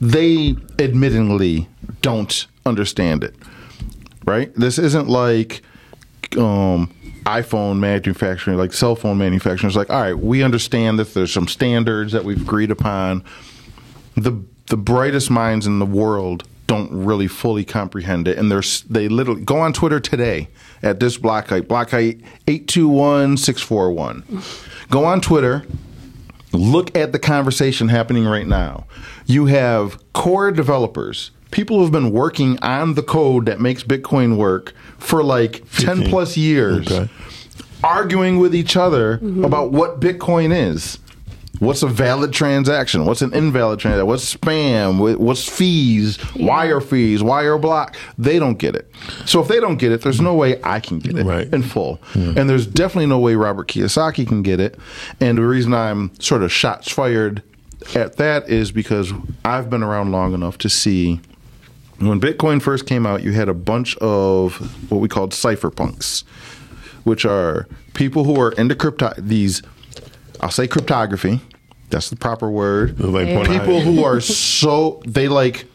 they 0.00 0.52
admittingly 0.78 1.66
don't 2.02 2.46
understand 2.64 3.22
it, 3.24 3.34
right? 4.24 4.52
This 4.54 4.78
isn't 4.78 5.08
like 5.08 5.62
um, 6.36 6.92
iPhone 7.24 7.78
manufacturing, 7.78 8.56
like 8.56 8.72
cell 8.72 8.96
phone 8.96 9.18
manufacturers, 9.18 9.76
like, 9.76 9.90
all 9.90 10.00
right, 10.00 10.18
we 10.18 10.42
understand 10.42 10.98
that 10.98 11.14
there's 11.14 11.32
some 11.32 11.48
standards 11.48 12.12
that 12.12 12.24
we've 12.24 12.40
agreed 12.40 12.70
upon. 12.70 13.24
The 14.16 14.42
the 14.66 14.76
brightest 14.76 15.30
minds 15.30 15.66
in 15.66 15.78
the 15.80 15.86
world 15.86 16.44
don't 16.66 16.90
really 16.92 17.26
fully 17.26 17.64
comprehend 17.64 18.28
it, 18.28 18.38
and 18.38 18.50
there's 18.50 18.82
they 18.82 19.08
literally 19.08 19.42
go 19.42 19.58
on 19.58 19.72
Twitter 19.72 19.98
today 19.98 20.48
at 20.82 21.00
this 21.00 21.16
block 21.16 21.48
height, 21.48 21.66
block 21.66 21.90
height 21.90 22.20
eight 22.46 22.68
two 22.68 22.88
one 22.88 23.36
six 23.36 23.60
four 23.60 23.90
one. 23.92 24.22
Go 24.88 25.04
on 25.04 25.20
Twitter, 25.20 25.66
look 26.52 26.96
at 26.96 27.12
the 27.12 27.18
conversation 27.18 27.88
happening 27.88 28.24
right 28.24 28.46
now. 28.46 28.86
You 29.26 29.46
have 29.46 30.00
core 30.12 30.52
developers, 30.52 31.32
people 31.50 31.76
who 31.76 31.82
have 31.82 31.92
been 31.92 32.10
working 32.12 32.58
on 32.62 32.94
the 32.94 33.02
code 33.02 33.46
that 33.46 33.60
makes 33.60 33.82
Bitcoin 33.82 34.36
work 34.36 34.72
for 34.98 35.22
like 35.22 35.64
10 35.72 36.04
plus 36.08 36.36
years, 36.36 36.90
Okay. 36.90 37.10
arguing 37.82 38.38
with 38.38 38.54
each 38.54 38.76
other 38.76 39.16
mm-hmm. 39.18 39.44
about 39.44 39.72
what 39.72 40.00
Bitcoin 40.00 40.54
is. 40.54 40.98
What's 41.58 41.82
a 41.82 41.88
valid 41.88 42.32
transaction? 42.32 43.04
What's 43.04 43.20
an 43.20 43.34
invalid 43.34 43.80
transaction? 43.80 44.06
What's 44.06 44.34
spam? 44.34 45.18
What's 45.18 45.46
fees? 45.46 46.18
Wire 46.36 46.80
fees? 46.80 47.22
Wire 47.22 47.58
block? 47.58 47.96
They 48.16 48.38
don't 48.38 48.56
get 48.58 48.74
it. 48.74 48.90
So 49.26 49.42
if 49.42 49.48
they 49.48 49.60
don't 49.60 49.76
get 49.76 49.92
it, 49.92 50.00
there's 50.00 50.22
no 50.22 50.34
way 50.34 50.58
I 50.64 50.80
can 50.80 51.00
get 51.00 51.18
it 51.18 51.26
Right. 51.26 51.52
in 51.52 51.62
full. 51.62 52.00
And 52.14 52.48
there's 52.48 52.66
definitely 52.66 53.06
no 53.06 53.18
way 53.18 53.34
Robert 53.34 53.68
Kiyosaki 53.68 54.26
can 54.26 54.40
get 54.42 54.58
it. 54.58 54.78
And 55.20 55.36
the 55.36 55.42
reason 55.42 55.74
I'm 55.74 56.12
sort 56.18 56.42
of 56.42 56.50
shots 56.50 56.90
fired 56.90 57.42
at 57.94 58.16
that 58.16 58.48
is 58.48 58.72
because 58.72 59.12
I've 59.44 59.68
been 59.68 59.82
around 59.82 60.12
long 60.12 60.32
enough 60.32 60.56
to 60.58 60.70
see 60.70 61.20
when 62.00 62.20
Bitcoin 62.20 62.60
first 62.62 62.86
came 62.86 63.06
out, 63.06 63.22
you 63.22 63.32
had 63.32 63.48
a 63.48 63.54
bunch 63.54 63.96
of 63.98 64.56
what 64.90 64.98
we 64.98 65.08
called 65.08 65.32
cypherpunks, 65.32 66.24
which 67.04 67.24
are 67.24 67.68
people 67.94 68.24
who 68.24 68.40
are 68.40 68.52
into 68.52 68.74
crypto. 68.74 69.12
These, 69.18 69.62
I'll 70.40 70.50
say 70.50 70.66
cryptography. 70.66 71.40
That's 71.90 72.08
the 72.08 72.16
proper 72.16 72.48
word. 72.50 72.98
Like 73.00 73.28
Yeah. 73.28 73.42
People 73.46 73.80
who 73.80 74.04
are 74.04 74.20
so 74.20 75.02
they 75.06 75.28
like 75.28 75.66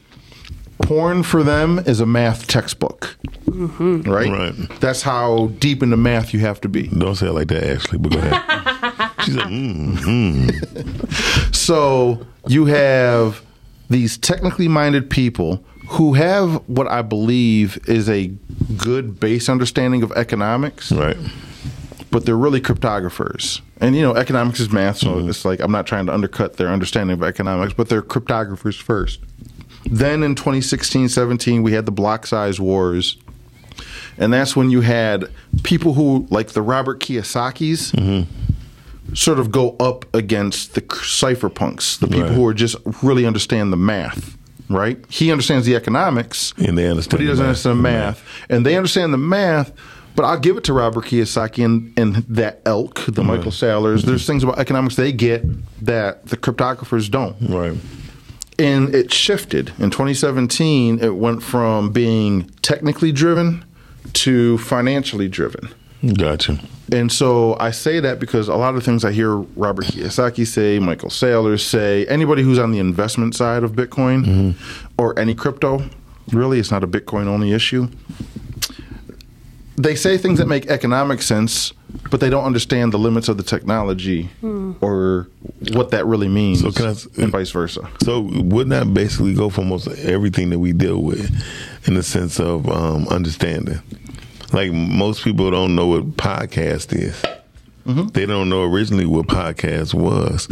porn 0.82 1.24
for 1.24 1.44
them 1.44 1.80
is 1.80 2.00
a 2.00 2.06
math 2.06 2.48
textbook, 2.48 3.18
right? 3.48 4.30
Right. 4.30 4.80
That's 4.80 5.02
how 5.02 5.48
deep 5.60 5.84
into 5.84 5.98
math 5.98 6.34
you 6.34 6.40
have 6.40 6.62
to 6.62 6.70
be. 6.70 6.88
Don't 6.88 7.16
say 7.16 7.28
it 7.28 7.34
like 7.34 7.50
that, 7.50 7.64
Ashlee. 7.64 8.02
But 8.02 8.12
go 8.14 8.20
ahead. 8.20 9.12
She 9.26 9.32
said, 9.32 9.44
mm, 9.44 9.98
mm. 9.98 11.56
So 11.56 12.26
you 12.48 12.66
have 12.66 13.42
these 13.90 14.18
technically 14.18 14.68
minded 14.68 15.10
people 15.10 15.64
who 15.88 16.14
have 16.14 16.56
what 16.68 16.88
I 16.88 17.02
believe 17.02 17.78
is 17.88 18.10
a 18.10 18.28
good 18.78 19.20
base 19.20 19.50
understanding 19.50 20.04
of 20.04 20.12
economics, 20.14 20.92
right. 20.92 21.18
but 22.12 22.26
they're 22.26 22.38
really 22.38 22.62
cryptographers. 22.62 23.62
And 23.82 23.96
you 23.96 24.02
know, 24.02 24.16
economics 24.16 24.60
is 24.60 24.72
math, 24.72 24.98
so 24.98 25.16
mm-hmm. 25.16 25.30
it's 25.30 25.46
like 25.46 25.60
I'm 25.60 25.72
not 25.72 25.86
trying 25.86 26.06
to 26.08 26.14
undercut 26.14 26.58
their 26.58 26.70
understanding 26.70 27.14
of 27.14 27.24
economics, 27.24 27.74
but 27.74 27.90
they're 27.90 28.02
cryptographers 28.02 28.82
first. 28.82 29.20
Then 29.86 30.24
in 30.24 30.36
2016, 30.36 31.10
17, 31.10 31.62
we 31.62 31.74
had 31.74 31.86
the 31.86 31.92
block 31.92 32.26
size 32.26 32.60
wars. 32.60 33.18
And 34.18 34.34
that's 34.34 34.56
when 34.56 34.70
you 34.72 34.82
had 34.82 35.30
people 35.64 35.94
who, 35.94 36.26
like 36.30 36.50
the 36.50 36.62
Robert 36.62 37.02
Kiyosaki's, 37.02 37.92
mm-hmm. 37.92 39.14
sort 39.14 39.40
of 39.40 39.52
go 39.52 39.76
up 39.80 40.06
against 40.16 40.74
the 40.74 40.82
cypherpunks, 40.82 42.00
the 42.00 42.08
people 42.08 42.24
Right. 42.24 42.32
who 42.32 42.48
are 42.48 42.54
just 42.54 42.78
really 43.04 43.26
understand 43.26 43.74
the 43.74 43.78
math, 43.78 44.38
right? 44.70 44.98
He 45.10 45.32
understands 45.32 45.66
the 45.66 45.76
economics, 45.76 46.54
And 46.58 46.78
they 46.78 46.88
understand 46.88 47.12
but 47.12 47.20
he 47.22 47.28
doesn't 47.28 47.44
math. 47.44 47.50
understand 47.50 47.78
the 47.80 47.84
math. 47.84 48.24
And 48.50 48.66
they 48.66 48.76
understand 48.76 49.14
the 49.14 49.18
math, 49.18 49.72
but 50.16 50.24
I'll 50.24 50.40
give 50.40 50.58
it 50.58 50.64
to 50.66 50.74
Robert 50.74 51.06
Kiyosaki 51.06 51.64
and, 51.66 51.94
and 51.98 52.16
that 52.28 52.62
elk, 52.66 53.06
the 53.08 53.24
Michael 53.24 53.52
Saylors. 53.52 54.04
There's 54.04 54.22
mm-hmm. 54.22 54.32
things 54.32 54.44
about 54.44 54.60
economics 54.60 54.96
they 54.96 55.12
get 55.12 55.44
that 55.86 56.28
the 56.28 56.38
cryptographers 56.38 57.10
don't 57.12 57.36
Right. 57.42 57.78
and 58.58 58.96
it 58.96 59.12
shifted 59.14 59.74
in 59.80 59.92
2017 59.92 61.00
it 61.00 61.16
went 61.16 61.44
from 61.44 61.92
being 61.92 62.50
technically 62.62 63.12
driven 63.12 63.64
to 64.14 64.58
financially 64.60 65.28
driven 65.28 65.70
Gotcha. 66.14 66.60
and 66.92 67.12
so 67.12 67.56
i 67.60 67.72
say 67.72 68.00
that 68.00 68.20
because 68.20 68.48
a 68.48 68.56
lot 68.56 68.76
of 68.76 68.84
things 68.84 69.04
i 69.04 69.12
hear 69.12 69.38
robert 69.38 69.86
kiyosaki 69.86 70.46
say 70.46 70.78
michael 70.78 71.10
saylor 71.10 71.60
say 71.60 72.06
anybody 72.08 72.44
who's 72.44 72.60
on 72.60 72.72
the 72.72 72.80
investment 72.80 73.34
side 73.36 73.64
of 73.64 73.72
bitcoin 73.72 74.54
or 74.98 75.18
any 75.18 75.34
crypto 75.34 75.82
really 76.32 76.60
it's 76.60 76.70
not 76.72 76.84
a 76.84 76.88
bitcoin 76.88 77.26
only 77.28 77.54
issue 77.54 77.88
they 79.78 79.96
say 79.96 80.18
things 80.18 80.40
that 80.40 80.48
make 80.48 80.68
economic 80.68 81.22
sense 81.22 81.74
but 82.12 82.20
they 82.20 82.30
don't 82.30 82.44
understand 82.44 82.94
the 82.94 83.00
limits 83.00 83.28
of 83.30 83.38
the 83.38 83.44
technology 83.44 84.30
or 84.82 85.28
what 85.74 85.92
that 85.92 86.06
really 86.06 86.28
means 86.28 86.62
So 86.62 86.72
can 86.72 86.86
I 86.86 86.90
s- 86.92 87.08
and 87.18 87.32
vice 87.32 87.50
versa 87.52 87.88
So 88.04 88.22
wouldn't 88.22 88.70
that 88.70 88.94
basically 88.94 89.34
go 89.34 89.50
for 89.50 89.62
almost 89.62 89.88
everything 90.00 90.50
that 90.52 90.60
we 90.60 90.72
deal 90.74 91.02
with 91.02 91.32
in 91.88 91.96
the 91.96 92.04
sense 92.04 92.40
of 92.40 92.70
um, 92.70 93.08
understanding? 93.08 93.80
Like 94.56 94.72
most 94.72 95.22
people 95.22 95.52
don't 95.52 95.76
know 95.76 95.88
what 95.88 96.12
podcast 96.12 96.98
is. 96.98 97.22
Mm-hmm. 97.86 98.08
They 98.14 98.26
don't 98.26 98.48
know 98.48 98.64
originally 98.64 99.06
what 99.06 99.28
podcast 99.28 99.94
was. 99.94 100.48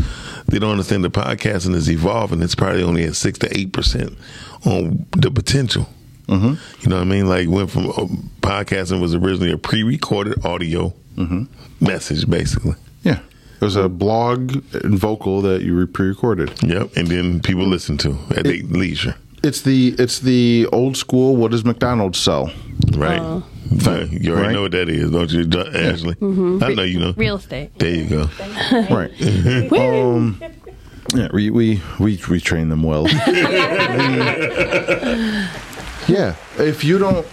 They 0.49 0.59
don't 0.59 0.71
understand 0.71 1.05
the 1.05 1.09
podcasting 1.09 1.73
is 1.73 1.89
evolving. 1.89 2.41
It's 2.41 2.53
probably 2.53 2.83
only 2.83 3.05
at 3.05 3.15
six 3.15 3.39
to 3.39 3.57
eight 3.57 3.71
percent 3.71 4.17
on 4.65 5.05
the 5.11 5.31
potential. 5.31 5.87
Mm-hmm. 6.27 6.81
You 6.81 6.89
know 6.89 6.97
what 6.97 7.01
I 7.01 7.05
mean? 7.05 7.29
Like 7.29 7.47
went 7.47 7.71
from 7.71 7.91
uh, 7.91 8.07
podcasting 8.41 8.99
was 8.99 9.15
originally 9.15 9.53
a 9.53 9.57
pre-recorded 9.57 10.45
audio 10.45 10.93
mm-hmm. 11.15 11.45
message, 11.79 12.29
basically. 12.29 12.75
Yeah. 13.03 13.19
It 13.55 13.61
was 13.61 13.77
a 13.77 13.87
blog 13.87 14.61
and 14.83 14.99
vocal 14.99 15.41
that 15.43 15.61
you 15.61 15.87
pre-recorded. 15.87 16.61
Yep, 16.61 16.97
and 16.97 17.07
then 17.07 17.39
people 17.39 17.65
listen 17.65 17.97
to 17.99 18.17
at 18.35 18.43
their 18.43 18.57
leisure. 18.63 19.15
It's 19.43 19.61
the 19.61 19.95
it's 19.99 20.19
the 20.19 20.67
old 20.71 20.95
school. 20.97 21.35
What 21.35 21.51
does 21.51 21.65
McDonald's 21.65 22.17
sell? 22.17 22.51
Right. 22.95 23.43
Thing, 23.77 24.23
you 24.23 24.31
already 24.31 24.47
right? 24.47 24.53
know 24.53 24.61
what 24.63 24.71
that 24.71 24.87
is, 24.87 25.09
don't 25.11 25.31
you, 25.31 25.45
Ashlee? 25.45 26.63
I 26.63 26.73
know 26.73 26.83
you 26.83 26.99
know. 26.99 27.13
Real 27.17 27.35
estate. 27.37 27.77
There 27.79 27.93
you 27.95 28.07
go. 28.07 28.29
Right. 28.89 29.11
um, 29.73 30.39
yeah, 31.13 31.27
we, 31.33 31.49
we 31.49 31.81
we 31.99 32.19
we 32.29 32.39
train 32.39 32.69
them 32.69 32.83
well. 32.83 33.07
yeah, 36.07 36.35
if 36.57 36.83
you 36.83 36.97
don't, 36.97 37.27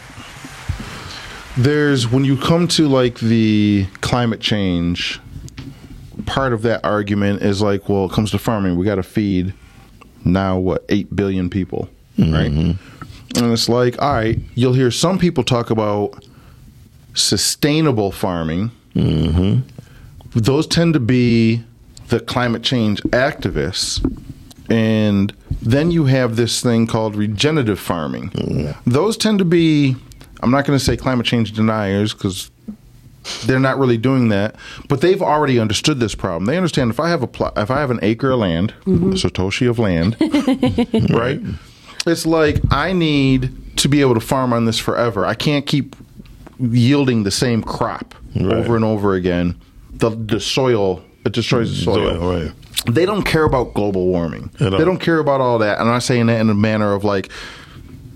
there's 1.57 2.09
when 2.09 2.25
you 2.25 2.37
come 2.37 2.67
to 2.69 2.89
like 2.89 3.19
the 3.21 3.87
climate 4.01 4.41
change. 4.41 5.21
Part 6.27 6.53
of 6.53 6.63
that 6.63 6.85
argument 6.85 7.43
is 7.43 7.63
like, 7.63 7.89
well, 7.89 8.05
it 8.05 8.13
comes 8.13 8.31
to 8.33 8.39
farming, 8.39 8.77
we 8.77 8.85
got 8.85 8.97
to 8.97 9.03
feed 9.03 9.55
now 10.25 10.59
what 10.59 10.85
eight 10.89 11.15
billion 11.15 11.49
people, 11.49 11.89
right? 12.21 12.51
Mm-hmm. 12.51 13.39
And 13.39 13.53
it's 13.53 13.69
like, 13.69 14.01
all 14.03 14.13
right, 14.13 14.39
you'll 14.55 14.73
hear 14.73 14.91
some 14.91 15.19
people 15.19 15.45
talk 15.45 15.71
about 15.71 16.25
sustainable 17.15 18.13
farming. 18.13 18.71
Mm-hmm. 18.95 19.61
Those 20.39 20.67
tend 20.67 20.95
to 20.95 21.01
be 21.01 21.63
the 22.09 22.21
climate 22.21 22.63
change 22.63 23.03
activists. 23.05 24.05
And 24.69 25.33
then 25.63 25.91
you 25.91 26.05
have 26.05 26.37
this 26.37 26.61
thing 26.61 26.87
called 26.87 27.17
regenerative 27.17 27.81
farming. 27.81 28.75
Those 28.87 29.17
tend 29.17 29.39
to 29.41 29.45
be, 29.45 29.97
I'm 30.43 30.51
not 30.51 30.65
going 30.65 30.79
to 30.79 30.85
say 30.85 30.97
climate 30.97 31.27
change 31.27 31.53
deniers 31.53 32.13
because 32.13 32.51
they're 33.45 33.61
not 33.61 33.79
really 33.79 33.99
doing 33.99 34.29
that, 34.29 34.55
but 34.89 35.01
they've 35.01 35.21
already 35.21 35.59
understood 35.59 36.01
this 36.01 36.15
problem. 36.15 36.47
They 36.47 36.57
understand 36.57 36.91
if 36.91 37.01
I 37.01 37.11
have 37.11 37.23
a 37.23 37.27
pl- 37.27 37.53
if 37.57 37.71
I 37.71 37.81
have 37.81 37.91
an 37.91 37.99
acre 38.03 38.31
of 38.31 38.39
land, 38.41 38.75
mm-hmm. 38.85 39.11
a 39.11 39.15
satoshi 39.15 39.69
of 39.69 39.79
land, 39.79 40.17
right? 41.11 41.41
It's 42.07 42.27
like 42.27 42.61
I 42.71 42.93
need 42.93 43.77
to 43.79 43.89
be 43.89 44.01
able 44.01 44.15
to 44.15 44.21
farm 44.21 44.53
on 44.53 44.65
this 44.65 44.79
forever. 44.79 45.25
I 45.27 45.35
can't 45.35 45.67
keep 45.67 45.97
yielding 46.59 47.23
the 47.25 47.31
same 47.31 47.63
crop 47.63 48.15
Right. 48.37 48.53
over 48.53 48.77
and 48.77 48.85
over 48.85 49.15
again. 49.15 49.61
The 49.93 50.11
the 50.11 50.41
soil 50.41 51.03
it 51.25 51.33
destroys 51.33 51.71
the 51.77 51.83
soil. 51.85 52.15
Soil, 52.15 52.33
right. 52.43 52.53
They 52.91 53.05
don't 53.05 53.25
care 53.25 53.45
about 53.45 53.75
global 53.75 54.07
warming. 54.07 54.51
They 54.59 54.71
don't 54.71 54.99
care 55.01 55.19
about 55.19 55.41
all 55.43 55.59
that. 55.59 55.79
I'm 55.81 55.87
not 55.87 56.03
saying 56.03 56.27
that 56.27 56.41
in 56.41 56.49
a 56.49 56.55
manner 56.55 56.95
of 56.95 57.05
like 57.05 57.31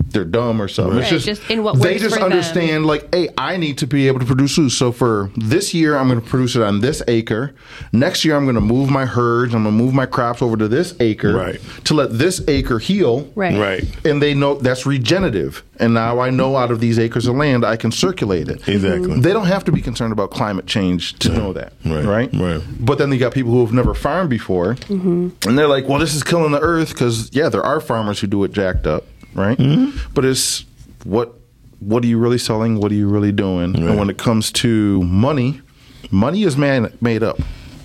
they're 0.09 0.23
dumb 0.25 0.61
or 0.61 0.67
something. 0.67 0.99
It's 0.99 1.09
just, 1.09 1.25
just 1.25 1.49
in 1.49 1.63
what 1.63 1.81
they 1.81 1.97
just 1.97 2.15
for 2.15 2.21
them. 2.21 2.31
understand 2.31 2.85
like, 2.85 3.13
hey, 3.13 3.29
I 3.37 3.57
need 3.57 3.77
to 3.79 3.87
be 3.87 4.07
able 4.07 4.19
to 4.19 4.25
produce 4.25 4.55
food. 4.55 4.71
So 4.71 4.91
for 4.91 5.29
this 5.35 5.73
year, 5.73 5.97
I'm 5.97 6.07
going 6.07 6.21
to 6.21 6.25
produce 6.27 6.55
it 6.55 6.61
on 6.61 6.79
this 6.81 7.01
acre. 7.07 7.53
Next 7.91 8.23
year, 8.23 8.35
I'm 8.35 8.45
going 8.45 8.55
to 8.55 8.61
move 8.61 8.89
my 8.89 9.05
herds. 9.05 9.53
I'm 9.53 9.63
going 9.63 9.77
to 9.77 9.83
move 9.83 9.93
my 9.93 10.05
crops 10.05 10.41
over 10.41 10.55
to 10.57 10.67
this 10.67 10.95
acre 10.99 11.33
Right. 11.33 11.59
to 11.85 11.93
let 11.93 12.17
this 12.17 12.41
acre 12.47 12.79
heal. 12.79 13.29
Right. 13.35 13.57
Right. 13.57 14.05
And 14.05 14.21
they 14.21 14.33
know 14.33 14.55
that's 14.55 14.85
regenerative. 14.85 15.63
And 15.77 15.93
now 15.93 16.19
I 16.19 16.29
know 16.29 16.55
out 16.55 16.71
of 16.71 16.79
these 16.79 16.97
acres 16.97 17.27
of 17.27 17.35
land, 17.35 17.65
I 17.65 17.75
can 17.75 17.91
circulate 17.91 18.47
it. 18.47 18.65
Exactly. 18.67 19.19
They 19.19 19.33
don't 19.33 19.47
have 19.47 19.65
to 19.65 19.71
be 19.73 19.81
concerned 19.81 20.13
about 20.13 20.31
climate 20.31 20.65
change 20.67 21.19
to 21.19 21.29
know 21.29 21.51
that. 21.53 21.73
Right, 21.83 22.05
Right. 22.05 22.29
right. 22.33 22.61
But 22.79 22.97
then 22.97 23.11
you 23.11 23.17
got 23.19 23.33
people 23.33 23.51
who 23.51 23.59
have 23.61 23.73
never 23.73 23.93
farmed 23.93 24.29
before, 24.29 24.75
mm-hmm. 24.75 25.29
and 25.47 25.57
they're 25.57 25.67
like, 25.67 25.89
"Well, 25.89 25.99
this 25.99 26.15
is 26.15 26.23
killing 26.23 26.51
the 26.53 26.61
earth." 26.61 26.89
Because 26.89 27.29
yeah, 27.33 27.49
there 27.49 27.63
are 27.63 27.81
farmers 27.81 28.19
who 28.21 28.27
do 28.27 28.43
it 28.45 28.53
jacked 28.53 28.87
up, 28.87 29.03
right? 29.35 29.57
Mm-hmm. 29.57 30.13
But 30.13 30.25
it's 30.25 30.65
what 31.03 31.33
what 31.79 32.03
are 32.03 32.07
you 32.07 32.17
really 32.17 32.37
selling? 32.37 32.79
What 32.79 32.91
are 32.91 32.95
you 32.95 33.07
really 33.07 33.31
doing? 33.31 33.73
Right. 33.73 33.83
And 33.83 33.99
when 33.99 34.09
it 34.09 34.17
comes 34.17 34.51
to 34.53 35.03
money, 35.03 35.61
money 36.09 36.43
is 36.43 36.57
man 36.57 36.95
made 37.01 37.21
up. 37.21 37.37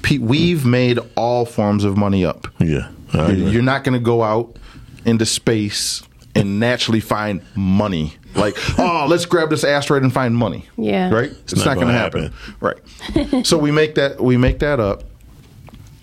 Pe- 0.03 0.19
We've 0.19 0.65
made 0.65 0.99
all 1.17 1.45
forms 1.45 1.85
of 1.85 1.97
money 1.97 2.25
up. 2.25 2.47
Yeah. 2.59 2.89
I 3.13 3.33
agree. 3.33 3.51
You're 3.51 3.63
not 3.63 3.85
going 3.85 3.99
to 3.99 4.05
go 4.05 4.23
out 4.23 4.57
into 5.05 5.27
space 5.27 6.03
and 6.35 6.61
naturally 6.61 7.01
find 7.01 7.43
money. 7.55 8.15
Like, 8.35 8.57
oh, 8.79 9.07
let's 9.09 9.27
grab 9.27 9.51
this 9.51 9.65
asteroid 9.65 10.03
and 10.03 10.13
find 10.13 10.37
money. 10.37 10.67
Yeah. 10.77 11.11
Right? 11.11 11.31
It's, 11.31 11.57
not 11.57 11.67
not, 11.67 11.75
going 11.75 11.87
to 11.89 11.93
gonna 11.93 11.99
happen. 11.99 12.33
Right. 12.61 13.47
so 13.47 13.59
we 13.59 13.71
make 13.71 13.97
that 13.97 14.21
we 14.21 14.37
make 14.37 14.61
that 14.61 14.81
up. 14.81 15.05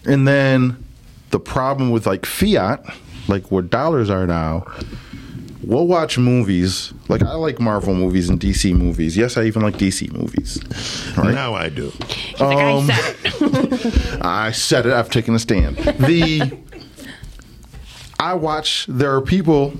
And 0.06 0.28
then 0.28 0.84
the 1.32 1.40
problem 1.40 1.90
with 1.92 2.06
like 2.06 2.26
fiat, 2.26 2.86
like 3.28 3.52
where 3.52 3.64
dollars 3.64 4.10
are 4.10 4.28
now, 4.28 4.66
we'll 5.68 5.86
watch 5.88 6.18
movies. 6.18 6.94
Like 7.10 7.22
I 7.24 7.34
like 7.34 7.60
Marvel 7.60 7.94
movies 7.94 8.30
and 8.30 8.40
DC 8.40 8.74
movies. 8.76 9.16
Yes, 9.18 9.38
I 9.38 9.44
even 9.44 9.62
like 9.62 9.76
DC 9.76 10.12
movies. 10.12 10.60
Right? 11.18 11.34
Now 11.34 11.54
I 11.54 11.70
do. 11.70 11.90
He's 12.08 12.40
like, 12.40 12.58
I 12.58 12.88
said 12.88 13.16
it. 13.26 14.22
I 14.26 14.52
said 14.52 14.86
it. 14.86 14.94
I've 14.94 15.10
taken 15.10 15.36
a 15.36 15.40
stand. 15.40 15.78
The 15.78 16.58
I 18.20 18.34
watch. 18.34 18.86
There 18.88 19.14
are 19.14 19.22
people 19.22 19.74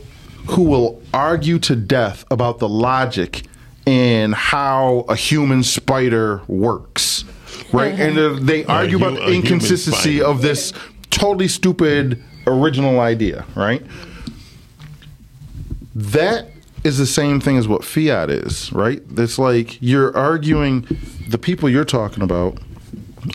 who 0.48 0.64
will 0.64 1.02
argue 1.14 1.60
to 1.60 1.76
death 1.76 2.26
about 2.32 2.60
the 2.60 2.70
logic 2.70 3.44
and 3.86 4.36
how 4.36 5.06
a 5.10 5.16
human 5.16 5.64
spider 5.64 6.42
works, 6.48 7.24
right? 7.74 7.94
And 7.98 8.18
uh, 8.18 8.38
they 8.40 8.66
argue 8.66 9.00
hu- 9.00 9.06
about 9.06 9.20
the 9.26 9.34
inconsistency 9.34 10.22
of 10.22 10.42
this 10.42 10.74
totally 11.10 11.48
stupid 11.48 12.22
original 12.46 13.00
idea, 13.00 13.46
right? 13.56 13.82
That 15.98 16.48
is 16.84 17.00
the 17.00 17.08
same 17.08 17.40
thing 17.40 17.58
as 17.58 17.68
what 17.68 17.84
fiat 17.84 18.30
is, 18.30 18.72
right? 18.72 19.02
It's 19.18 19.40
like 19.40 19.82
you're 19.82 20.16
arguing 20.16 20.86
the 21.28 21.40
people 21.40 21.68
you're 21.70 21.86
talking 21.86 22.22
about 22.22 22.60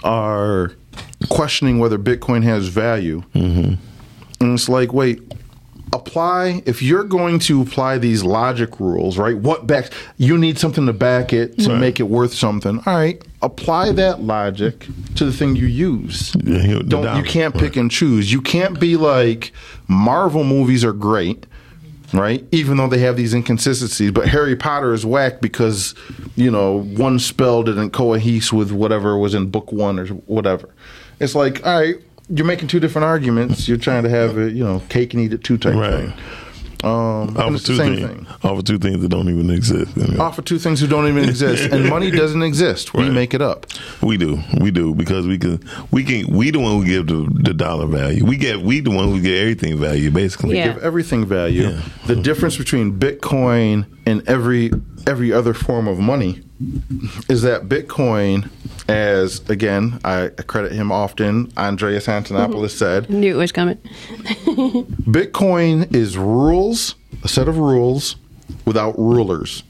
are 0.05 0.73
questioning 1.29 1.79
whether 1.81 1.99
Bitcoin 1.99 2.45
has 2.45 2.69
value. 2.69 3.23
Mm-hmm. 3.35 3.75
And 4.41 4.55
it's 4.55 4.69
like, 4.69 4.93
wait, 4.93 5.21
apply 5.93 6.63
if 6.65 6.83
you're 6.83 7.05
going 7.05 7.39
to 7.41 7.63
apply 7.63 7.99
these 7.99 8.23
logic 8.23 8.79
rules, 8.81 9.19
right? 9.19 9.37
What 9.37 9.67
backs 9.67 9.91
you 10.17 10.39
need 10.39 10.57
something 10.59 10.87
to 10.87 10.93
back 10.93 11.33
it 11.33 11.59
to 11.59 11.71
Right. 11.71 11.81
make 11.81 11.99
it 12.01 12.05
worth 12.05 12.33
something. 12.33 12.79
All 12.87 12.95
right, 12.97 13.23
apply 13.43 13.91
that 13.93 14.23
logic 14.23 14.87
to 15.17 15.25
the 15.25 15.33
thing 15.33 15.57
you 15.57 15.67
use. 15.67 16.33
Yeah, 16.45 16.79
Don't 16.87 17.17
you 17.17 17.25
can't 17.25 17.55
pick 17.55 17.63
right. 17.63 17.77
and 17.77 17.91
choose. 17.91 18.33
You 18.33 18.41
can't 18.41 18.79
be 18.81 18.97
like 18.97 19.53
Marvel 19.89 20.45
movies 20.45 20.85
are 20.85 20.93
great. 20.95 21.45
Right, 22.13 22.45
even 22.53 22.77
though 22.77 22.89
they 22.89 22.99
have 22.99 23.17
these 23.17 23.33
inconsistencies, 23.33 24.11
but 24.11 24.29
Harry 24.29 24.55
Potter 24.55 24.93
is 24.93 25.07
whack 25.07 25.41
because 25.41 25.95
you 26.37 26.51
know 26.51 26.83
one 26.83 27.19
spell 27.19 27.63
didn't 27.63 27.91
cohere 27.91 28.21
with 28.53 28.71
whatever 28.71 29.17
was 29.17 29.35
in 29.35 29.51
book 29.51 29.73
one 29.73 29.99
or 29.99 30.07
whatever. 30.07 30.69
It's 31.21 31.35
like, 31.35 31.65
all 31.67 31.81
right, 31.81 31.97
you're 32.29 32.45
making 32.47 32.69
two 32.69 32.81
different 32.81 33.07
arguments. 33.07 33.67
You're 33.67 33.79
trying 33.79 34.03
to 34.03 34.11
have 34.11 34.37
a 34.37 34.51
you 34.51 34.63
know 34.63 34.83
cake 34.91 35.15
and 35.15 35.23
eat 35.23 35.33
it 35.33 35.43
too 35.43 35.57
type 35.57 35.75
Right. 35.75 36.09
thing. 36.11 36.13
Um, 36.83 37.28
and 37.28 37.39
Offer 37.39 37.59
two 37.59 37.76
same 37.76 37.97
things. 37.97 38.09
thing. 38.09 38.26
Offer 38.43 38.62
two 38.62 38.78
things 38.78 39.01
that 39.03 39.09
don't 39.09 39.28
even 39.28 39.51
exist. 39.51 39.97
you 39.97 40.07
know. 40.09 40.22
Offer 40.24 40.43
two 40.43 40.59
things 40.59 40.80
who 40.80 40.87
don't 40.87 41.07
even 41.07 41.28
exist, 41.28 41.70
and 41.72 41.89
money 41.89 42.11
doesn't 42.22 42.43
exist. 42.43 42.93
We 42.95 43.05
Right. 43.05 43.12
make 43.12 43.35
it 43.35 43.43
up. 43.43 43.66
We 44.03 44.16
do, 44.16 44.41
we 44.61 44.70
do, 44.70 44.95
because 44.95 45.26
we 45.26 45.39
can, 45.39 45.62
we 45.91 46.03
can, 46.05 46.26
we 46.35 46.51
the 46.51 46.59
one 46.59 46.72
who 46.72 46.85
give 46.85 47.07
the, 47.07 47.28
the 47.43 47.55
dollar 47.55 47.87
value. 47.87 48.24
We 48.24 48.37
get, 48.37 48.61
we 48.61 48.80
the 48.80 48.91
one 48.91 49.09
who 49.09 49.20
get 49.20 49.39
everything 49.39 49.78
value, 49.78 50.11
basically. 50.11 50.57
Yeah. 50.57 50.72
Give 50.74 50.83
everything 50.83 51.24
value. 51.26 51.68
Yeah. 51.68 51.83
The 52.07 52.16
difference 52.16 52.57
between 52.57 52.99
Bitcoin 52.99 53.87
and 54.07 54.28
every 54.28 54.70
every 55.07 55.32
other 55.32 55.55
form 55.55 55.88
of 55.88 55.98
money 55.98 56.42
is 57.28 57.42
that 57.42 57.68
Bitcoin, 57.68 58.50
as 58.88 59.48
again, 59.48 60.00
I 60.05 60.28
credit 60.46 60.72
him 60.72 60.92
often. 60.92 61.53
Andreas 61.57 62.07
Antonopoulos 62.07 62.48
mm-hmm. 62.48 62.66
said, 62.68 63.11
Knew 63.11 63.34
it 63.34 63.38
was 63.38 63.53
coming. 63.53 63.76
Bitcoin 65.07 65.94
is 65.94 66.16
rules, 66.16 66.94
a 67.24 67.28
set 67.28 67.48
of 67.48 67.59
rules 67.59 68.16
without 68.64 68.98
rulers. 68.98 69.62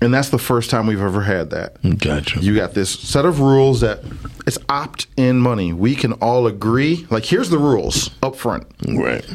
And 0.00 0.14
that's 0.14 0.28
the 0.28 0.38
first 0.38 0.70
time 0.70 0.86
we've 0.86 1.00
ever 1.00 1.22
had 1.22 1.50
that. 1.50 1.76
Gotcha. 1.98 2.40
You 2.40 2.54
got 2.54 2.74
this 2.74 2.90
set 2.90 3.24
of 3.24 3.40
rules 3.40 3.80
that 3.80 4.04
it's 4.46 4.58
opt 4.68 5.08
in 5.16 5.38
money. 5.38 5.72
We 5.72 5.96
can 5.96 6.12
all 6.14 6.46
agree. 6.46 7.06
Like, 7.10 7.24
here's 7.24 7.50
the 7.50 7.58
rules 7.58 8.10
up 8.22 8.36
front. 8.36 8.66
right. 8.86 9.28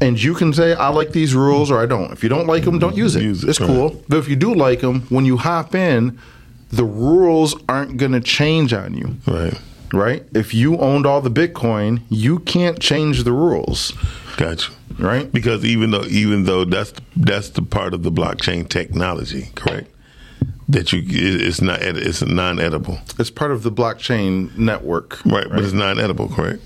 And 0.00 0.22
you 0.22 0.34
can 0.34 0.52
say, 0.52 0.74
I 0.74 0.88
like 0.88 1.12
these 1.12 1.34
rules 1.34 1.70
or 1.70 1.80
I 1.80 1.86
don't. 1.86 2.12
If 2.12 2.22
you 2.22 2.28
don't 2.28 2.46
like 2.46 2.64
them, 2.64 2.78
don't 2.78 2.90
mm-hmm. 2.90 2.98
use 2.98 3.16
it. 3.16 3.22
Use 3.22 3.44
it, 3.44 3.50
it's 3.50 3.60
right. 3.60 3.66
cool. 3.66 4.02
But 4.08 4.18
if 4.18 4.28
you 4.28 4.36
do 4.36 4.54
like 4.54 4.80
them, 4.80 5.02
when 5.08 5.24
you 5.24 5.38
hop 5.38 5.74
in, 5.74 6.18
the 6.70 6.84
rules 6.84 7.54
aren't 7.68 7.96
going 7.96 8.12
to 8.12 8.20
change 8.20 8.72
on 8.72 8.94
you 8.94 9.16
Right. 9.26 9.58
right? 9.92 10.24
If 10.34 10.52
you 10.52 10.76
owned 10.78 11.06
all 11.06 11.20
the 11.20 11.30
Bitcoin, 11.30 12.02
you 12.08 12.40
can't 12.40 12.80
change 12.80 13.24
the 13.24 13.32
rules, 13.32 13.92
Gotcha. 14.36 14.72
right? 14.98 15.30
Because 15.32 15.64
even 15.64 15.92
though, 15.92 16.04
even 16.04 16.44
though 16.44 16.64
that's 16.64 16.92
that's 17.14 17.50
the 17.50 17.62
part 17.62 17.94
of 17.94 18.02
the 18.02 18.12
blockchain 18.12 18.68
technology, 18.68 19.50
correct? 19.54 19.88
That 20.68 20.92
you, 20.92 21.00
it's 21.06 21.60
not, 21.60 21.80
it's 21.80 22.22
non-edible, 22.22 22.98
It's 23.20 23.30
part 23.30 23.52
of 23.52 23.62
the 23.62 23.70
blockchain 23.70 24.56
network, 24.58 25.24
right? 25.24 25.46
But 25.48 25.60
it's 25.60 25.72
non-edible, 25.72 26.28
correct? 26.30 26.60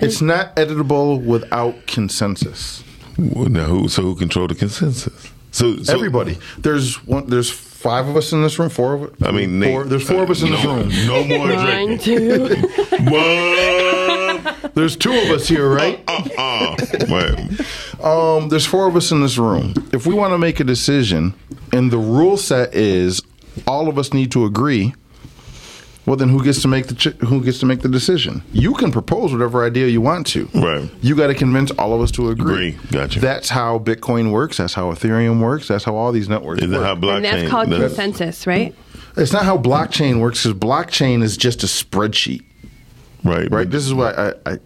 It's 0.00 0.20
not 0.22 0.54
editable 0.56 1.22
without 1.24 1.86
consensus. 1.86 2.84
Well, 3.18 3.48
Now, 3.48 3.64
who? 3.64 3.88
So 3.88 4.02
who 4.02 4.14
control 4.14 4.46
the 4.46 4.54
consensus? 4.54 5.32
So, 5.50 5.76
so 5.82 5.92
Everybody, 5.92 6.38
there's 6.58 7.04
one, 7.06 7.26
there's 7.26 7.50
five 7.50 8.06
of 8.06 8.16
us 8.16 8.32
in 8.32 8.42
this 8.42 8.58
room. 8.58 8.68
Four 8.68 8.94
of 8.94 9.02
us. 9.04 9.10
I 9.22 9.32
mean, 9.32 9.60
four, 9.62 9.80
Nate, 9.82 9.90
there's 9.90 10.06
four 10.08 10.22
of 10.22 10.30
us 10.30 10.42
in 10.42 10.50
this 10.52 10.64
room. 10.64 10.88
No 11.06 11.24
more 11.24 11.48
Mine 11.48 11.96
drinking. 11.96 11.98
too. 11.98 12.68
What? 13.10 14.74
There's 14.74 14.96
two 14.96 15.12
of 15.12 15.30
us 15.30 15.48
here, 15.48 15.68
right? 15.68 16.00
Uh-uh. 16.06 16.76
Right. 17.08 17.60
Um, 18.04 18.48
there's 18.48 18.66
four 18.66 18.86
of 18.86 18.94
us 18.96 19.10
in 19.10 19.20
this 19.20 19.36
room. 19.38 19.74
If 19.92 20.06
we 20.06 20.14
want 20.14 20.32
to 20.32 20.38
make 20.38 20.60
a 20.60 20.64
decision, 20.64 21.34
and 21.72 21.90
the 21.90 21.98
rule 21.98 22.36
set 22.36 22.74
is 22.74 23.20
all 23.66 23.88
of 23.88 23.98
us 23.98 24.12
need 24.12 24.30
to 24.32 24.44
agree, 24.44 24.94
well, 26.08 26.16
then 26.16 26.28
who 26.30 26.42
gets 26.42 26.62
to 26.62 26.68
make 26.68 26.86
the 26.88 26.94
ch- 26.94 27.16
who 27.26 27.42
gets 27.44 27.58
to 27.60 27.66
make 27.66 27.80
the 27.82 27.88
decision? 27.88 28.42
You 28.52 28.74
can 28.74 28.90
propose 28.90 29.32
whatever 29.32 29.64
idea 29.64 29.86
you 29.86 30.00
want 30.00 30.26
to. 30.28 30.48
Right. 30.54 30.88
You 31.02 31.14
got 31.14 31.28
to 31.28 31.34
convince 31.34 31.70
all 31.72 31.94
of 31.94 32.00
us 32.00 32.10
to 32.12 32.30
agree. 32.30 32.70
Agree. 32.70 32.90
Gotcha. 32.90 33.20
That's 33.20 33.48
how 33.50 33.78
Bitcoin 33.78 34.32
works. 34.32 34.56
That's 34.56 34.74
how 34.74 34.90
Ethereum 34.92 35.40
works. 35.40 35.68
That's 35.68 35.84
how 35.84 35.94
all 35.94 36.10
these 36.12 36.28
networks 36.28 36.62
Is 36.62 36.70
work. 36.70 36.82
how 36.82 36.94
blockchain? 36.96 37.16
and 37.16 37.24
that's 37.24 37.50
called 37.50 37.70
does- 37.70 37.80
consensus, 37.94 38.46
right? 38.46 38.74
it's 39.16 39.32
not 39.32 39.44
how 39.44 39.58
blockchain 39.58 40.20
works 40.20 40.42
because 40.44 40.58
blockchain 40.58 41.22
is 41.22 41.36
just 41.36 41.62
a 41.62 41.66
spreadsheet. 41.66 42.44
Right. 43.24 43.50
right? 43.50 43.68
This 43.68 43.84
is 43.84 43.92
why 43.92 44.12
I, 44.12 44.52
I 44.52 44.58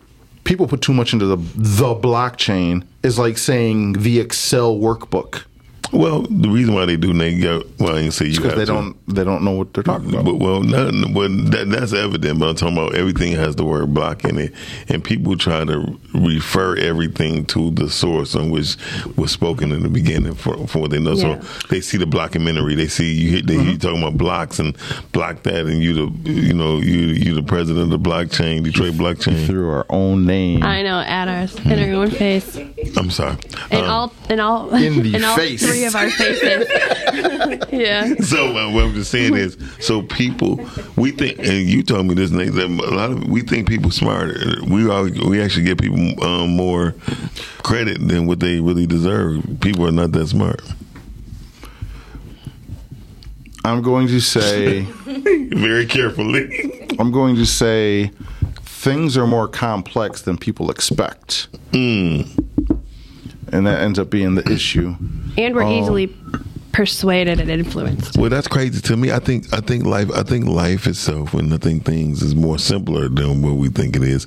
people 0.45 0.67
put 0.69 0.83
too 0.83 0.93
much 0.93 1.13
into 1.13 1.25
the 1.27 1.37
the 1.37 1.95
blockchain 1.95 2.85
is 3.03 3.19
like 3.19 3.39
saying 3.39 3.95
the 3.95 4.21
Excel 4.21 4.77
workbook 4.77 5.45
Well, 5.93 6.23
the 6.23 6.49
reason 6.49 6.75
why 6.75 6.87
they 6.87 6.97
do, 6.97 7.13
they 7.13 7.39
go. 7.39 7.63
Well, 7.79 7.97
I 7.97 8.01
ain't 8.01 8.15
say 8.15 8.27
you 8.27 8.37
because 8.37 8.51
have 8.53 8.59
they 8.59 8.65
to. 8.65 8.73
don't 8.73 9.15
they 9.15 9.25
don't 9.25 9.43
know 9.45 9.51
what 9.53 9.75
they're 9.75 9.83
talking 9.85 10.09
about. 10.09 10.25
But 10.25 10.37
well, 10.37 10.63
not, 10.63 10.93
well 11.13 11.29
that, 11.29 11.67
that's 11.69 11.93
evident. 11.93 12.39
But 12.39 12.49
I'm 12.49 12.55
talking 12.57 12.77
about 12.79 12.95
everything 12.95 13.33
has 13.35 13.57
the 13.57 13.65
word 13.65 13.93
block 13.93 14.25
in 14.25 14.39
it, 14.39 14.55
and 14.89 15.05
people 15.05 15.37
try 15.37 15.65
to 15.65 15.99
refer 16.15 16.77
everything 16.77 17.45
to 17.47 17.71
the 17.73 17.91
source 17.91 18.35
on 18.35 18.51
which 18.51 18.77
was 19.17 19.31
spoken 19.33 19.71
in 19.73 19.83
the 19.83 19.89
beginning 19.91 20.35
for, 20.35 20.67
for 20.67 20.79
what 20.81 20.91
they 20.93 20.99
know. 20.99 21.13
Yeah. 21.13 21.41
So 21.43 21.67
they 21.69 21.81
see 21.83 21.99
the 21.99 22.07
blockumentary. 22.07 22.75
They 22.77 22.89
see 22.89 23.13
you. 23.13 23.31
hit- 23.33 23.47
They 23.47 23.53
Mm-hmm. 23.57 23.71
you 23.73 23.79
talking 23.79 24.01
about 24.03 24.17
blocks 24.17 24.59
and 24.59 24.77
block 25.13 25.43
that, 25.43 25.67
and 25.67 25.83
you 25.83 25.93
the 25.93 26.31
you 26.31 26.55
know 26.55 26.79
you 26.79 27.01
you 27.09 27.35
the 27.35 27.43
president 27.43 27.93
of 27.93 28.03
the 28.03 28.09
blockchain, 28.11 28.65
Detroit 28.65 28.95
blockchain. 28.95 29.47
through 29.47 29.69
our 29.69 29.85
own 29.91 30.25
name. 30.27 30.63
I 30.63 30.83
know, 30.83 31.01
at 31.01 31.29
ours, 31.29 31.55
in 31.67 31.79
our 31.79 32.03
own 32.03 32.11
face, 32.11 32.57
I'm 32.97 33.11
sorry. 33.11 33.37
in 33.71 33.79
Um, 33.85 33.91
all, 33.91 34.15
in 34.31 34.41
all, 34.41 34.75
In 34.75 35.03
the 35.03 35.23
all 35.29 35.37
face. 35.37 35.65
three 35.67 35.82
of 35.85 35.95
our 35.95 36.11
faces. 36.11 36.69
yeah. 37.73 38.15
So 38.17 38.57
uh, 38.57 38.73
what 38.73 38.85
I'm 38.85 38.95
just 38.95 39.11
saying 39.11 39.37
is, 39.37 39.57
so 39.81 40.03
people, 40.03 40.57
we 40.97 41.11
think, 41.11 41.39
and 41.39 41.69
you 41.69 41.83
told 41.83 42.07
me 42.07 42.15
this, 42.15 42.31
Nate, 42.31 42.53
that 42.53 42.67
a 42.67 42.95
lot 42.95 43.11
of 43.11 43.29
we 43.29 43.43
think 43.43 43.69
people 43.69 43.91
smarter. 43.91 44.57
We 44.67 44.89
are, 44.91 45.05
we 45.05 45.41
actually 45.41 45.65
get 45.65 45.81
people 45.81 46.25
um, 46.25 46.57
more 46.57 46.95
credit 47.63 48.07
than 48.07 48.27
what 48.27 48.41
they 48.41 48.61
really 48.61 48.87
deserve. 48.87 49.45
People 49.61 49.87
are 49.87 49.93
not 49.93 50.13
that 50.13 50.27
smart. 50.29 50.63
I'm 53.65 53.81
going 53.81 54.09
to 54.09 54.21
say 54.21 54.87
Very 55.55 55.87
carefully. 55.87 56.89
I'm 56.99 57.13
going 57.13 57.37
to 57.37 57.47
say 57.47 58.11
things 58.63 59.17
are 59.17 59.27
more 59.27 59.47
complex 59.47 60.23
than 60.23 60.37
people 60.37 60.71
expect. 60.71 61.49
Mm. 61.73 62.52
And 63.53 63.67
that 63.67 63.81
ends 63.83 63.99
up 63.99 64.09
being 64.11 64.35
the 64.35 64.51
issue. 64.51 64.95
And 65.37 65.55
we're 65.55 65.65
Oh. 65.65 65.81
easily 65.83 66.15
persuaded 66.73 67.39
and 67.39 67.51
influenced. 67.51 68.17
Well, 68.17 68.31
that's 68.31 68.49
crazy 68.49 68.81
to 68.81 68.97
me. 68.97 69.13
I 69.13 69.19
think 69.19 69.53
I 69.53 69.61
think 69.61 69.85
life 69.85 70.11
I 70.15 70.23
think 70.23 70.47
life 70.47 70.87
itself 70.87 71.35
and 71.35 71.53
I 71.53 71.59
think 71.59 71.85
things 71.85 72.23
is 72.23 72.35
more 72.35 72.59
simpler 72.59 73.09
than 73.11 73.43
what 73.43 73.57
we 73.57 73.69
think 73.69 73.95
it 73.95 74.03
is. 74.03 74.25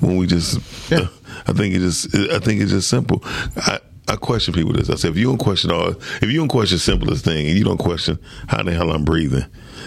When 0.00 0.16
we 0.16 0.26
just, 0.26 0.58
Yeah. 0.90 1.06
I 1.46 1.52
think 1.52 1.74
it 1.74 1.78
just 1.78 2.12
I 2.14 2.40
think 2.40 2.60
it's 2.60 2.72
just 2.72 2.88
simple. 2.88 3.22
I, 3.56 3.78
I 4.08 4.16
question 4.16 4.52
people 4.54 4.72
this. 4.72 4.90
I 4.90 4.94
said, 4.96 5.10
if 5.12 5.16
you 5.16 5.26
don't 5.26 5.38
question 5.38 5.70
all, 5.70 5.90
if 5.90 6.24
you 6.24 6.38
don't 6.38 6.48
question 6.48 6.76
the 6.76 6.80
simplest 6.80 7.24
thing, 7.24 7.46
and 7.48 7.56
you 7.58 7.64
don't 7.64 7.78
question 7.78 8.18
how 8.48 8.62
the 8.62 8.72
hell 8.72 8.90
I'm 8.92 9.04
breathing, 9.04 9.44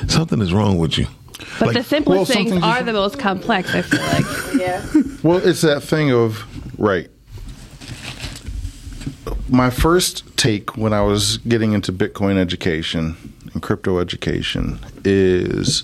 something 0.08 0.42
is 0.42 0.54
wrong 0.54 0.78
with 0.78 0.98
you. 0.98 1.08
But 1.58 1.68
Like, 1.68 1.78
the 1.78 1.84
simplest 1.84 2.18
well, 2.18 2.44
things 2.44 2.64
are 2.64 2.84
the 2.84 2.92
most 2.94 3.18
complex, 3.18 3.74
I 3.74 3.82
feel 3.82 4.02
like. 4.02 5.16
Well, 5.24 5.38
it's 5.46 5.62
that 5.62 5.84
thing 5.84 6.12
of 6.12 6.46
right. 6.78 7.10
My 9.50 9.70
first 9.70 10.38
take 10.38 10.78
when 10.78 10.94
I 10.94 11.02
was 11.02 11.38
getting 11.38 11.74
into 11.74 11.92
Bitcoin 11.92 12.38
education 12.38 13.16
and 13.54 13.62
crypto 13.62 14.00
education 14.00 14.80
is 15.04 15.84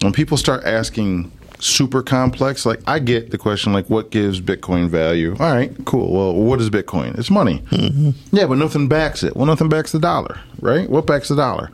when 0.00 0.12
people 0.12 0.36
start 0.36 0.64
asking 0.64 1.30
super 1.60 2.02
complex, 2.02 2.66
like 2.66 2.80
I 2.86 2.98
get 2.98 3.30
the 3.30 3.38
question, 3.38 3.72
like, 3.72 3.88
what 3.88 4.10
gives 4.10 4.40
Bitcoin 4.40 4.88
value? 4.88 5.36
All 5.38 5.52
right, 5.52 5.72
cool. 5.84 6.12
Well, 6.12 6.34
what 6.34 6.60
is 6.60 6.70
Bitcoin? 6.70 7.18
It's 7.18 7.30
money. 7.30 7.60
Mm-hmm. 7.70 8.10
Yeah, 8.36 8.46
but 8.46 8.58
nothing 8.58 8.88
backs 8.88 9.22
it. 9.22 9.36
Well, 9.36 9.46
nothing 9.46 9.68
backs 9.68 9.92
the 9.92 9.98
dollar, 9.98 10.38
right? 10.60 10.88
What 10.88 11.06
backs 11.06 11.28
the 11.28 11.36
dollar? 11.36 11.70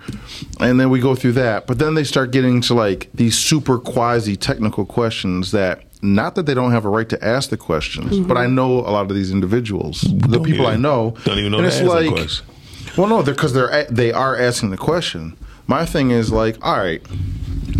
And 0.61 0.79
then 0.79 0.91
we 0.91 1.01
go 1.01 1.15
through 1.15 1.33
that. 1.33 1.67
But 1.67 1.79
then 1.79 1.95
they 1.95 2.05
start 2.05 2.31
getting 2.31 2.61
to 2.63 2.75
like 2.75 3.09
these 3.15 3.37
super 3.37 3.79
quasi 3.79 4.37
technical 4.37 4.85
questions 4.85 5.51
that 5.53 5.83
not 6.03 6.35
that 6.35 6.47
they 6.47 6.55
don't 6.55 6.73
have 6.73 6.85
a 6.85 6.89
right 6.89 7.09
to 7.09 7.23
ask 7.25 7.51
the 7.51 7.57
questions, 7.57 8.19
but 8.21 8.37
I 8.37 8.47
know 8.47 8.79
a 8.81 8.91
lot 8.91 9.11
of 9.11 9.15
these 9.15 9.31
individuals, 9.31 10.01
the 10.03 10.29
Don't 10.39 10.45
people 10.45 10.67
I 10.67 10.77
know, 10.77 11.15
don't 11.25 11.39
even 11.39 11.53
know 11.53 11.59
and 11.59 11.67
it's 11.67 11.79
the 11.79 11.85
like, 11.85 12.31
well, 12.97 13.07
no, 13.07 13.23
they're 13.23 13.35
because 13.35 13.53
they're 13.53 13.85
they 13.91 14.13
are 14.13 14.37
asking 14.37 14.71
the 14.71 14.77
question. 14.77 15.37
My 15.67 15.85
thing 15.85 16.11
is 16.11 16.33
like, 16.33 16.57
all 16.65 16.79
right, 16.79 17.07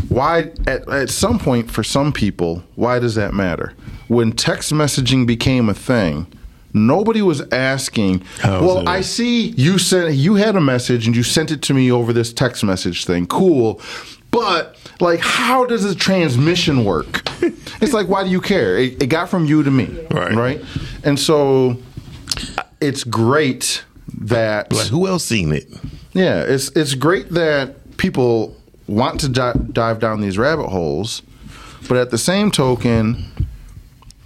why 0.09 0.53
at, 0.67 0.89
at 0.89 1.11
some 1.11 1.39
point 1.39 1.71
for 1.71 1.83
some 1.83 2.13
people, 2.13 2.63
why 2.77 2.99
does 2.99 3.15
that 3.15 3.35
matter? 3.35 3.75
When 4.09 4.33
text 4.33 4.73
messaging 4.73 5.27
became 5.27 5.69
a 5.69 5.75
thing, 5.75 6.27
nobody 6.73 7.23
was 7.23 7.41
asking. 7.53 8.23
How 8.41 8.61
well. 8.61 8.89
I 8.89 9.01
see 9.01 9.49
you 9.51 9.79
sent 9.79 10.15
you 10.15 10.35
had 10.35 10.57
a 10.57 10.61
message 10.61 11.07
and 11.07 11.17
you 11.17 11.23
sent 11.23 11.51
it 11.51 11.63
to 11.63 11.75
me 11.75 11.91
over 11.91 12.13
this 12.13 12.33
text 12.33 12.63
message 12.65 13.05
thing. 13.05 13.27
Cool. 13.27 13.81
But 14.31 14.77
like, 15.01 15.21
how 15.21 15.65
does 15.67 15.83
the 15.83 15.95
transmission 15.95 16.85
work? 16.85 17.23
it's 17.81 17.93
like, 17.93 18.09
why 18.09 18.23
do 18.25 18.31
you 18.31 18.41
care? 18.41 18.79
It, 18.79 19.03
it 19.03 19.07
got 19.07 19.29
from 19.29 19.45
you 19.47 19.63
to 19.63 19.71
me, 19.71 19.87
Right. 20.11 20.35
Right. 20.35 20.65
And 21.05 21.19
so, 21.19 21.77
it's 22.81 23.05
great 23.05 23.85
that 24.23 24.73
Like, 24.73 24.87
who 24.89 25.07
else 25.07 25.25
seen 25.25 25.53
it? 25.53 25.69
yeah, 26.13 26.43
it's 26.43 26.69
it's 26.71 26.95
great 26.95 27.31
that 27.31 27.97
people 27.97 28.57
want 28.87 29.21
to 29.21 29.29
di- 29.29 29.55
dive 29.73 29.99
down 30.01 30.21
these 30.21 30.37
rabbit 30.39 30.69
holes, 30.69 31.23
but 31.89 31.97
at 31.97 32.11
the 32.11 32.19
same 32.19 32.51
token, 32.51 33.25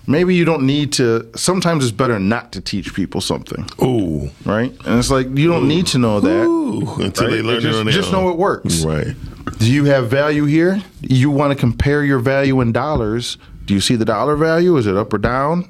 maybe 0.06 0.34
you 0.34 0.44
don't 0.44 0.66
need 0.66 0.92
to. 0.94 1.30
Sometimes 1.36 1.84
it's 1.84 1.92
better 1.92 2.18
not 2.18 2.52
to 2.52 2.60
teach 2.60 2.94
people 2.94 3.20
something, 3.20 3.66
Ooh, 3.82 4.30
right? 4.44 4.72
And 4.86 4.98
it's 4.98 5.10
like 5.10 5.26
you 5.36 5.48
don't 5.48 5.68
need 5.68 5.86
to 5.88 5.98
know 5.98 6.20
that. 6.20 6.44
Ooh, 6.44 7.02
until 7.02 7.30
they 7.30 7.36
right? 7.36 7.44
learn 7.44 7.58
it 7.58 7.60
just, 7.62 7.78
on 7.78 7.86
their 7.86 7.94
just 7.94 8.12
know 8.12 8.30
it 8.30 8.36
works. 8.36 8.84
Right. 8.84 9.14
Do 9.58 9.70
you 9.70 9.84
have 9.86 10.08
value 10.08 10.44
here? 10.44 10.82
You 11.00 11.30
want 11.30 11.52
to 11.52 11.58
compare 11.58 12.02
your 12.02 12.18
value 12.18 12.60
in 12.60 12.72
dollars. 12.72 13.36
Do 13.64 13.74
you 13.74 13.80
see 13.80 13.96
the 13.96 14.04
dollar 14.04 14.36
value? 14.36 14.76
Is 14.76 14.86
it 14.86 14.96
up 14.96 15.12
or 15.12 15.18
down? 15.18 15.68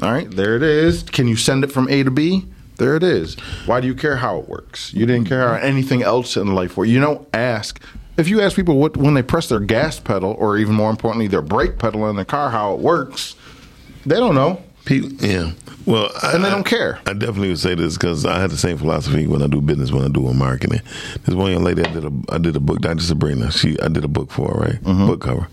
All 0.00 0.12
right, 0.12 0.30
there 0.30 0.54
it 0.54 0.62
is. 0.62 1.02
Can 1.02 1.26
you 1.26 1.36
send 1.36 1.64
it 1.64 1.72
from 1.72 1.88
A 1.88 2.04
to 2.04 2.10
B? 2.10 2.44
There 2.76 2.94
it 2.94 3.02
is. 3.02 3.34
Why 3.66 3.80
do 3.80 3.88
you 3.88 3.94
care 3.94 4.16
how 4.16 4.38
it 4.38 4.48
works? 4.48 4.94
You 4.94 5.04
didn't 5.04 5.26
care 5.26 5.48
how 5.48 5.54
anything 5.54 6.02
else 6.02 6.36
in 6.36 6.54
life 6.54 6.76
works. 6.76 6.88
You 6.88 7.00
don't 7.00 7.26
ask. 7.34 7.82
If 8.18 8.28
you 8.28 8.40
ask 8.40 8.56
people 8.56 8.78
what 8.78 8.96
when 8.96 9.14
they 9.14 9.22
press 9.22 9.48
their 9.48 9.60
gas 9.60 10.00
pedal, 10.00 10.34
or 10.38 10.58
even 10.58 10.74
more 10.74 10.90
importantly, 10.90 11.28
their 11.28 11.40
brake 11.42 11.78
pedal 11.78 12.08
in 12.10 12.16
the 12.16 12.24
car, 12.24 12.50
how 12.50 12.74
it 12.74 12.80
works, 12.80 13.36
they 14.04 14.16
don't 14.16 14.34
know. 14.34 14.62
People, 14.84 15.10
yeah. 15.24 15.52
Well, 15.86 16.10
I, 16.22 16.32
And 16.34 16.44
they 16.44 16.50
don't 16.50 16.66
care. 16.66 16.98
I 17.06 17.12
definitely 17.12 17.48
would 17.48 17.58
say 17.58 17.74
this 17.74 17.96
because 17.96 18.26
I 18.26 18.40
had 18.40 18.50
the 18.50 18.58
same 18.58 18.76
philosophy 18.76 19.26
when 19.26 19.42
I 19.42 19.46
do 19.46 19.60
business, 19.60 19.92
when 19.92 20.04
I 20.04 20.08
do 20.08 20.20
marketing. 20.34 20.80
There's 21.24 21.36
one 21.36 21.52
young 21.52 21.62
lady 21.62 21.82
I 21.82 21.92
did 21.92 22.04
a 22.04 22.12
I 22.28 22.38
did 22.38 22.56
a 22.56 22.60
book, 22.60 22.80
Dr. 22.80 23.02
Sabrina. 23.02 23.50
She 23.52 23.78
I 23.80 23.88
did 23.88 24.04
a 24.04 24.08
book 24.08 24.30
for 24.30 24.52
her, 24.52 24.60
right? 24.60 24.82
Mm-hmm. 24.82 25.06
Book 25.06 25.20
cover. 25.20 25.48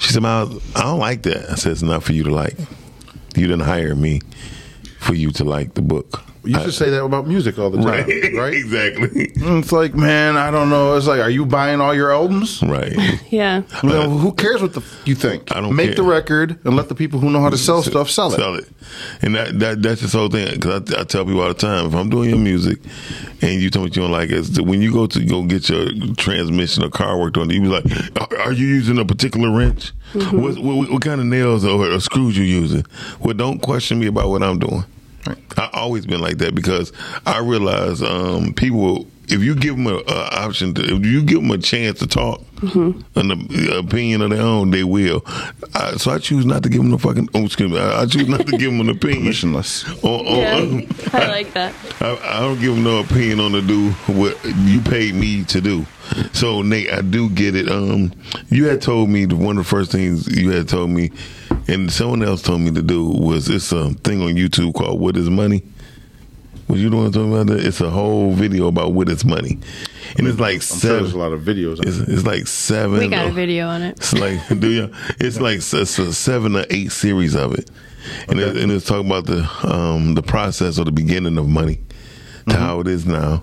She 0.00 0.12
said, 0.12 0.24
I 0.24 0.46
don't 0.74 0.98
like 0.98 1.22
that. 1.22 1.50
I 1.50 1.54
said, 1.54 1.72
it's 1.72 1.82
not 1.82 2.02
for 2.02 2.12
you 2.12 2.24
to 2.24 2.34
like. 2.34 2.56
You 3.36 3.46
didn't 3.46 3.60
hire 3.60 3.94
me 3.94 4.20
for 4.98 5.14
you 5.14 5.30
to 5.32 5.44
like 5.44 5.74
the 5.74 5.82
book. 5.82 6.22
You 6.44 6.58
should 6.60 6.74
say 6.74 6.90
that 6.90 7.04
about 7.04 7.26
music 7.28 7.58
all 7.58 7.70
the 7.70 7.78
time, 7.78 7.86
Right. 7.86 8.32
right? 8.34 8.54
exactly. 8.62 9.32
And 9.36 9.62
It's 9.62 9.70
like, 9.70 9.94
man, 9.94 10.36
I 10.36 10.50
don't 10.50 10.70
know. 10.70 10.96
It's 10.96 11.06
like, 11.06 11.20
are 11.20 11.30
you 11.30 11.46
buying 11.46 11.80
all 11.80 11.94
your 11.94 12.12
albums? 12.12 12.62
Right. 12.62 12.92
Yeah. 13.32 13.62
Well, 13.82 14.10
who 14.10 14.32
cares 14.32 14.60
what 14.60 14.74
the 14.74 14.80
f- 14.80 15.02
you 15.06 15.14
think? 15.14 15.56
I 15.56 15.60
don't 15.62 15.74
make 15.74 15.86
care. 15.86 15.94
the 15.96 16.02
record 16.02 16.58
and 16.66 16.76
let 16.76 16.90
the 16.90 16.94
people 16.94 17.18
who 17.18 17.30
know 17.30 17.40
how 17.40 17.48
to 17.48 17.56
sell 17.56 17.82
stuff 17.82 18.10
sell 18.10 18.30
it. 18.30 18.36
Sell 18.36 18.56
it. 18.56 18.68
And 19.22 19.34
that, 19.36 19.58
that 19.60 19.82
that's 19.82 20.02
this 20.02 20.12
whole 20.12 20.28
thing. 20.28 20.52
Because 20.52 20.92
I, 20.92 21.00
I 21.00 21.04
tell 21.04 21.24
people 21.24 21.40
all 21.40 21.48
the 21.48 21.54
time, 21.54 21.86
if 21.86 21.94
I'm 21.94 22.10
doing 22.10 22.28
your 22.28 22.38
music 22.38 22.78
and 23.40 23.58
you 23.58 23.70
tell 23.70 23.82
me 23.82 23.88
you 23.88 24.02
don't 24.02 24.10
like 24.10 24.28
it, 24.30 24.60
when 24.60 24.82
you 24.82 24.92
go 24.92 25.06
to 25.06 25.24
go 25.24 25.44
get 25.44 25.70
your 25.70 25.86
transmission 26.16 26.84
or 26.84 26.90
car 26.90 27.18
worked 27.18 27.38
on, 27.38 27.48
you 27.48 27.62
be 27.62 27.68
like, 27.68 27.86
are, 28.20 28.38
are 28.40 28.52
you 28.52 28.66
using 28.66 28.98
a 28.98 29.04
particular 29.06 29.50
wrench? 29.50 29.92
Mm-hmm. 30.12 30.38
What, 30.42 30.58
what, 30.58 30.90
what 30.90 31.02
kind 31.02 31.18
of 31.18 31.26
nails 31.26 31.64
or, 31.64 31.90
or 31.90 32.00
screws 32.00 32.36
you 32.36 32.44
using? 32.44 32.84
Well, 33.20 33.32
don't 33.32 33.60
question 33.60 33.98
me 33.98 34.08
about 34.08 34.28
what 34.28 34.42
I'm 34.42 34.58
doing. 34.58 34.84
I 35.56 35.70
always 35.72 36.06
been 36.06 36.20
like 36.20 36.38
that 36.38 36.54
because 36.54 36.92
I 37.26 37.38
realize 37.40 38.02
um, 38.02 38.52
people, 38.54 39.06
if 39.28 39.40
you 39.42 39.54
give 39.54 39.76
them 39.76 39.86
an 39.86 40.02
option, 40.08 40.74
to, 40.74 40.82
if 40.82 41.04
you 41.06 41.22
give 41.22 41.40
them 41.42 41.50
a 41.50 41.58
chance 41.58 42.00
to 42.00 42.06
talk, 42.06 42.40
an 42.62 43.04
op- 43.16 43.84
opinion 43.84 44.22
of 44.22 44.30
their 44.30 44.42
own, 44.42 44.70
they 44.70 44.84
will. 44.84 45.24
I, 45.74 45.92
so 45.96 46.10
I 46.12 46.18
choose 46.18 46.44
not 46.44 46.62
to 46.64 46.68
give 46.68 46.78
them 46.80 46.90
no 46.90 46.98
fucking. 46.98 47.28
Oh, 47.34 47.44
excuse 47.44 47.70
me. 47.70 47.78
I, 47.78 48.02
I 48.02 48.06
choose 48.06 48.28
not 48.28 48.40
to 48.46 48.52
give 48.58 48.70
them 48.72 48.80
an 48.80 48.88
opinion. 48.96 49.24
Permissionless. 49.32 50.04
On, 50.04 50.26
on, 50.26 50.78
Yeah, 50.80 50.86
I 51.12 51.28
like 51.28 51.52
that. 51.54 51.74
I, 52.00 52.18
I 52.36 52.40
don't 52.40 52.60
give 52.60 52.74
them 52.74 52.84
no 52.84 52.98
opinion 53.00 53.40
on 53.40 53.52
to 53.52 53.62
do 53.62 53.90
what 54.12 54.36
you 54.44 54.80
paid 54.80 55.14
me 55.14 55.44
to 55.44 55.60
do. 55.60 55.86
So 56.32 56.62
Nate, 56.62 56.90
I 56.92 57.00
do 57.00 57.30
get 57.30 57.54
it. 57.54 57.68
Um, 57.70 58.12
you 58.48 58.66
had 58.66 58.82
told 58.82 59.08
me 59.08 59.24
the- 59.24 59.36
one 59.36 59.56
of 59.58 59.64
the 59.64 59.68
first 59.70 59.92
things 59.92 60.26
you 60.36 60.50
had 60.50 60.68
told 60.68 60.90
me, 60.90 61.10
and 61.68 61.90
someone 61.92 62.22
else 62.22 62.42
told 62.42 62.60
me 62.60 62.70
to 62.72 62.82
do 62.82 63.04
was 63.08 63.48
it's 63.48 63.72
a 63.72 63.90
thing 63.90 64.22
on 64.22 64.34
YouTube 64.34 64.74
called 64.74 65.00
"What 65.00 65.16
Is 65.16 65.30
Money." 65.30 65.62
Was 66.68 66.80
you 66.80 66.88
the 66.88 66.96
one 66.96 67.12
talking 67.12 67.32
about 67.32 67.46
that? 67.48 67.66
It's 67.66 67.80
a 67.80 67.90
whole 67.90 68.32
video 68.32 68.66
about 68.68 68.92
what 68.94 69.08
is 69.08 69.24
money, 69.24 69.58
and 70.16 70.26
it's 70.26 70.38
like 70.38 70.54
I'm 70.54 70.60
sure 70.60 70.76
seven. 70.78 71.02
there's 71.02 71.12
a 71.12 71.18
lot 71.18 71.32
of 71.32 71.40
videos. 71.42 71.84
it's, 71.84 71.96
On 71.98 72.02
it. 72.04 72.08
it's 72.08 72.24
like 72.24 72.46
seven. 72.46 72.98
We 73.00 73.08
got 73.08 73.26
or- 73.26 73.30
a 73.30 73.32
video 73.32 73.66
on 73.68 73.82
it. 73.82 73.98
it's 73.98 74.12
like, 74.14 74.40
do 74.60 74.70
you? 74.70 74.90
It's 75.20 75.38
like 75.40 75.56
it's 75.56 75.72
a 75.74 76.12
seven 76.14 76.56
or 76.56 76.64
eight 76.70 76.90
series 76.92 77.34
of 77.34 77.52
it, 77.54 77.68
and, 78.28 78.40
it, 78.40 78.56
and 78.56 78.72
it's 78.72 78.86
talking 78.86 79.06
about 79.06 79.26
the 79.26 79.42
um, 79.64 80.14
the 80.14 80.22
process 80.22 80.78
or 80.78 80.84
the 80.84 80.92
beginning 80.92 81.36
of 81.36 81.48
money 81.48 81.80
to 82.48 82.56
how 82.56 82.80
it 82.80 82.86
is 82.86 83.04
now, 83.06 83.42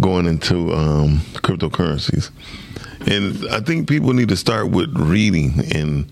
going 0.00 0.26
into 0.26 0.72
um, 0.74 1.18
cryptocurrencies. 1.36 2.30
And 3.06 3.48
I 3.48 3.60
think 3.60 3.88
people 3.88 4.12
need 4.12 4.28
to 4.28 4.36
start 4.36 4.70
with 4.70 4.90
reading 4.94 5.62
and 5.74 6.10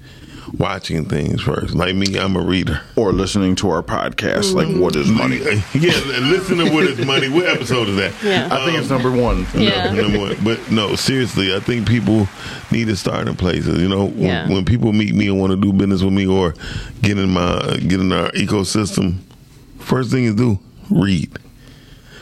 watching 0.58 1.04
things 1.04 1.42
first. 1.42 1.74
Like 1.74 1.94
me, 1.94 2.16
I'm 2.18 2.36
a 2.36 2.40
reader. 2.40 2.80
Or 2.96 3.12
listening 3.12 3.56
to 3.56 3.70
our 3.70 3.82
podcast, 3.82 4.54
like 4.54 4.68
"What 4.76 4.96
Is 4.96 5.08
Money." 5.08 5.36
yeah, 5.74 5.92
listen 6.20 6.58
to 6.58 6.70
what 6.72 6.84
is 6.84 7.04
money. 7.06 7.28
What 7.28 7.46
episode 7.46 7.88
is 7.88 7.96
that? 7.96 8.14
Yeah. 8.22 8.48
I 8.50 8.64
think 8.64 8.78
it's 8.78 8.90
number 8.90 9.10
one. 9.10 9.46
Yeah. 9.54 9.92
Number 9.92 10.18
one. 10.18 10.36
But 10.44 10.70
no, 10.70 10.96
seriously, 10.96 11.54
I 11.54 11.60
think 11.60 11.86
people 11.88 12.28
need 12.70 12.86
to 12.86 12.96
start 12.96 13.28
in 13.28 13.36
places. 13.36 13.80
You 13.80 13.88
know, 13.88 14.06
when, 14.06 14.18
Yeah. 14.20 14.48
when 14.48 14.64
people 14.64 14.92
meet 14.92 15.14
me 15.14 15.28
and 15.28 15.38
want 15.38 15.50
to 15.52 15.56
do 15.56 15.72
business 15.72 16.02
with 16.02 16.12
me 16.12 16.26
or 16.26 16.54
get 17.02 17.18
in 17.18 17.30
my 17.30 17.76
get 17.86 18.00
in 18.00 18.12
our 18.12 18.30
ecosystem, 18.32 19.18
first 19.78 20.10
thing 20.10 20.24
is 20.24 20.34
do 20.34 20.58
read, 20.90 21.36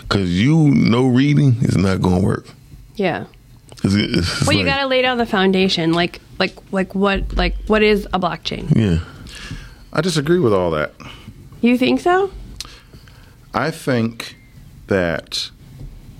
because 0.00 0.30
you 0.40 0.70
know 0.70 1.06
reading 1.06 1.56
is 1.62 1.76
not 1.76 2.00
going 2.00 2.20
to 2.20 2.26
work. 2.26 2.46
Yeah. 2.96 3.26
It's, 3.82 3.94
it's 3.94 4.46
Well, 4.46 4.56
you 4.56 4.64
got 4.64 4.80
to 4.80 4.86
lay 4.86 5.02
down 5.02 5.18
the 5.18 5.26
foundation. 5.26 5.92
Like, 5.92 6.20
like, 6.38 6.56
like 6.72 6.94
what, 6.94 7.36
like 7.36 7.56
what 7.66 7.82
is 7.82 8.06
a 8.06 8.20
blockchain? 8.20 8.74
yeah. 8.74 8.98
I 9.92 10.00
disagree 10.00 10.40
with 10.40 10.52
all 10.52 10.72
that. 10.72 10.92
You 11.60 11.78
think 11.78 12.00
so? 12.00 12.32
I 13.54 13.70
think 13.70 14.36
that 14.88 15.50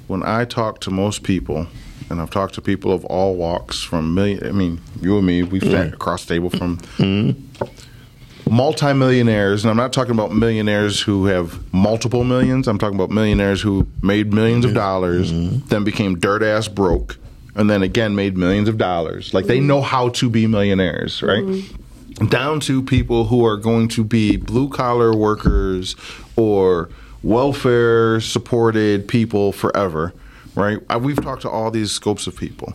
when 0.07 0.23
I 0.25 0.45
talk 0.45 0.81
to 0.83 0.91
most 0.91 1.25
people, 1.25 1.67
and 2.09 2.21
I've 2.21 2.31
talked 2.31 2.55
to 2.55 2.63
people 2.63 2.93
of 2.93 3.05
all 3.07 3.35
walks 3.35 3.83
from 3.83 4.15
million, 4.15 4.47
I 4.47 4.53
mean, 4.53 4.81
you 5.01 5.17
and 5.19 5.27
me, 5.27 5.43
we've 5.43 5.63
sat 5.63 5.95
across 5.95 6.25
the 6.25 6.35
table 6.35 6.51
from 6.51 6.79
mm-hmm. 6.99 8.55
multimillionaires, 8.55 9.65
and 9.65 9.71
I'm 9.71 9.77
not 9.77 9.93
talking 9.93 10.13
about 10.13 10.33
millionaires 10.33 11.01
who 11.01 11.27
have 11.27 11.61
multiple 11.73 12.23
millions. 12.23 12.69
I'm 12.69 12.79
talking 12.79 12.95
about 12.95 13.11
millionaires 13.11 13.61
who 13.61 13.89
made 14.03 14.33
millions 14.33 14.65
of 14.65 14.75
dollars, 14.75 15.33
mm-hmm. 15.33 15.67
then 15.69 15.83
became 15.83 16.19
dirt 16.19 16.43
ass 16.43 16.69
broke, 16.69 17.17
and 17.55 17.71
then 17.71 17.83
again 17.83 18.15
made 18.15 18.37
millions 18.37 18.69
of 18.69 18.79
dollars. 18.79 19.33
Like 19.35 19.47
they 19.47 19.59
mm-hmm. 19.59 19.67
know 19.69 19.83
how 19.83 20.09
to 20.11 20.29
be 20.31 20.47
millionaires, 20.47 21.23
right? 21.23 21.43
Mm-hmm. 21.43 22.27
Down 22.27 22.61
to 22.61 22.83
people 22.83 23.27
who 23.27 23.45
are 23.45 23.57
going 23.57 23.89
to 23.89 24.05
be 24.05 24.37
blue 24.37 24.69
collar 24.69 25.15
workers 25.15 25.97
or 26.37 26.89
welfare 27.23 28.21
supported 28.21 29.09
people 29.09 29.53
forever, 29.53 30.13
right? 30.55 30.79
I- 30.89 30.97
We've 30.97 31.21
talked 31.21 31.43
to 31.43 31.51
all 31.51 31.71
these 31.71 31.91
scopes 31.91 32.27
of 32.27 32.37
people. 32.37 32.75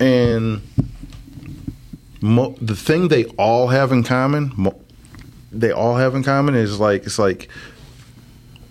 And 0.00 0.62
mo- 2.20 2.56
the 2.60 2.74
thing 2.74 3.08
they 3.08 3.24
all 3.36 3.68
have 3.68 3.92
in 3.92 4.02
common, 4.02 4.52
mo- 4.56 4.80
they 5.52 5.70
all 5.70 5.96
have 5.96 6.14
in 6.14 6.22
common 6.22 6.54
is 6.54 6.80
like 6.80 7.04
it's 7.04 7.18
like 7.18 7.48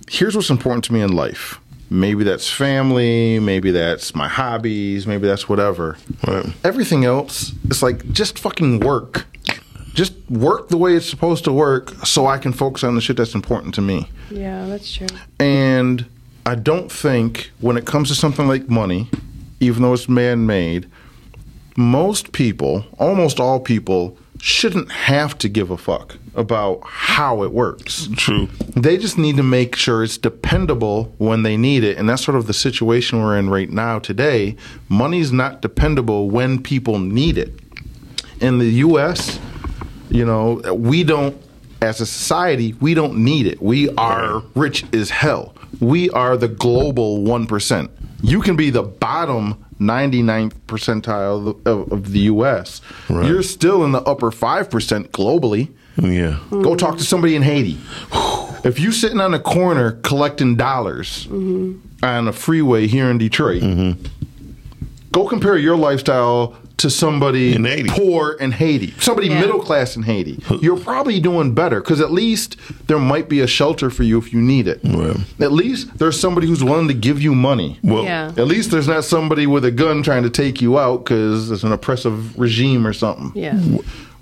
here's 0.10 0.36
what's 0.36 0.50
important 0.50 0.84
to 0.86 0.94
me 0.94 1.02
in 1.02 1.12
life. 1.12 1.60
Maybe 1.90 2.24
that's 2.24 2.50
family, 2.50 3.40
maybe 3.40 3.72
that's 3.72 4.14
my 4.14 4.28
hobbies, 4.28 5.08
maybe 5.08 5.28
that's 5.28 5.50
whatever. 5.50 5.98
Right. 6.28 6.46
Everything 6.64 7.04
else, 7.04 7.52
it's 7.66 7.82
like 7.82 8.12
just 8.12 8.38
fucking 8.38 8.82
work. 8.82 9.26
Just 9.96 10.14
work 10.30 10.70
the 10.70 10.78
way 10.78 10.94
it's 10.96 11.10
supposed 11.10 11.44
to 11.46 11.52
work 11.52 11.90
so 12.06 12.28
I 12.28 12.38
can 12.38 12.54
focus 12.54 12.84
on 12.84 12.96
the 12.96 13.02
shit 13.02 13.18
that's 13.18 13.34
important 13.34 13.74
to 13.76 13.82
me. 13.82 14.08
Yeah, 14.30 14.66
that's 14.68 14.94
true. 14.94 15.08
And 15.40 16.06
I 16.46 16.56
don't 16.56 16.92
think 16.92 17.52
when 17.60 17.76
it 17.76 17.86
comes 17.86 18.10
to 18.10 18.16
something 18.16 18.48
like 18.48 18.70
money, 18.70 19.10
even 19.60 19.82
though 19.82 19.94
it's 19.94 20.08
man 20.08 20.46
made, 20.46 20.90
most 21.76 22.32
people, 22.32 22.86
almost 23.00 23.40
all 23.40 23.60
people, 23.60 24.18
shouldn't 24.42 24.92
have 24.92 25.38
to 25.38 25.50
give 25.50 25.70
a 25.70 25.78
fuck 25.78 26.18
about 26.34 26.82
how 26.84 27.44
it 27.44 27.52
works. 27.52 28.08
True. 28.16 28.48
They 28.76 28.98
just 28.98 29.18
need 29.18 29.36
to 29.38 29.44
make 29.44 29.76
sure 29.76 30.04
it's 30.04 30.18
dependable 30.18 31.14
when 31.18 31.44
they 31.44 31.58
need 31.58 31.84
it. 31.84 31.98
And 31.98 32.08
that's 32.08 32.24
sort 32.24 32.38
of 32.38 32.48
the 32.48 32.54
situation 32.54 33.22
we're 33.22 33.38
in 33.38 33.50
right 33.50 33.70
now 33.70 34.00
today. 34.00 34.56
Money's 34.88 35.32
not 35.32 35.62
dependable 35.62 36.30
when 36.30 36.62
people 36.62 37.00
need 37.00 37.38
it. 37.38 37.54
In 38.40 38.60
the 38.60 38.70
US, 38.86 39.40
you 40.10 40.26
know, 40.26 40.62
we 40.74 41.04
don't, 41.04 41.36
as 41.82 42.00
a 42.00 42.06
society, 42.06 42.74
we 42.80 42.94
don't 42.94 43.18
need 43.18 43.46
it. 43.46 43.62
We 43.62 43.90
are 43.96 44.42
rich 44.56 44.86
as 44.94 45.10
hell. 45.10 45.54
We 45.82 46.10
are 46.12 46.38
the 46.38 46.48
global 46.48 47.20
1%. 47.20 47.90
You 48.22 48.42
can 48.42 48.56
be 48.56 48.70
the 48.70 48.84
bottom 48.84 49.66
99th 49.80 50.54
percentile 50.68 51.48
of, 51.48 51.68
of, 51.68 51.92
of 51.92 52.12
the 52.12 52.20
US. 52.22 52.82
Right. 53.10 53.28
You're 53.28 53.44
still 53.44 53.84
in 53.84 53.92
the 53.92 54.02
upper 54.02 54.32
5% 54.32 55.08
globally. 55.10 55.70
Yeah. 55.98 56.40
Go 56.50 56.76
talk 56.76 56.98
to 56.98 57.04
somebody 57.04 57.36
in 57.36 57.42
Haiti. 57.42 57.78
If 58.64 58.80
you're 58.80 58.92
sitting 58.92 59.20
on 59.20 59.34
a 59.34 59.40
corner 59.40 59.94
collecting 60.04 60.56
dollars 60.56 61.28
mm-hmm. 61.28 62.06
on 62.06 62.28
a 62.28 62.34
freeway 62.34 62.88
here 62.88 63.10
in 63.10 63.18
Detroit, 63.18 63.62
mm-hmm. 63.62 64.06
go 65.12 65.28
compare 65.28 65.58
your 65.58 65.78
lifestyle 65.78 66.58
to 66.80 66.90
somebody 66.90 67.54
In 67.54 67.66
Haiti. 67.66 67.90
poor 67.90 68.32
in 68.40 68.52
Haiti, 68.52 68.94
somebody 69.00 69.28
Yeah. 69.28 69.40
middle 69.42 69.60
class 69.60 69.96
in 69.96 70.04
Haiti. 70.04 70.40
You're 70.62 70.78
probably 70.78 71.20
doing 71.20 71.54
better 71.54 71.80
because 71.82 72.02
at 72.02 72.12
least 72.12 72.56
there 72.88 73.00
might 73.00 73.30
be 73.30 73.40
a 73.42 73.48
shelter 73.48 73.90
for 73.90 74.04
you 74.04 74.18
if 74.18 74.34
you 74.34 74.42
need 74.42 74.68
it. 74.68 74.80
Right. 74.84 75.18
At 75.40 75.52
least 75.52 75.98
there's 76.00 76.20
somebody 76.20 76.48
who's 76.48 76.64
willing 76.64 76.88
to 76.88 76.94
give 76.94 77.22
you 77.22 77.36
money. 77.36 77.80
Well, 77.84 78.04
Yeah. 78.04 78.32
At 78.38 78.48
least 78.48 78.72
there's 78.72 78.88
not 78.88 79.04
somebody 79.04 79.46
with 79.46 79.64
a 79.66 79.72
gun 79.72 80.04
trying 80.04 80.24
to 80.24 80.30
take 80.30 80.62
you 80.62 80.80
out 80.80 81.06
because 81.06 81.52
it's 81.52 81.64
an 81.64 81.72
oppressive 81.72 82.38
regime 82.40 82.88
or 82.88 82.94
something. 82.94 83.32
Yeah. 83.36 83.60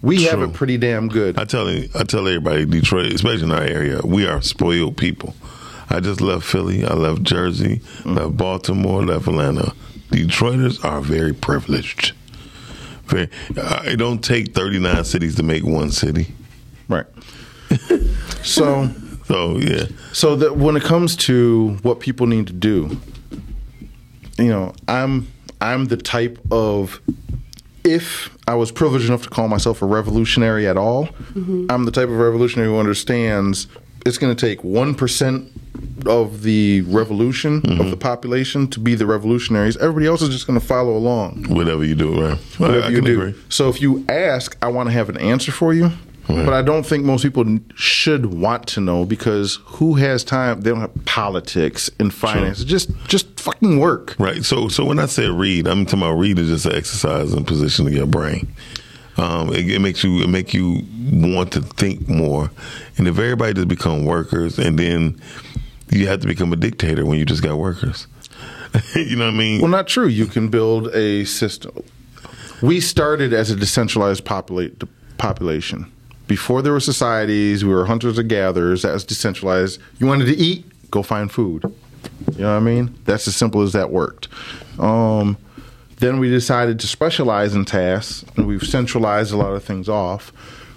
We 0.02 0.24
have 0.24 0.42
it 0.42 0.54
pretty 0.54 0.78
damn 0.78 1.08
good. 1.08 1.38
I 1.40 1.46
tell 1.46 1.68
I 1.68 2.04
tell 2.04 2.28
everybody 2.28 2.66
Detroit, 2.66 3.14
especially 3.14 3.44
in 3.44 3.52
our 3.52 3.64
area, 3.64 4.02
we 4.04 4.26
are 4.28 4.42
spoiled 4.42 4.98
people. 4.98 5.36
I 5.90 6.00
just 6.02 6.22
left 6.22 6.44
Philly, 6.46 6.86
I 6.86 6.94
left 6.94 7.24
Jersey, 7.24 7.82
mm. 8.04 8.16
left 8.16 8.38
Baltimore, 8.38 9.04
left 9.06 9.28
Atlanta. 9.28 9.74
Detroiters 10.12 10.84
are 10.84 11.02
very 11.02 11.34
privileged. 11.34 12.14
Very, 13.08 13.30
uh, 13.58 13.84
it 13.86 13.98
don't 13.98 14.24
take 14.24 14.54
thirty 14.54 14.80
nine 14.80 15.04
cities 15.04 15.36
to 15.36 15.44
make 15.44 15.64
one 15.64 15.92
city. 15.92 16.34
Right. 16.88 17.06
so, 18.44 18.90
So 19.26 19.58
yeah, 19.58 19.88
so 20.14 20.36
that 20.38 20.56
when 20.56 20.78
it 20.78 20.84
comes 20.84 21.16
to 21.18 21.78
what 21.82 22.00
people 22.00 22.28
need 22.28 22.48
to 22.48 22.54
do, 22.54 22.98
you 24.38 24.48
know, 24.48 24.74
I'm 24.88 25.28
I'm 25.60 25.86
the 25.86 25.98
type 25.98 26.40
of 26.50 27.02
if 27.84 28.30
I 28.48 28.56
was 28.56 28.72
privileged 28.72 29.08
enough 29.08 29.24
to 29.24 29.30
call 29.30 29.48
myself 29.48 29.82
a 29.82 29.86
revolutionary 29.86 30.68
at 30.68 30.78
all, 30.78 31.10
I'm 31.70 31.86
the 31.86 31.92
type 31.92 32.10
of 32.10 32.18
revolutionary 32.18 32.70
who 32.70 32.78
understands 32.80 33.68
it's 34.08 34.18
going 34.18 34.36
to 34.36 34.46
take 34.48 34.64
one 34.64 34.96
percent 34.96 35.52
of 36.06 36.44
the 36.44 36.82
revolution 36.82 37.58
of 37.58 37.64
mm-hmm. 37.64 37.90
the 37.90 37.98
population 37.98 38.68
to 38.70 38.80
be 38.80 38.96
the 38.96 39.06
revolutionaries. 39.06 39.78
Everybody 39.78 40.08
else 40.08 40.22
is 40.22 40.30
just 40.30 40.48
going 40.48 40.60
to 40.60 40.66
follow 40.66 40.96
along. 40.96 41.46
whatever 41.50 41.84
you 41.84 41.96
do, 41.96 42.22
right? 42.22 42.38
Whatever 42.58 42.84
I 42.84 42.90
you 42.90 43.02
do. 43.02 43.22
agree. 43.22 43.42
So 43.50 43.70
if 43.70 43.82
you 43.82 44.06
ask, 44.10 44.58
I 44.62 44.68
want 44.68 44.88
to 44.88 44.94
have 44.94 45.10
an 45.10 45.18
answer 45.18 45.52
for 45.52 45.74
you. 45.74 45.92
Right. 46.30 46.44
But 46.44 46.54
I 46.54 46.62
don't 46.62 46.86
think 46.86 47.06
most 47.06 47.24
people 47.24 47.46
should 47.76 48.26
want 48.26 48.68
to 48.68 48.82
know 48.82 49.06
because 49.06 49.60
who 49.64 49.96
has 49.96 50.26
time? 50.26 50.60
They 50.60 50.72
don't 50.72 50.82
have 50.82 51.06
politics 51.06 51.90
and 52.00 52.14
finance. 52.14 52.66
Just 52.66 52.90
just 53.08 53.40
fucking 53.40 53.80
work. 53.80 54.14
Right. 54.20 54.44
So 54.44 54.68
so 54.68 54.84
when 54.84 55.00
I 55.00 55.06
say 55.06 55.30
read, 55.30 55.68
I'm 55.68 55.86
talking 55.86 56.02
about 56.02 56.16
read 56.16 56.38
is 56.38 56.50
just 56.50 56.66
an 56.66 56.76
exercise 56.76 57.32
and 57.32 57.48
positioning 57.48 57.94
your 57.94 58.08
brain. 58.08 58.48
Um, 59.18 59.54
it, 59.54 59.70
it 59.70 59.80
makes 59.80 60.04
you 60.04 60.22
it 60.22 60.30
make 60.30 60.54
you 60.54 60.84
want 61.12 61.52
to 61.54 61.62
think 61.62 62.08
more, 62.08 62.52
and 62.98 63.08
if 63.08 63.18
everybody 63.18 63.54
just 63.54 63.68
become 63.68 64.06
workers, 64.06 64.60
and 64.60 64.78
then 64.78 65.20
you 65.90 66.08
have 66.08 66.20
to 66.22 66.28
become 66.28 66.54
a 66.54 66.56
dictator 66.56 67.06
when 67.06 67.18
you 67.18 67.26
just 67.26 67.42
got 67.42 67.58
workers. 67.58 68.08
you 68.96 69.16
know 69.16 69.26
what 69.26 69.34
I 69.34 69.38
mean? 69.38 69.62
Well, 69.62 69.72
not 69.72 69.88
true. 69.88 70.08
You 70.08 70.26
can 70.26 70.50
build 70.50 70.88
a 70.94 71.26
system. 71.26 71.84
We 72.62 72.80
started 72.80 73.34
as 73.34 73.50
a 73.50 73.56
decentralized 73.56 74.26
populate, 74.26 74.82
population. 75.18 75.92
Before 76.28 76.62
there 76.62 76.74
were 76.74 76.80
societies, 76.80 77.64
we 77.64 77.74
were 77.74 77.86
hunters 77.86 78.18
and 78.18 78.30
gatherers. 78.30 78.82
That 78.82 78.94
was 78.94 79.06
decentralized. 79.06 79.80
You 80.00 80.08
wanted 80.08 80.26
to 80.26 80.36
eat, 80.36 80.66
go 80.92 81.04
find 81.04 81.32
food. 81.32 81.64
You 82.34 82.44
know 82.44 82.54
what 82.54 82.58
I 82.58 82.60
mean? 82.60 82.96
That's 83.06 83.28
as 83.28 83.36
simple 83.36 83.62
as 83.62 83.74
that 83.74 83.92
worked. 83.92 84.28
Um, 84.80 85.38
Then 85.98 86.20
we 86.20 86.30
decided 86.30 86.80
to 86.82 86.88
specialize 86.88 87.56
in 87.56 87.66
tasks, 87.66 88.24
and 88.36 88.46
we've 88.48 88.64
centralized 88.64 89.34
a 89.34 89.38
lot 89.38 89.54
of 89.54 89.64
things 89.64 89.90
off. 89.90 90.32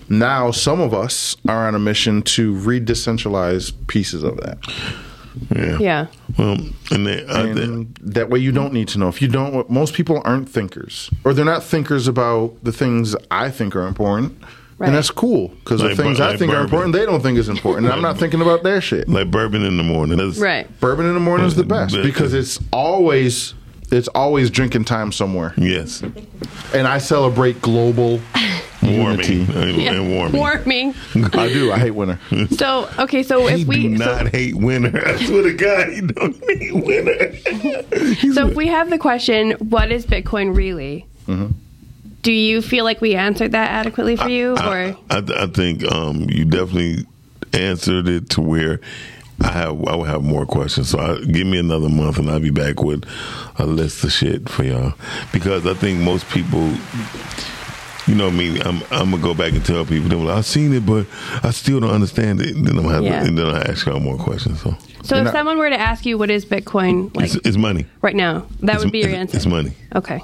Now, 0.09 0.51
some 0.51 0.81
of 0.81 0.93
us 0.95 1.37
are 1.47 1.69
on 1.69 1.75
a 1.75 1.79
mission 1.79 2.23
to 2.23 2.53
re-decentralize 2.55 3.73
pieces 3.87 4.25
of 4.25 4.39
that. 4.39 4.59
Yeah. 5.55 5.79
Yeah. 5.79 6.07
Well, 6.39 6.57
and, 6.91 7.07
they, 7.07 7.25
uh, 7.25 7.55
they- 7.55 7.87
that 8.03 8.31
way, 8.31 8.39
you 8.41 8.51
don't 8.51 8.73
need 8.73 8.89
to 8.89 8.99
know. 8.99 9.09
If 9.09 9.23
you 9.23 9.29
don't, 9.29 9.69
most 9.71 9.95
people 9.95 10.21
aren't 10.25 10.49
thinkers, 10.49 11.11
or 11.25 11.33
they're 11.35 11.45
not 11.45 11.63
thinkers 11.63 12.09
about 12.09 12.55
the 12.65 12.73
things 12.73 13.15
I 13.31 13.51
think 13.51 13.77
are 13.77 13.87
important. 13.87 14.37
Right. 14.79 14.87
And 14.89 14.97
that's 14.97 15.11
cool 15.11 15.49
because 15.63 15.83
Like 15.83 15.97
the 15.97 16.03
things 16.03 16.17
bur- 16.19 16.25
I 16.25 16.29
like 16.31 16.39
think 16.39 16.53
are 16.53 16.63
important, 16.63 16.95
they 16.95 17.05
don't 17.05 17.21
think 17.23 17.37
is 17.39 17.51
important. 17.51 17.85
And 17.87 17.95
I'm 17.95 18.01
not 18.01 18.17
thinking 18.19 18.41
about 18.41 18.63
their 18.63 18.81
shit. 18.81 19.09
like 19.11 19.31
bourbon 19.31 19.63
in 19.63 19.77
the 19.77 19.83
morning. 19.83 20.17
That's, 20.17 20.39
Right. 20.39 20.67
Bourbon 20.81 21.05
in 21.07 21.13
the 21.13 21.21
morning 21.21 21.47
is 21.47 21.55
the 21.55 21.65
best 21.65 21.95
because 22.03 22.33
it's 22.33 22.59
always 22.73 23.53
it's 23.91 24.09
always 24.09 24.51
drinking 24.51 24.85
time 24.85 25.13
somewhere. 25.13 25.55
Yes. 25.57 26.03
And 26.75 26.87
I 26.87 26.99
celebrate 26.99 27.61
global. 27.63 28.21
Warming 28.83 29.47
and, 29.55 29.77
Yeah. 29.77 29.93
and 29.93 30.11
warming. 30.11 30.41
Warming. 30.41 30.95
I 31.15 31.49
do. 31.49 31.71
I 31.71 31.79
hate 31.79 31.91
winter. 31.91 32.19
So 32.57 32.89
okay, 32.99 33.23
so 33.23 33.47
He 33.47 33.63
if 33.63 33.69
we 33.69 33.89
do 33.89 33.99
so, 33.99 34.05
not 34.05 34.29
hate 34.29 34.55
winter. 34.55 35.07
I 35.07 35.17
swear 35.23 35.43
to 35.43 35.53
God, 35.53 35.89
he 35.91 36.01
don't 36.01 36.35
hate 36.49 36.73
winter. 36.75 37.37
so 38.33 38.49
if 38.49 38.57
we 38.57 38.69
have 38.69 38.89
the 38.89 38.97
question, 38.99 39.53
what 39.53 39.93
is 39.93 40.07
Bitcoin 40.07 40.57
really? 40.57 41.07
Mm-hmm. 41.27 41.53
Do 42.23 42.33
you 42.33 42.63
feel 42.63 42.85
like 42.85 43.03
we 43.03 43.15
answered 43.15 43.53
that 43.53 43.71
adequately 43.71 44.17
for 44.17 44.29
you, 44.29 44.55
I, 44.57 44.69
or 44.69 44.97
I, 45.11 45.23
I 45.43 45.47
think 45.47 45.85
um, 45.91 46.23
you 46.31 46.47
definitely 46.47 47.07
answered 47.53 48.09
it 48.09 48.31
to 48.31 48.41
where 48.41 48.81
I 49.43 49.53
have 49.53 49.85
I 49.87 49.97
will 49.97 50.05
have 50.05 50.23
more 50.23 50.47
questions. 50.47 50.91
So 50.91 50.99
I, 50.99 51.19
give 51.25 51.47
me 51.47 51.59
another 51.59 51.89
month 51.89 52.19
and 52.19 52.31
I'll 52.31 52.41
be 52.41 52.51
back 52.51 52.83
with 52.83 53.05
a 53.59 53.67
list 53.67 54.05
of 54.05 54.13
shit 54.13 54.49
for 54.49 54.65
y'all 54.65 54.95
because 55.33 55.67
I 55.67 55.75
think 55.75 56.01
most 56.01 56.29
people. 56.29 56.73
You 58.07 58.17
know 58.17 58.31
me. 58.31 58.59
I'm. 58.61 58.83
I'm 58.91 59.11
gonna 59.11 59.19
go 59.19 59.35
back 59.35 59.53
and 59.53 59.65
tell 59.65 59.85
people. 59.85 60.09
They're 60.09 60.19
like, 60.19 60.39
I've 60.39 60.47
seen 60.47 60.73
it, 60.73 60.85
but 60.85 61.07
I 61.45 61.51
still 61.51 61.79
don't 61.81 61.91
understand 61.91 62.41
it. 62.41 62.55
Then 62.55 62.79
I'm 62.79 62.85
have. 62.85 63.05
Yeah. 63.05 63.21
To, 63.21 63.27
and 63.29 63.39
then 63.39 63.47
I 63.47 63.61
ask 63.61 63.87
y'all 63.87 64.01
more 64.01 64.17
questions. 64.17 64.63
So 64.63 64.75
so 65.03 65.15
You're 65.17 65.21
if 65.21 65.25
not- 65.27 65.33
someone 65.35 65.59
were 65.59 65.71
to 65.71 65.81
ask 65.81 66.05
you 66.07 66.19
what 66.19 66.31
is 66.31 66.45
Bitcoin 66.45 67.15
like 67.17 67.27
it's, 67.35 67.47
it's 67.47 67.57
money. 67.57 67.87
right 68.03 68.15
now, 68.17 68.47
that 68.61 68.65
It's- 68.77 68.85
would 68.85 68.93
be 68.93 68.99
your 69.01 69.11
answer. 69.11 69.37
It's 69.37 69.47
money. 69.47 69.73
Okay. 69.95 70.21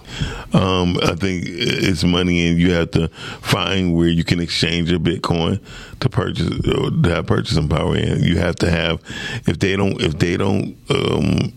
Um, 0.53 0.99
I 1.03 1.15
think 1.17 1.45
it's 1.47 2.05
money, 2.05 2.47
and 2.49 2.59
you 2.59 2.73
have 2.73 2.91
to 2.93 3.09
find 3.41 3.95
where 3.95 4.09
you 4.09 4.23
can 4.25 4.41
exchange 4.41 4.91
your 4.91 5.01
Bitcoin 5.01 5.61
to 6.01 6.09
purchase 6.09 6.49
or 6.69 6.91
to 6.91 7.09
have 7.11 7.27
purchasing 7.27 7.69
power. 7.69 7.97
And 7.97 8.23
you 8.25 8.39
have 8.39 8.57
to 8.57 8.71
have 8.71 9.01
if 9.47 9.59
they 9.59 9.77
don't 9.77 10.01
if 10.01 10.19
they 10.19 10.37
don't 10.37 10.77
um, 10.91 11.53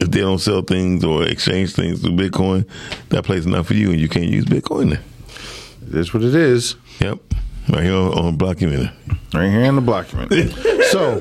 if 0.00 0.10
they 0.10 0.20
don't 0.20 0.38
sell 0.38 0.62
things 0.62 1.04
or 1.04 1.24
exchange 1.24 1.74
things 1.74 2.00
through 2.00 2.12
Bitcoin, 2.16 2.66
that 3.10 3.24
place 3.24 3.40
is 3.40 3.46
not 3.46 3.66
for 3.66 3.74
you, 3.74 3.90
and 3.90 4.00
you 4.00 4.08
can't 4.08 4.30
use 4.30 4.46
Bitcoin 4.46 4.90
there. 4.90 5.02
It 5.88 5.94
is 5.96 6.14
what 6.14 6.22
it 6.22 6.34
is. 6.34 6.76
Yep, 7.00 7.18
right 7.68 7.82
here 7.82 7.94
on, 7.94 8.12
on 8.18 8.36
Blockumented. 8.38 8.92
Right 9.32 9.48
here 9.48 9.62
in 9.62 9.76
the 9.76 9.82
document. 9.82 10.32
so, 10.90 11.20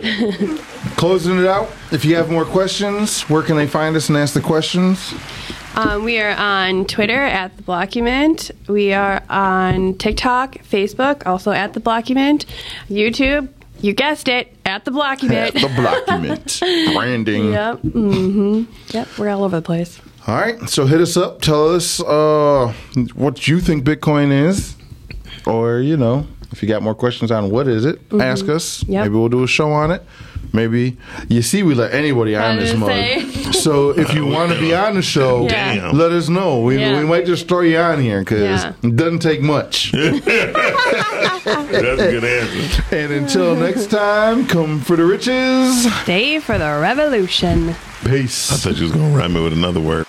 closing 0.97 1.37
it 1.39 1.45
out. 1.45 1.69
If 1.91 2.05
you 2.05 2.15
have 2.15 2.31
more 2.31 2.45
questions, 2.45 3.21
where 3.23 3.43
can 3.43 3.55
they 3.55 3.67
find 3.67 3.95
us 3.95 4.09
and 4.09 4.17
ask 4.17 4.33
the 4.33 4.41
questions? 4.41 5.13
Um, 5.75 6.03
we 6.03 6.19
are 6.19 6.35
on 6.35 6.85
Twitter 6.85 7.23
at 7.23 7.55
the 7.55 7.63
Blockument. 7.63 8.51
We 8.67 8.93
are 8.93 9.21
on 9.29 9.97
TikTok, 9.97 10.55
Facebook, 10.59 11.25
also 11.27 11.51
at 11.51 11.73
the 11.73 11.79
Blockument, 11.79 12.45
YouTube. 12.89 13.49
You 13.81 13.93
guessed 13.93 14.27
it, 14.27 14.53
at 14.65 14.83
the 14.83 14.91
At 14.91 15.19
Blockument. 15.19 15.53
the 15.53 15.67
Blockument. 15.67 16.93
Branding. 16.93 17.53
Yep. 17.53 17.77
Mm-hmm. 17.83 18.63
Yep. 18.97 19.07
We're 19.17 19.29
all 19.29 19.43
over 19.43 19.57
the 19.57 19.61
place. 19.61 20.01
All 20.27 20.35
right. 20.35 20.59
So 20.69 20.85
hit 20.85 20.99
us 20.99 21.15
up. 21.15 21.41
Tell 21.41 21.73
us 21.73 22.01
uh, 22.01 22.73
what 23.13 23.47
you 23.47 23.59
think 23.61 23.85
Bitcoin 23.85 24.31
is, 24.31 24.75
or 25.49 25.79
you 25.79 25.97
know, 25.97 26.25
if 26.51 26.61
you 26.63 26.67
got 26.69 26.81
more 26.81 26.95
questions 26.95 27.31
on 27.31 27.49
what 27.49 27.67
is 27.67 27.85
it, 27.85 27.97
mm-hmm. 28.09 28.21
ask 28.21 28.47
us. 28.49 28.83
Yep. 28.83 29.03
Maybe 29.05 29.15
we'll 29.15 29.29
do 29.29 29.43
a 29.43 29.47
show 29.47 29.71
on 29.71 29.91
it. 29.91 30.03
Maybe 30.51 30.97
you 31.27 31.41
see 31.43 31.61
we 31.61 31.75
let 31.75 31.93
anybody 31.93 32.35
on 32.35 32.57
this 32.57 32.71
was 32.73 32.79
mug. 32.79 33.53
So 33.53 33.89
if 33.91 34.13
you 34.13 34.25
want 34.25 34.51
to 34.51 34.59
be 34.59 34.73
on 34.73 34.95
the 34.95 35.01
show, 35.01 35.43
Yeah. 35.43 35.75
Damn. 35.75 35.97
let 35.97 36.11
us 36.11 36.29
know. 36.29 36.61
We, 36.61 36.79
Yeah. 36.79 36.99
we 36.99 37.05
might 37.05 37.25
just 37.25 37.47
throw 37.47 37.61
you 37.61 37.77
on 37.77 38.01
here 38.01 38.19
because 38.19 38.63
Yeah. 38.63 38.73
it 38.81 38.95
doesn't 38.95 39.19
take 39.19 39.41
much. 39.41 39.91
That's 39.93 40.25
a 42.01 42.11
good 42.11 42.23
answer. 42.23 42.83
and 42.95 43.11
until 43.11 43.55
next 43.55 43.87
time, 43.91 44.47
come 44.47 44.79
for 44.79 44.95
the 44.95 45.05
riches. 45.05 45.91
Stay 46.03 46.39
for 46.39 46.57
the 46.57 46.79
revolution. 46.81 47.75
Peace. 48.05 48.51
I 48.51 48.55
thought 48.55 48.77
you 48.77 48.83
was 48.83 48.91
gonna 48.91 49.15
rhyme 49.15 49.35
it 49.35 49.41
with 49.41 49.53
another 49.53 49.79
word. 49.81 50.05